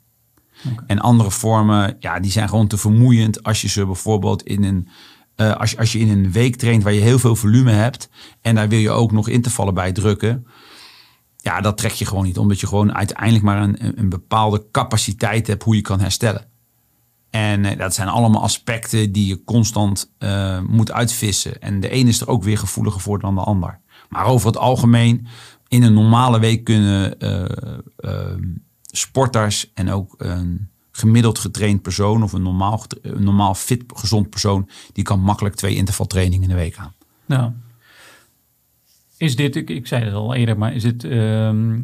En 0.87 0.98
andere 0.98 1.31
vormen, 1.31 1.96
ja, 1.98 2.20
die 2.20 2.31
zijn 2.31 2.48
gewoon 2.48 2.66
te 2.66 2.76
vermoeiend 2.76 3.42
als 3.42 3.61
je 3.61 3.68
ze 3.68 3.87
bijvoorbeeld 3.87 4.42
in 4.42 4.64
een. 4.64 4.88
Uh, 5.37 5.57
als, 5.57 5.76
als 5.76 5.92
je 5.92 5.98
in 5.98 6.09
een 6.09 6.33
week 6.33 6.57
traint 6.57 6.83
waar 6.83 6.92
je 6.92 7.00
heel 7.00 7.18
veel 7.18 7.37
volume 7.37 7.70
hebt. 7.70 8.09
en 8.40 8.55
daar 8.55 8.68
wil 8.68 8.79
je 8.79 8.90
ook 8.90 9.12
nog 9.12 9.29
intervallen 9.29 9.74
bij 9.74 9.92
drukken. 9.92 10.46
Ja, 11.37 11.61
dat 11.61 11.76
trek 11.76 11.92
je 11.92 12.05
gewoon 12.05 12.24
niet. 12.24 12.38
Omdat 12.38 12.61
je 12.61 12.66
gewoon 12.66 12.94
uiteindelijk 12.94 13.44
maar 13.44 13.62
een, 13.62 13.98
een 13.98 14.09
bepaalde 14.09 14.66
capaciteit 14.70 15.46
hebt 15.46 15.62
hoe 15.62 15.74
je 15.76 15.81
kan 15.81 16.00
herstellen. 16.00 16.48
En 17.31 17.64
uh, 17.64 17.79
dat 17.79 17.94
zijn 17.94 18.09
allemaal 18.09 18.42
aspecten 18.42 19.12
die 19.12 19.26
je 19.26 19.44
constant 19.44 20.12
uh, 20.18 20.61
moet 20.61 20.92
uitvissen. 20.92 21.61
En 21.61 21.81
de 21.81 21.88
ene 21.88 22.09
is 22.09 22.20
er 22.20 22.29
ook 22.29 22.42
weer 22.42 22.59
gevoeliger 22.59 23.00
voor 23.00 23.20
dan 23.20 23.35
de 23.35 23.40
ander. 23.40 23.81
Maar 24.09 24.24
over 24.24 24.46
het 24.46 24.57
algemeen, 24.57 25.26
in 25.68 25.83
een 25.83 25.94
normale 25.94 26.38
week 26.38 26.64
kunnen 26.64 27.18
sporters 28.96 29.72
en 29.74 29.90
ook 29.90 30.14
een 30.18 30.68
gemiddeld 30.90 31.38
getraind 31.38 31.82
persoon 31.82 32.22
of 32.22 32.32
een 32.32 32.42
normaal, 32.42 32.82
normaal 33.02 33.54
fit, 33.54 33.85
gezond 33.87 34.30
persoon, 34.30 34.68
die 34.92 35.04
kan 35.04 35.20
makkelijk 35.20 35.54
twee 35.54 35.74
intervaltrainingen 35.74 36.42
in 36.42 36.48
de 36.48 36.62
week 36.62 36.76
aan. 36.76 36.92
Ja. 37.26 37.54
Is 39.16 39.37
dit, 39.37 39.56
ik, 39.56 39.70
ik 39.70 39.87
zei 39.87 40.04
het 40.04 40.14
al 40.14 40.35
eerder, 40.35 40.59
maar 40.59 40.74
is 40.74 40.82
dit 40.82 41.04
ehm, 41.04 41.80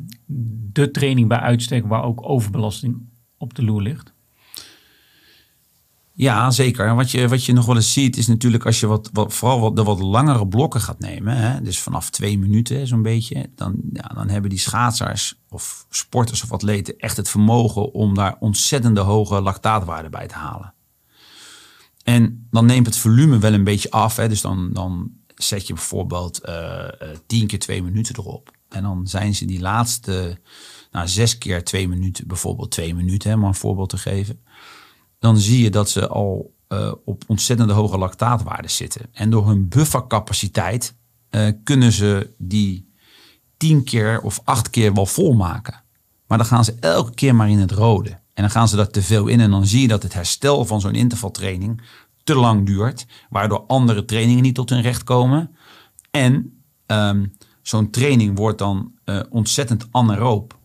de 0.72 0.90
training 0.90 1.28
bij 1.28 1.38
uitstek 1.38 1.86
waar 1.86 2.04
ook 2.04 2.28
overbelasting 2.28 2.96
op 3.36 3.54
de 3.54 3.64
loer 3.64 3.82
ligt? 3.82 4.12
Ja, 6.14 6.50
zeker. 6.50 6.86
En 6.86 6.96
wat 6.96 7.10
je, 7.10 7.28
wat 7.28 7.44
je 7.44 7.52
nog 7.52 7.66
wel 7.66 7.76
eens 7.76 7.92
ziet 7.92 8.16
is 8.16 8.26
natuurlijk 8.26 8.66
als 8.66 8.80
je 8.80 8.86
wat, 8.86 9.10
wat 9.12 9.34
vooral 9.34 9.60
wat, 9.60 9.76
de 9.76 9.82
wat 9.82 10.00
langere 10.00 10.48
blokken 10.48 10.80
gaat 10.80 10.98
nemen. 10.98 11.36
Hè, 11.36 11.62
dus 11.62 11.80
vanaf 11.80 12.10
twee 12.10 12.38
minuten 12.38 12.86
zo'n 12.86 13.02
beetje. 13.02 13.50
Dan, 13.54 13.76
ja, 13.92 14.10
dan 14.14 14.28
hebben 14.28 14.50
die 14.50 14.58
schaatsers 14.58 15.34
of 15.48 15.86
sporters 15.90 16.42
of 16.42 16.52
atleten 16.52 16.98
echt 16.98 17.16
het 17.16 17.28
vermogen 17.28 17.92
om 17.92 18.14
daar 18.14 18.36
ontzettende 18.40 19.00
hoge 19.00 19.40
lactaatwaarden 19.40 20.10
bij 20.10 20.26
te 20.28 20.34
halen. 20.34 20.74
En 22.02 22.46
dan 22.50 22.66
neemt 22.66 22.86
het 22.86 22.96
volume 22.96 23.38
wel 23.38 23.52
een 23.52 23.64
beetje 23.64 23.90
af. 23.90 24.16
Hè, 24.16 24.28
dus 24.28 24.40
dan, 24.40 24.72
dan 24.72 25.10
zet 25.34 25.66
je 25.66 25.74
bijvoorbeeld 25.74 26.40
uh, 26.48 26.84
tien 27.26 27.46
keer 27.46 27.58
twee 27.58 27.82
minuten 27.82 28.14
erop. 28.18 28.50
En 28.68 28.82
dan 28.82 29.06
zijn 29.06 29.34
ze 29.34 29.44
die 29.44 29.60
laatste, 29.60 30.38
nou 30.90 31.08
zes 31.08 31.38
keer 31.38 31.64
twee 31.64 31.88
minuten, 31.88 32.26
bijvoorbeeld 32.26 32.70
twee 32.70 32.94
minuten, 32.94 33.30
hè, 33.30 33.36
om 33.36 33.44
een 33.44 33.54
voorbeeld 33.54 33.88
te 33.88 33.98
geven 33.98 34.40
dan 35.22 35.38
zie 35.38 35.62
je 35.62 35.70
dat 35.70 35.90
ze 35.90 36.08
al 36.08 36.54
uh, 36.68 36.92
op 37.04 37.24
ontzettende 37.26 37.72
hoge 37.72 37.98
lactaatwaarden 37.98 38.70
zitten. 38.70 39.06
En 39.12 39.30
door 39.30 39.46
hun 39.46 39.68
buffercapaciteit 39.68 40.94
uh, 41.30 41.48
kunnen 41.64 41.92
ze 41.92 42.34
die 42.38 42.92
tien 43.56 43.84
keer 43.84 44.20
of 44.20 44.40
acht 44.44 44.70
keer 44.70 44.94
wel 44.94 45.06
volmaken. 45.06 45.82
Maar 46.26 46.38
dan 46.38 46.46
gaan 46.46 46.64
ze 46.64 46.74
elke 46.80 47.14
keer 47.14 47.34
maar 47.34 47.50
in 47.50 47.58
het 47.58 47.70
rode. 47.70 48.10
En 48.10 48.42
dan 48.42 48.50
gaan 48.50 48.68
ze 48.68 48.76
daar 48.76 48.90
te 48.90 49.02
veel 49.02 49.26
in. 49.26 49.40
En 49.40 49.50
dan 49.50 49.66
zie 49.66 49.80
je 49.80 49.88
dat 49.88 50.02
het 50.02 50.12
herstel 50.12 50.64
van 50.64 50.80
zo'n 50.80 50.94
intervaltraining 50.94 51.82
te 52.24 52.34
lang 52.34 52.66
duurt. 52.66 53.06
Waardoor 53.30 53.64
andere 53.66 54.04
trainingen 54.04 54.42
niet 54.42 54.54
tot 54.54 54.70
hun 54.70 54.82
recht 54.82 55.04
komen. 55.04 55.56
En 56.10 56.62
um, 56.86 57.32
zo'n 57.62 57.90
training 57.90 58.36
wordt 58.38 58.58
dan 58.58 58.92
uh, 59.04 59.20
ontzettend 59.30 59.88
anaeroop. 59.90 60.58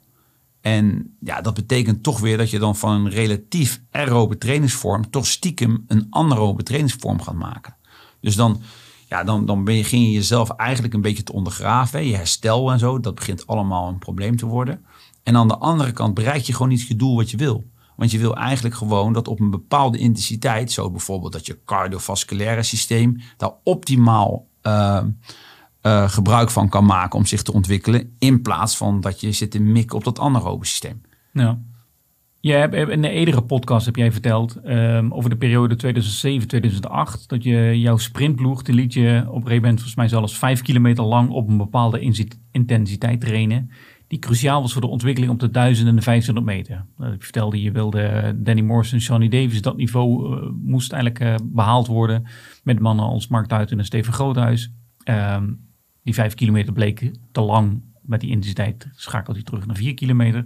En 0.62 1.15
ja, 1.20 1.41
dat 1.41 1.54
betekent 1.54 2.04
toch 2.04 2.20
weer 2.20 2.38
dat 2.38 2.50
je 2.50 2.60
dan 2.60 2.76
van 2.76 2.91
een 2.91 3.10
relatief 3.10 3.82
aerobe 3.91 4.38
trainingsvorm 4.38 5.10
toch 5.10 5.26
stiekem 5.26 5.84
een 5.88 6.08
anaerobe 6.10 6.63
trainingsvorm 6.63 7.22
gaat 7.22 7.36
maken. 7.36 7.76
Dus 8.22 8.36
dan, 8.36 8.62
ja, 9.08 9.24
dan, 9.24 9.46
dan 9.46 9.63
begin 9.63 10.02
je 10.02 10.12
jezelf 10.12 10.50
eigenlijk 10.50 10.93
een 10.93 11.02
beetje 11.02 11.24
te 11.24 11.34
ondergraven. 11.34 12.06
Je 12.06 12.15
herstel 12.15 12.72
en 12.72 12.80
zo, 12.80 13.00
dat 13.00 13.15
begint 13.15 13.48
allemaal 13.48 13.88
een 13.88 14.00
probleem 14.00 14.38
te 14.38 14.46
worden. 14.46 14.86
En 15.24 15.36
aan 15.36 15.48
de 15.48 15.58
andere 15.58 15.91
kant 15.91 16.13
bereik 16.13 16.41
je 16.41 16.54
gewoon 16.54 16.70
niet 16.70 16.88
je 16.88 16.96
doel 16.96 17.15
wat 17.15 17.32
je 17.32 17.38
wil. 17.38 17.65
Want 17.96 18.12
je 18.12 18.17
wil 18.17 18.36
eigenlijk 18.36 18.76
gewoon 18.76 19.13
dat 19.13 19.28
op 19.28 19.39
een 19.39 19.50
bepaalde 19.50 19.98
intensiteit, 19.98 20.72
zo 20.72 20.91
bijvoorbeeld 20.91 21.32
dat 21.32 21.46
je 21.46 21.63
cardiovasculaire 21.65 22.63
systeem 22.63 23.22
daar 23.38 23.54
optimaal 23.63 24.48
uh, 24.63 25.04
uh, 25.88 26.10
gebruik 26.10 26.50
van 26.50 26.69
kan 26.69 26.86
maken 26.86 27.19
om 27.19 27.26
zich 27.26 27.41
te 27.41 27.54
ontwikkelen. 27.54 28.15
In 28.19 28.41
plaats 28.41 28.78
van 28.78 29.02
dat 29.02 29.21
je 29.21 29.32
zit 29.32 29.52
te 29.52 29.62
mikken 29.62 29.97
op 29.97 30.04
dat 30.04 30.19
anaerobe 30.19 30.65
systeem. 30.65 31.02
Ja. 31.34 31.60
Je 32.39 32.54
hebt 32.54 32.76
in 32.89 33.02
de 33.02 33.10
eerdere 33.10 33.41
podcast 33.41 33.86
heb 33.86 33.95
jij 33.95 34.12
verteld 34.12 34.58
um, 34.65 35.13
over 35.13 35.30
de 35.30 35.38
periode 35.38 35.76
2007-2008 37.21 37.26
dat 37.28 37.43
je 37.43 37.80
jouw 37.80 37.97
sprintploeg, 37.97 38.62
die 38.62 38.76
liet 38.76 38.93
je 38.93 39.26
op 39.28 39.36
een 39.36 39.47
gegeven 39.47 39.69
volgens 39.69 39.95
mij 39.95 40.08
zelfs 40.08 40.38
vijf 40.38 40.62
kilometer 40.62 41.04
lang 41.04 41.30
op 41.30 41.50
een 41.50 41.58
bepaalde 41.58 42.12
intensiteit 42.52 43.21
trainen. 43.21 43.71
Die 44.08 44.19
cruciaal 44.19 44.62
was 44.62 44.71
voor 44.71 44.82
de 44.82 44.88
ontwikkeling 44.88 45.32
op 45.32 45.39
de 45.39 45.52
1000 45.52 45.88
en 45.88 45.95
de 45.95 46.02
1500 46.02 46.58
meter. 46.58 46.86
Je 47.12 47.23
vertelde, 47.23 47.62
je 47.62 47.71
wilde 47.71 48.34
Danny 48.38 48.62
Morrison, 48.62 49.00
Johnny 49.00 49.28
Davis, 49.28 49.62
dat 49.62 49.78
niveau 49.78 50.36
uh, 50.36 50.50
moest 50.63 50.91
eigenlijk 50.91 51.41
behaald 51.43 51.88
worden. 51.88 52.28
Met 52.63 52.80
mannen 52.80 53.06
als 53.06 53.28
Mark 53.28 53.50
Duiten 53.50 53.80
en 53.80 53.86
Steven 53.86 54.13
Groothuis. 54.13 54.71
Um, 55.06 55.66
die 56.08 56.15
vijf 56.15 56.34
kilometer 56.34 56.74
bleek 56.74 57.12
te 57.32 57.41
lang. 57.41 57.82
Met 58.02 58.22
die 58.22 58.30
intensiteit 58.30 58.88
schakelt 58.96 59.36
hij 59.36 59.46
terug 59.46 59.65
naar 59.65 59.76
vier 59.76 59.93
kilometer. 59.93 60.46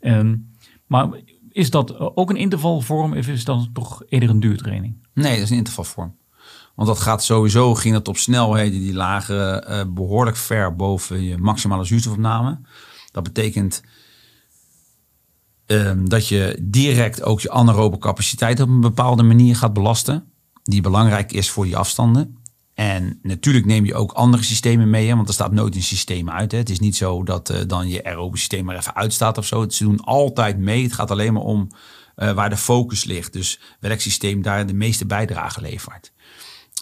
Um, 0.00 0.50
maar 0.86 1.08
is 1.50 1.70
dat 1.70 1.98
ook 1.98 2.30
een 2.30 2.36
intervalvorm 2.36 3.12
of 3.12 3.26
is 3.26 3.44
dat 3.44 3.68
toch 3.72 4.02
eerder 4.08 4.30
een 4.30 4.40
duurtraining? 4.40 4.94
Nee, 5.14 5.34
dat 5.34 5.42
is 5.42 5.50
een 5.50 5.56
intervalvorm. 5.56 6.16
Want 6.74 6.88
dat 6.88 6.98
gaat 6.98 7.22
sowieso, 7.22 7.74
ging 7.74 7.94
het 7.94 8.08
op 8.08 8.16
snelheden 8.16 8.80
die 8.80 8.94
lagen 8.94 9.70
uh, 9.70 9.82
behoorlijk 9.94 10.36
ver 10.36 10.76
boven 10.76 11.22
je 11.22 11.38
maximale 11.38 11.84
zuurstofopname. 11.84 12.60
Dat 13.10 13.22
betekent 13.22 13.82
um, 15.66 16.08
dat 16.08 16.28
je 16.28 16.58
direct 16.62 17.22
ook 17.22 17.40
je 17.40 17.50
anaerobe 17.50 17.98
capaciteit 17.98 18.60
op 18.60 18.68
een 18.68 18.80
bepaalde 18.80 19.22
manier 19.22 19.56
gaat 19.56 19.72
belasten. 19.72 20.32
Die 20.62 20.82
belangrijk 20.82 21.32
is 21.32 21.50
voor 21.50 21.64
die 21.64 21.76
afstanden. 21.76 22.38
En 22.74 23.18
natuurlijk 23.22 23.66
neem 23.66 23.84
je 23.84 23.94
ook 23.94 24.12
andere 24.12 24.42
systemen 24.42 24.90
mee, 24.90 25.08
hè, 25.08 25.16
want 25.16 25.28
er 25.28 25.34
staat 25.34 25.52
nooit 25.52 25.74
een 25.74 25.82
systeem 25.82 26.30
uit. 26.30 26.52
Hè. 26.52 26.58
Het 26.58 26.70
is 26.70 26.78
niet 26.78 26.96
zo 26.96 27.22
dat 27.22 27.50
uh, 27.50 27.56
dan 27.66 27.88
je 27.88 28.04
aerobe 28.04 28.36
systeem 28.36 28.64
maar 28.64 28.76
even 28.76 28.94
uitstaat 28.94 29.38
of 29.38 29.46
zo. 29.46 29.68
Ze 29.68 29.84
doen 29.84 30.00
altijd 30.00 30.58
mee. 30.58 30.82
Het 30.82 30.92
gaat 30.92 31.10
alleen 31.10 31.32
maar 31.32 31.42
om 31.42 31.68
uh, 32.16 32.32
waar 32.32 32.50
de 32.50 32.56
focus 32.56 33.04
ligt. 33.04 33.32
Dus 33.32 33.60
welk 33.80 34.00
systeem 34.00 34.42
daar 34.42 34.66
de 34.66 34.74
meeste 34.74 35.06
bijdrage 35.06 35.60
levert. 35.60 36.12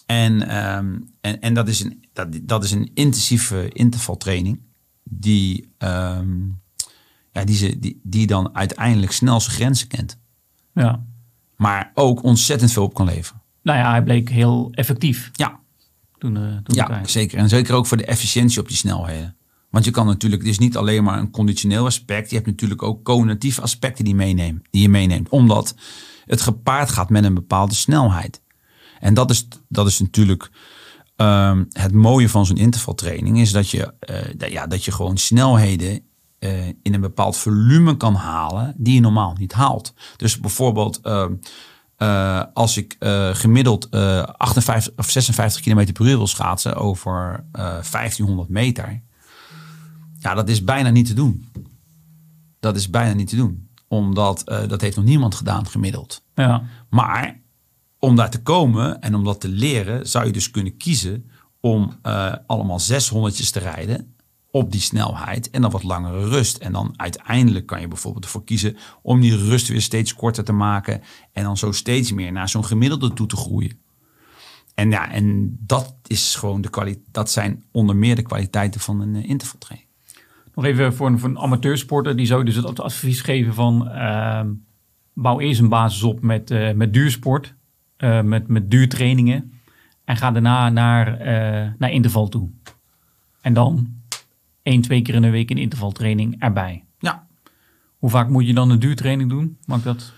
En, 0.07 0.57
um, 0.57 1.15
en, 1.21 1.41
en 1.41 1.55
dat, 1.55 1.69
is 1.69 1.81
een, 1.81 2.05
dat, 2.13 2.29
dat 2.43 2.65
is 2.65 2.71
een 2.71 2.91
intensieve 2.95 3.69
intervaltraining 3.69 4.61
die, 5.05 5.75
um, 5.79 6.61
ja, 7.33 7.45
die, 7.45 7.57
ze, 7.57 7.79
die, 7.79 8.01
die 8.03 8.27
dan 8.27 8.55
uiteindelijk 8.55 9.13
snel 9.13 9.41
zijn 9.41 9.57
grenzen 9.57 9.89
kent. 9.89 10.19
Ja. 10.75 11.05
Maar 11.57 11.91
ook 11.95 12.23
ontzettend 12.23 12.73
veel 12.73 12.83
op 12.83 12.95
kan 12.95 13.07
leveren. 13.07 13.43
Nou 13.63 13.79
ja, 13.79 13.91
hij 13.91 14.03
bleek 14.03 14.29
heel 14.29 14.69
effectief. 14.73 15.31
Ja, 15.33 15.61
toen, 16.23 16.37
uh, 16.37 16.57
toen 16.63 16.75
ja, 16.75 17.01
zeker. 17.07 17.39
En 17.39 17.49
zeker 17.49 17.75
ook 17.75 17.87
voor 17.87 17.97
de 17.97 18.05
efficiëntie 18.05 18.61
op 18.61 18.69
die 18.69 18.77
snelheden. 18.77 19.37
Want 19.71 19.85
je 19.85 19.91
kan 19.91 20.07
natuurlijk, 20.07 20.43
het 20.43 20.51
is 20.51 20.59
niet 20.59 20.77
alleen 20.77 21.05
maar 21.05 21.19
een 21.19 21.31
conditioneel 21.31 21.85
aspect. 21.85 22.29
Je 22.29 22.35
hebt 22.37 22.47
natuurlijk 22.49 22.83
ook 22.83 23.05
cognitieve 23.05 23.61
aspecten 23.61 24.05
die, 24.05 24.15
meeneemt, 24.15 24.67
die 24.71 24.83
je 24.83 24.89
meeneemt. 24.89 25.29
Omdat 25.29 25.75
het 26.25 26.41
gepaard 26.41 26.91
gaat 26.91 27.11
met 27.11 27.25
een 27.25 27.35
bepaalde 27.35 27.75
snelheid. 27.75 28.43
En 29.01 29.15
dat 29.15 29.31
is, 29.31 29.49
dat 29.69 29.87
is 29.87 30.01
natuurlijk 30.01 30.51
um, 31.17 31.69
het 31.73 31.93
mooie 31.93 32.29
van 32.29 32.47
zo'n 32.47 32.57
intervaltraining. 32.57 33.41
Is 33.41 33.53
dat 33.53 33.71
je, 33.71 33.95
uh, 34.11 34.17
dat, 34.37 34.51
ja, 34.51 34.67
dat 34.67 34.85
je 34.85 34.93
gewoon 34.93 35.17
snelheden 35.17 36.01
uh, 36.39 36.67
in 36.67 36.95
een 36.95 37.01
bepaald 37.01 37.37
volume 37.37 37.97
kan 37.97 38.15
halen 38.15 38.75
die 38.77 38.95
je 38.95 39.01
normaal 39.01 39.35
niet 39.39 39.53
haalt. 39.53 39.95
Dus 40.17 40.41
bijvoorbeeld... 40.41 41.01
Uh, 41.03 41.27
uh, 42.03 42.43
als 42.55 42.77
ik 42.77 42.97
uh, 43.01 43.35
gemiddeld 43.35 43.89
uh, 43.91 44.23
58 44.23 44.93
of 44.97 45.11
56 45.11 45.61
km 45.61 45.93
per 45.93 46.07
uur 46.07 46.17
wil 46.17 46.27
schaatsen 46.27 46.75
over 46.75 47.45
1500 47.53 48.49
meter. 48.49 49.03
Ja, 50.19 50.35
dat 50.35 50.49
is 50.49 50.65
bijna 50.65 50.91
niet 50.91 51.07
te 51.07 51.15
doen. 51.15 51.51
Dat 52.61 52.77
is 52.77 52.91
bijna 52.91 53.13
niet 53.13 53.29
te 53.29 53.37
doen. 53.37 53.69
Omdat 53.89 54.43
dat 54.69 54.81
heeft 54.81 54.97
nog 54.97 55.05
niemand 55.05 55.35
gedaan 55.35 55.67
gemiddeld. 55.67 56.25
Ja. 56.35 56.63
Maar 56.91 57.41
om 57.99 58.17
daar 58.17 58.31
te 58.31 58.43
komen 58.43 59.01
en 59.01 59.15
om 59.15 59.25
dat 59.25 59.41
te 59.41 59.49
leren, 59.49 60.09
zou 60.09 60.27
je 60.27 60.33
dus 60.33 60.51
kunnen 60.51 60.77
kiezen 60.77 61.31
om 61.61 61.99
allemaal 62.47 62.81
600 62.81 63.53
te 63.53 63.59
rijden 63.59 64.15
op 64.53 64.73
die 64.73 64.81
snelheid 64.81 65.51
en 65.51 65.61
dan 65.61 65.71
wat 65.71 65.83
langere 65.83 66.29
rust. 66.29 66.57
En 66.57 66.73
dan 66.73 66.95
uiteindelijk 66.97 67.67
kan 67.67 67.81
je 67.81 67.89
bijvoorbeeld 67.89 68.25
ervoor 68.25 68.45
kiezen 68.45 68.77
om 69.03 69.21
die 69.21 69.37
rust 69.37 69.69
weer 69.69 69.81
steeds 69.81 70.15
korter 70.15 70.45
te 70.45 70.53
maken 70.53 71.01
en 71.33 71.43
dan 71.43 71.57
zo 71.57 71.73
steeds 71.73 72.13
meer 72.13 72.33
naar 72.33 72.49
zo'n 72.49 72.65
gemiddelde 72.65 73.13
toe 73.13 73.27
te 73.27 73.37
groeien. 73.37 73.81
En 74.75 74.91
ja, 74.91 75.11
en 75.11 75.57
dat 75.61 75.95
is 76.07 76.35
gewoon 76.35 76.61
de 76.61 76.71
kwaliteit. 76.71 77.07
Dat 77.11 77.31
zijn 77.31 77.65
onder 77.71 77.97
meer 77.97 78.17
de 78.17 78.23
kwaliteiten 78.23 78.81
van 78.81 79.01
een 79.01 79.15
uh, 79.15 79.29
intervaltraining. 79.29 79.91
Nog 80.55 80.65
even 80.65 80.95
voor 80.95 81.07
een, 81.07 81.19
voor 81.19 81.29
een 81.29 81.39
amateursporter, 81.39 82.17
die 82.17 82.27
zou 82.27 82.45
dus 82.45 82.55
het 82.55 82.81
advies 82.81 83.21
geven 83.21 83.55
van 83.55 83.89
uh, 83.89 84.41
bouw 85.13 85.41
eerst 85.41 85.61
een 85.61 85.69
basis 85.69 86.03
op 86.03 86.21
met, 86.21 86.51
uh, 86.51 86.73
met 86.73 86.93
duursport, 86.93 87.55
uh, 87.99 88.23
met, 88.23 88.49
met 88.49 88.71
duurtrainingen. 88.71 89.53
En 90.05 90.17
ga 90.17 90.31
daarna 90.31 90.69
naar, 90.69 91.19
naar 91.79 91.91
interval 91.91 92.29
toe. 92.29 92.51
En 93.41 93.55
dan 93.55 94.02
één, 94.63 94.83
twee 94.83 95.03
keer 95.03 95.15
in 95.15 95.23
de 95.23 95.31
week 95.31 95.51
een 95.51 95.59
intervaltraining 95.59 96.37
erbij. 96.39 96.85
Ja. 96.99 97.27
Hoe 97.99 98.11
vaak 98.11 98.29
moet 98.29 98.47
je 98.47 98.55
dan 98.55 98.71
een 98.71 98.79
duurtraining 98.79 99.31
doen? 99.31 99.59
Mag 99.65 99.83
dat? 99.83 100.13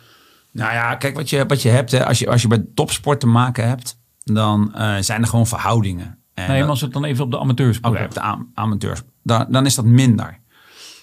Nou 0.51 0.73
ja, 0.73 0.95
kijk 0.95 1.17
wat 1.17 1.31
je, 1.31 1.47
wat 1.47 1.63
je 1.63 1.69
hebt. 1.69 1.91
Hè, 1.91 2.07
als, 2.07 2.19
je, 2.19 2.31
als 2.31 2.43
je 2.43 2.49
bij 2.49 2.65
topsport 2.75 3.21
te 3.21 3.27
maken 3.27 3.69
hebt, 3.69 3.99
dan 4.25 4.75
uh, 4.77 4.97
zijn 4.99 5.23
er 5.23 5.29
gewoon 5.29 5.47
verhoudingen. 5.47 6.19
En 6.35 6.49
nee, 6.49 6.61
maar 6.61 6.69
als 6.69 6.81
het 6.81 6.93
dan 6.93 7.05
even 7.05 7.25
op 7.25 7.31
de 7.31 7.39
amateursport 7.39 7.95
okay, 7.95 8.07
oh, 8.07 8.13
de 8.13 8.47
amateurs, 8.55 9.03
dan, 9.23 9.47
dan 9.49 9.67
is 9.67 9.75
dat 9.75 9.85
minder. 9.85 10.43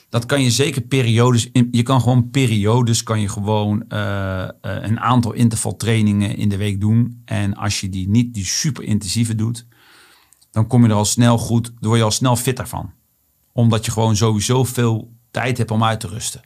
Dat 0.09 0.25
kan 0.25 0.43
je 0.43 0.51
zeker 0.51 0.81
periodes. 0.81 1.49
Je 1.71 1.83
kan 1.83 2.01
gewoon 2.01 2.29
periodes, 2.29 3.03
kan 3.03 3.21
je 3.21 3.29
gewoon 3.29 3.83
uh, 3.89 3.97
uh, 3.97 4.47
een 4.61 4.99
aantal 4.99 5.33
intervaltrainingen 5.33 6.35
in 6.35 6.49
de 6.49 6.57
week 6.57 6.79
doen. 6.79 7.21
En 7.25 7.55
als 7.55 7.81
je 7.81 7.89
die 7.89 8.09
niet 8.09 8.33
die 8.33 8.45
super 8.45 8.83
intensieve 8.83 9.35
doet, 9.35 9.67
dan 10.51 10.67
kom 10.67 10.83
je 10.83 10.89
er 10.89 10.95
al 10.95 11.05
snel 11.05 11.37
goed, 11.37 11.65
dan 11.65 11.87
word 11.87 11.97
je 11.97 12.03
al 12.03 12.11
snel 12.11 12.35
fitter 12.35 12.67
van 12.67 12.91
omdat 13.53 13.85
je 13.85 13.91
gewoon 13.91 14.15
sowieso 14.15 14.63
veel 14.63 15.11
tijd 15.31 15.57
hebt 15.57 15.71
om 15.71 15.83
uit 15.83 15.99
te 15.99 16.07
rusten. 16.07 16.41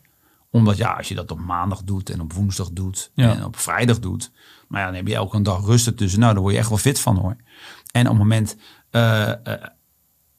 Omdat 0.50 0.78
ja, 0.78 0.92
als 0.92 1.08
je 1.08 1.16
dat 1.16 1.32
op 1.32 1.40
maandag 1.40 1.84
doet 1.84 2.10
en 2.10 2.22
op 2.22 2.34
woensdag 2.34 2.70
doet 2.72 3.12
en 3.16 3.46
op 3.46 3.58
vrijdag 3.58 4.00
doet. 4.00 4.32
Maar 4.68 4.80
ja, 4.80 4.86
dan 4.86 4.96
heb 4.96 5.08
je 5.08 5.16
elke 5.16 5.42
dag 5.42 5.66
rust 5.66 5.98
tussen. 5.98 6.20
Nou, 6.20 6.34
daar 6.34 6.42
word 6.42 6.54
je 6.54 6.60
echt 6.60 6.70
wel 6.70 6.78
fit 6.78 7.00
van 7.00 7.18
hoor. 7.18 7.36
En 7.92 8.02
op 8.02 8.12
het 8.12 8.18
moment, 8.18 8.56
uh, 8.92 9.32
uh, 9.48 9.54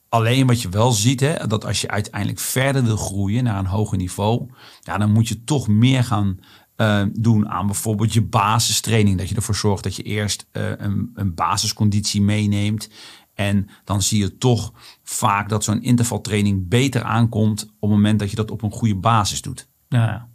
Alleen 0.09 0.47
wat 0.47 0.63
je 0.63 0.69
wel 0.69 0.93
ziet, 0.93 1.21
hè, 1.21 1.47
dat 1.47 1.65
als 1.65 1.81
je 1.81 1.89
uiteindelijk 1.89 2.39
verder 2.39 2.85
wil 2.85 2.97
groeien 2.97 3.45
naar 3.45 3.59
een 3.59 3.67
hoger 3.67 3.99
niveau, 3.99 4.49
ja, 4.81 4.99
dan 4.99 5.13
moet 5.13 5.29
je 5.29 5.45
toch 5.45 5.69
meer 5.69 6.05
gaan 6.05 6.39
uh, 6.77 7.03
doen 7.13 7.49
aan 7.49 7.67
bijvoorbeeld 7.67 8.13
je 8.13 8.23
basistraining. 8.23 9.19
Dat 9.19 9.29
je 9.29 9.35
ervoor 9.35 9.55
zorgt 9.55 9.83
dat 9.83 9.97
je 9.97 10.03
eerst 10.03 10.47
uh, 10.53 10.71
een, 10.77 11.11
een 11.15 11.35
basisconditie 11.35 12.23
meeneemt. 12.23 12.89
En 13.37 13.69
dan 13.85 14.03
zie 14.03 14.21
je 14.21 14.39
toch 14.39 14.73
vaak 15.03 15.49
dat 15.49 15.65
zo'n 15.65 15.83
intervaltraining 15.83 16.69
beter 16.69 17.03
aankomt 17.03 17.63
op 17.63 17.71
het 17.81 17.91
moment 17.91 18.19
dat 18.19 18.31
je 18.31 18.37
dat 18.37 18.51
op 18.51 18.63
een 18.63 18.71
goede 18.71 18.97
basis 18.97 19.43
doet. 19.43 19.69
Ja, 19.89 20.29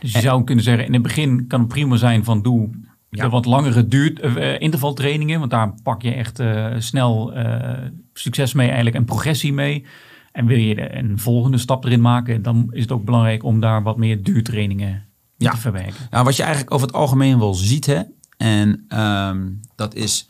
dus 0.00 0.12
je 0.12 0.20
zou 0.20 0.44
kunnen 0.44 0.64
zeggen, 0.64 0.86
in 0.86 0.92
het 0.92 1.02
begin 1.02 1.46
kan 1.46 1.60
het 1.60 1.68
prima 1.68 1.96
zijn 1.96 2.24
van 2.24 2.42
doe 2.42 2.70
ja. 3.10 3.28
wat 3.28 3.44
langere 3.44 3.88
duurt, 3.88 4.24
uh, 4.24 4.60
intervaltrainingen. 4.60 5.38
Want 5.38 5.50
daar 5.50 5.74
pak 5.82 6.02
je 6.02 6.14
echt 6.14 6.40
uh, 6.40 6.74
snel 6.78 7.36
uh, 7.36 7.72
succes 8.12 8.52
mee 8.52 8.66
eigenlijk 8.66 8.96
en 8.96 9.04
progressie 9.04 9.52
mee. 9.52 9.84
En 10.32 10.46
wil 10.46 10.58
je 10.58 10.96
een 10.96 11.18
volgende 11.18 11.58
stap 11.58 11.84
erin 11.84 12.00
maken, 12.00 12.42
dan 12.42 12.68
is 12.70 12.82
het 12.82 12.92
ook 12.92 13.04
belangrijk 13.04 13.42
om 13.42 13.60
daar 13.60 13.82
wat 13.82 13.96
meer 13.96 14.22
duurtrainingen 14.22 15.04
ja. 15.36 15.50
te 15.50 15.56
verwerken. 15.56 16.08
Ja, 16.10 16.24
wat 16.24 16.36
je 16.36 16.42
eigenlijk 16.42 16.74
over 16.74 16.86
het 16.86 16.96
algemeen 16.96 17.38
wel 17.38 17.54
ziet, 17.54 17.86
hè, 17.86 18.02
en 18.36 18.98
um, 19.00 19.60
dat 19.74 19.94
is 19.94 20.28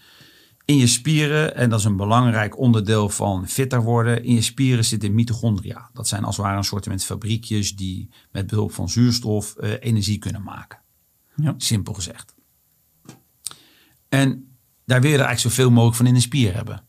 in 0.69 0.77
je 0.77 0.87
spieren, 0.87 1.55
en 1.55 1.71
dat 1.71 1.79
is 1.79 1.85
een 1.85 1.97
belangrijk 1.97 2.59
onderdeel 2.59 3.09
van 3.09 3.49
fitter 3.49 3.83
worden, 3.83 4.25
in 4.25 4.35
je 4.35 4.43
spieren 4.43 4.85
zitten 4.85 5.15
mitochondria. 5.15 5.91
Dat 5.93 6.09
zijn 6.09 6.25
als 6.25 6.37
het 6.37 6.45
ware 6.45 6.59
een 6.59 6.65
soort 6.65 7.05
fabriekjes 7.05 7.77
die 7.77 8.11
met 8.31 8.47
behulp 8.47 8.73
van 8.73 8.89
zuurstof 8.89 9.55
uh, 9.61 9.73
energie 9.81 10.19
kunnen 10.19 10.43
maken. 10.43 10.79
Ja. 11.35 11.55
Simpel 11.57 11.93
gezegd. 11.93 12.35
En 14.09 14.57
daar 14.85 15.01
wil 15.01 15.11
je 15.11 15.17
er 15.17 15.25
eigenlijk 15.25 15.55
zoveel 15.55 15.71
mogelijk 15.71 15.97
van 15.97 16.07
in 16.07 16.15
de 16.15 16.21
spier 16.21 16.55
hebben. 16.55 16.85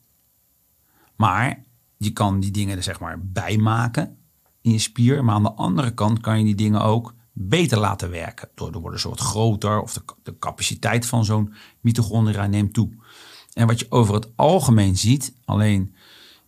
Maar 1.15 1.63
je 1.97 2.11
kan 2.11 2.39
die 2.39 2.51
dingen 2.51 2.77
er 2.77 2.83
zeg 2.83 2.99
maar 2.99 3.25
bijmaken 3.25 4.17
in 4.61 4.71
je 4.71 4.79
spier. 4.79 5.23
Maar 5.23 5.35
aan 5.35 5.43
de 5.43 5.53
andere 5.53 5.93
kant 5.93 6.19
kan 6.19 6.37
je 6.37 6.45
die 6.45 6.55
dingen 6.55 6.81
ook 6.81 7.13
beter 7.33 7.79
laten 7.79 8.09
werken. 8.09 8.49
Door 8.55 8.71
de 8.71 8.79
worden 8.79 8.99
soort 8.99 9.19
groter 9.19 9.81
of 9.81 9.93
de, 9.93 10.01
de 10.23 10.37
capaciteit 10.37 11.05
van 11.05 11.25
zo'n 11.25 11.53
mitochondria 11.81 12.45
neemt 12.45 12.73
toe. 12.73 12.89
En 13.59 13.67
wat 13.67 13.79
je 13.79 13.85
over 13.89 14.13
het 14.13 14.27
algemeen 14.35 14.97
ziet, 14.97 15.33
alleen 15.45 15.93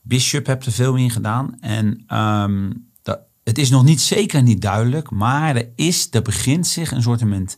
Bishop 0.01 0.45
hebt 0.45 0.65
er 0.65 0.71
veel 0.71 0.95
in 0.95 1.09
gedaan. 1.09 1.59
En 1.59 2.17
um, 2.17 2.89
dat, 3.01 3.19
het 3.43 3.57
is 3.57 3.69
nog 3.69 3.83
niet 3.83 4.01
zeker 4.01 4.43
niet 4.43 4.61
duidelijk, 4.61 5.09
maar 5.09 5.55
er 5.55 5.69
is, 5.75 6.07
er 6.11 6.21
begint 6.21 6.67
zich 6.67 6.91
een 6.91 7.01
soort 7.01 7.57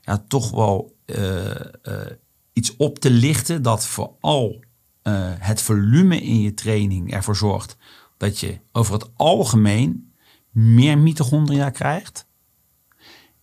ja, 0.00 0.24
toch 0.28 0.50
wel 0.50 0.96
uh, 1.06 1.44
uh, 1.44 1.54
iets 2.52 2.76
op 2.76 2.98
te 2.98 3.10
lichten 3.10 3.62
dat 3.62 3.86
vooral 3.86 4.64
uh, 5.02 5.12
het 5.38 5.62
volume 5.62 6.20
in 6.20 6.40
je 6.40 6.54
training 6.54 7.12
ervoor 7.12 7.36
zorgt 7.36 7.76
dat 8.16 8.40
je 8.40 8.58
over 8.72 8.92
het 8.92 9.10
algemeen 9.16 10.12
meer 10.50 10.98
mitochondria 10.98 11.70
krijgt. 11.70 12.26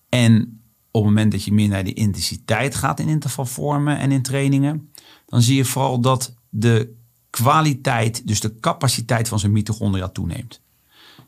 En 0.10 0.62
op 0.92 1.04
het 1.04 1.14
moment 1.14 1.32
dat 1.32 1.44
je 1.44 1.54
meer 1.54 1.68
naar 1.68 1.84
de 1.84 1.94
intensiteit 1.94 2.76
gaat 2.76 3.00
in 3.00 3.08
intervalvormen 3.08 3.98
en 3.98 4.12
in 4.12 4.22
trainingen, 4.22 4.91
dan 5.32 5.42
zie 5.42 5.56
je 5.56 5.66
vooral 5.66 6.00
dat 6.00 6.34
de 6.50 6.94
kwaliteit, 7.30 8.28
dus 8.28 8.40
de 8.40 8.60
capaciteit 8.60 9.28
van 9.28 9.40
zijn 9.40 9.52
mitochondria 9.52 10.08
toeneemt. 10.08 10.62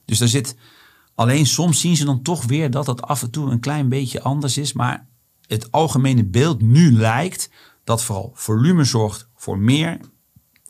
Dus 0.06 0.18
daar 0.18 0.28
zit 0.28 0.56
alleen 1.16 1.46
soms 1.46 1.80
zien 1.80 1.96
ze 1.96 2.06
dan 2.06 2.22
toch 2.22 2.46
weer 2.46 2.72
dat 2.72 2.88
het 2.88 3.02
af 3.02 3.22
en 3.22 3.32
toe 3.32 3.52
een 3.52 3.60
klein 3.60 3.90
beetje 3.90 4.22
anders 4.22 4.58
is, 4.58 4.74
maar 4.74 5.08
het 5.48 5.72
algemene 5.72 6.24
beeld 6.24 6.62
nu 6.62 6.92
lijkt 6.92 7.50
dat 7.84 8.04
vooral 8.04 8.32
volume 8.34 8.84
zorgt 8.84 9.28
voor 9.36 9.60
meer 9.60 10.00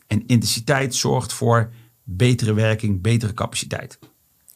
en 0.06 0.26
intensiteit 0.26 0.94
zorgt 0.94 1.32
voor 1.32 1.72
betere 2.02 2.52
werking, 2.52 3.02
betere 3.02 3.34
capaciteit. 3.34 3.98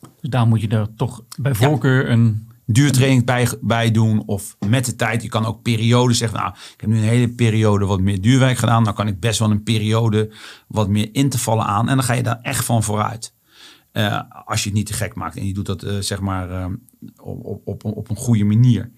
Dus 0.01 0.31
daar 0.31 0.47
moet 0.47 0.61
je 0.61 0.69
er 0.69 0.95
toch 0.97 1.25
bij 1.39 1.55
voorkeur 1.55 2.11
een 2.11 2.48
duurtraining 2.71 3.25
bij, 3.25 3.49
bij 3.61 3.91
doen 3.91 4.23
of 4.27 4.57
met 4.67 4.85
de 4.85 4.97
tijd. 4.97 5.23
Je 5.23 5.29
kan 5.29 5.47
ook 5.47 5.63
periodes 5.63 6.19
zeggen, 6.19 6.39
nou, 6.39 6.51
ik 6.51 6.81
heb 6.81 6.91
nu 6.91 6.97
een 6.97 7.03
hele 7.03 7.29
periode 7.29 7.87
wat 7.87 8.01
meer 8.01 8.21
duurwerk 8.21 8.59
gedaan. 8.59 8.85
Dan 8.85 8.95
kan 8.95 9.07
ik 9.07 9.21
best 9.21 9.39
wel 9.39 9.51
een 9.51 9.63
periode 9.63 10.33
wat 10.67 10.89
meer 10.89 11.09
in 11.13 11.29
te 11.29 11.39
vallen 11.39 11.65
aan. 11.65 11.89
En 11.89 11.97
dan 11.97 12.05
ga 12.05 12.13
je 12.13 12.23
daar 12.23 12.41
echt 12.43 12.65
van 12.65 12.83
vooruit. 12.83 13.35
Uh, 13.93 14.21
als 14.45 14.63
je 14.63 14.69
het 14.69 14.79
niet 14.79 14.87
te 14.87 14.93
gek 14.93 15.15
maakt 15.15 15.37
en 15.37 15.47
je 15.47 15.55
doet 15.55 15.67
dat 15.67 15.85
uh, 15.85 15.99
zeg 15.99 16.21
maar 16.21 16.51
uh, 16.51 16.67
op, 17.17 17.61
op, 17.65 17.85
op 17.85 18.11
een 18.11 18.17
goede 18.17 18.45
manier. 18.45 18.91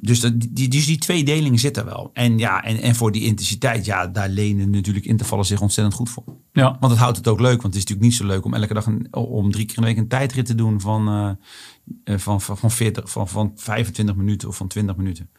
Dus, 0.00 0.20
dat, 0.20 0.32
die, 0.50 0.68
dus 0.68 0.86
die 0.86 0.98
tweedeling 0.98 1.60
zit 1.60 1.76
er 1.76 1.84
wel. 1.84 2.10
En 2.12 2.38
ja, 2.38 2.64
en, 2.64 2.80
en 2.80 2.94
voor 2.94 3.12
die 3.12 3.24
intensiteit, 3.24 3.84
ja, 3.84 4.06
daar 4.06 4.28
lenen 4.28 4.70
natuurlijk 4.70 5.04
intervallen 5.04 5.46
zich 5.46 5.60
ontzettend 5.60 5.96
goed 5.96 6.10
voor. 6.10 6.24
Ja. 6.52 6.76
Want 6.80 6.92
het 6.92 7.00
houdt 7.00 7.16
het 7.16 7.28
ook 7.28 7.40
leuk. 7.40 7.62
Want 7.62 7.74
het 7.74 7.74
is 7.74 7.80
natuurlijk 7.80 8.08
niet 8.08 8.14
zo 8.14 8.26
leuk 8.26 8.44
om 8.44 8.54
elke 8.54 8.74
dag 8.74 8.86
een, 8.86 9.14
om 9.14 9.50
drie 9.50 9.66
keer 9.66 9.76
in 9.76 9.82
de 9.82 9.88
week 9.88 9.98
een 9.98 10.08
tijdrit 10.08 10.46
te 10.46 10.54
doen 10.54 10.80
van, 10.80 11.08
uh, 11.08 12.18
van, 12.18 12.40
van, 12.40 12.58
van, 12.58 12.70
40, 12.70 13.10
van, 13.10 13.28
van 13.28 13.52
25 13.56 14.14
minuten 14.14 14.48
of 14.48 14.56
van 14.56 14.68
20 14.68 14.96
minuten. 14.96 15.30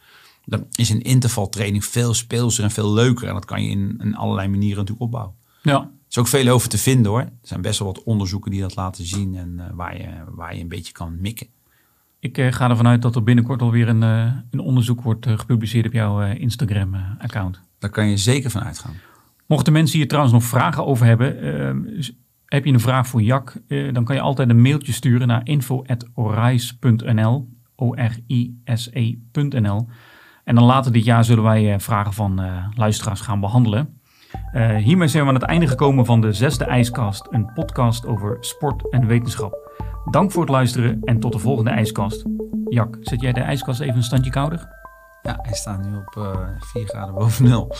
Dan 0.45 0.65
is 0.71 0.89
een 0.89 1.01
intervaltraining 1.01 1.85
veel 1.85 2.13
speelser 2.13 2.63
en 2.63 2.71
veel 2.71 2.93
leuker. 2.93 3.27
En 3.27 3.33
dat 3.33 3.45
kan 3.45 3.63
je 3.63 3.69
in, 3.69 3.99
in 4.03 4.15
allerlei 4.15 4.47
manieren 4.47 4.77
natuurlijk 4.77 5.05
opbouwen. 5.05 5.35
Ja. 5.61 5.81
Er 5.81 6.15
is 6.15 6.17
ook 6.17 6.27
veel 6.27 6.47
over 6.47 6.69
te 6.69 6.77
vinden 6.77 7.11
hoor. 7.11 7.21
Er 7.21 7.31
zijn 7.41 7.61
best 7.61 7.79
wel 7.79 7.87
wat 7.87 8.03
onderzoeken 8.03 8.51
die 8.51 8.61
dat 8.61 8.75
laten 8.75 9.05
zien 9.05 9.35
en 9.35 9.55
uh, 9.57 9.65
waar, 9.73 9.97
je, 9.97 10.09
waar 10.27 10.55
je 10.55 10.61
een 10.61 10.67
beetje 10.67 10.93
kan 10.93 11.17
mikken. 11.21 11.47
Ik 12.19 12.37
uh, 12.37 12.51
ga 12.51 12.69
ervan 12.69 12.87
uit 12.87 13.01
dat 13.01 13.15
er 13.15 13.23
binnenkort 13.23 13.61
alweer 13.61 13.87
een, 13.87 14.01
uh, 14.01 14.31
een 14.51 14.59
onderzoek 14.59 15.01
wordt 15.01 15.27
uh, 15.27 15.39
gepubliceerd 15.39 15.85
op 15.85 15.93
jouw 15.93 16.21
Instagram-account. 16.21 17.59
Daar 17.79 17.89
kan 17.89 18.09
je 18.09 18.17
zeker 18.17 18.49
van 18.49 18.63
uitgaan. 18.63 18.93
Mochten 19.45 19.73
mensen 19.73 19.97
hier 19.97 20.07
trouwens 20.07 20.33
nog 20.33 20.43
vragen 20.43 20.85
over 20.85 21.05
hebben, 21.05 21.25
heb 22.45 22.65
je 22.65 22.73
een 22.73 22.79
vraag 22.79 23.07
voor 23.07 23.21
Jack, 23.21 23.53
dan 23.67 24.03
kan 24.03 24.15
je 24.15 24.21
altijd 24.21 24.49
een 24.49 24.61
mailtje 24.61 24.91
sturen 24.91 25.27
naar 25.27 25.41
info.orise.nl, 25.43 27.49
O-R-I-S-E.nl. 27.75 29.87
En 30.43 30.55
dan 30.55 30.63
later 30.63 30.91
dit 30.91 31.05
jaar 31.05 31.25
zullen 31.25 31.43
wij 31.43 31.79
vragen 31.79 32.13
van 32.13 32.41
luisteraars 32.75 33.21
gaan 33.21 33.39
behandelen. 33.39 33.99
hiermee 34.77 35.07
zijn 35.07 35.23
we 35.23 35.29
aan 35.29 35.35
het 35.35 35.43
einde 35.43 35.67
gekomen 35.67 36.05
van 36.05 36.21
de 36.21 36.33
zesde 36.33 36.65
IJskast, 36.65 37.27
een 37.29 37.53
podcast 37.53 38.05
over 38.05 38.37
sport 38.39 38.89
en 38.89 39.07
wetenschap. 39.07 39.68
Dank 40.11 40.31
voor 40.31 40.41
het 40.41 40.51
luisteren 40.51 40.99
en 41.03 41.19
tot 41.19 41.33
de 41.33 41.39
volgende 41.39 41.69
ijskast. 41.69 42.25
Jak, 42.65 42.97
zet 42.99 43.21
jij 43.21 43.33
de 43.33 43.41
ijskast 43.41 43.79
even 43.79 43.95
een 43.95 44.03
standje 44.03 44.31
kouder? 44.31 44.67
Ja, 45.21 45.39
hij 45.41 45.53
staat 45.53 45.85
nu 45.85 45.97
op 45.97 46.15
uh, 46.17 46.31
eh, 46.31 46.61
4 46.61 46.87
graden 46.87 47.15
boven 47.15 47.45
nul. 47.45 47.75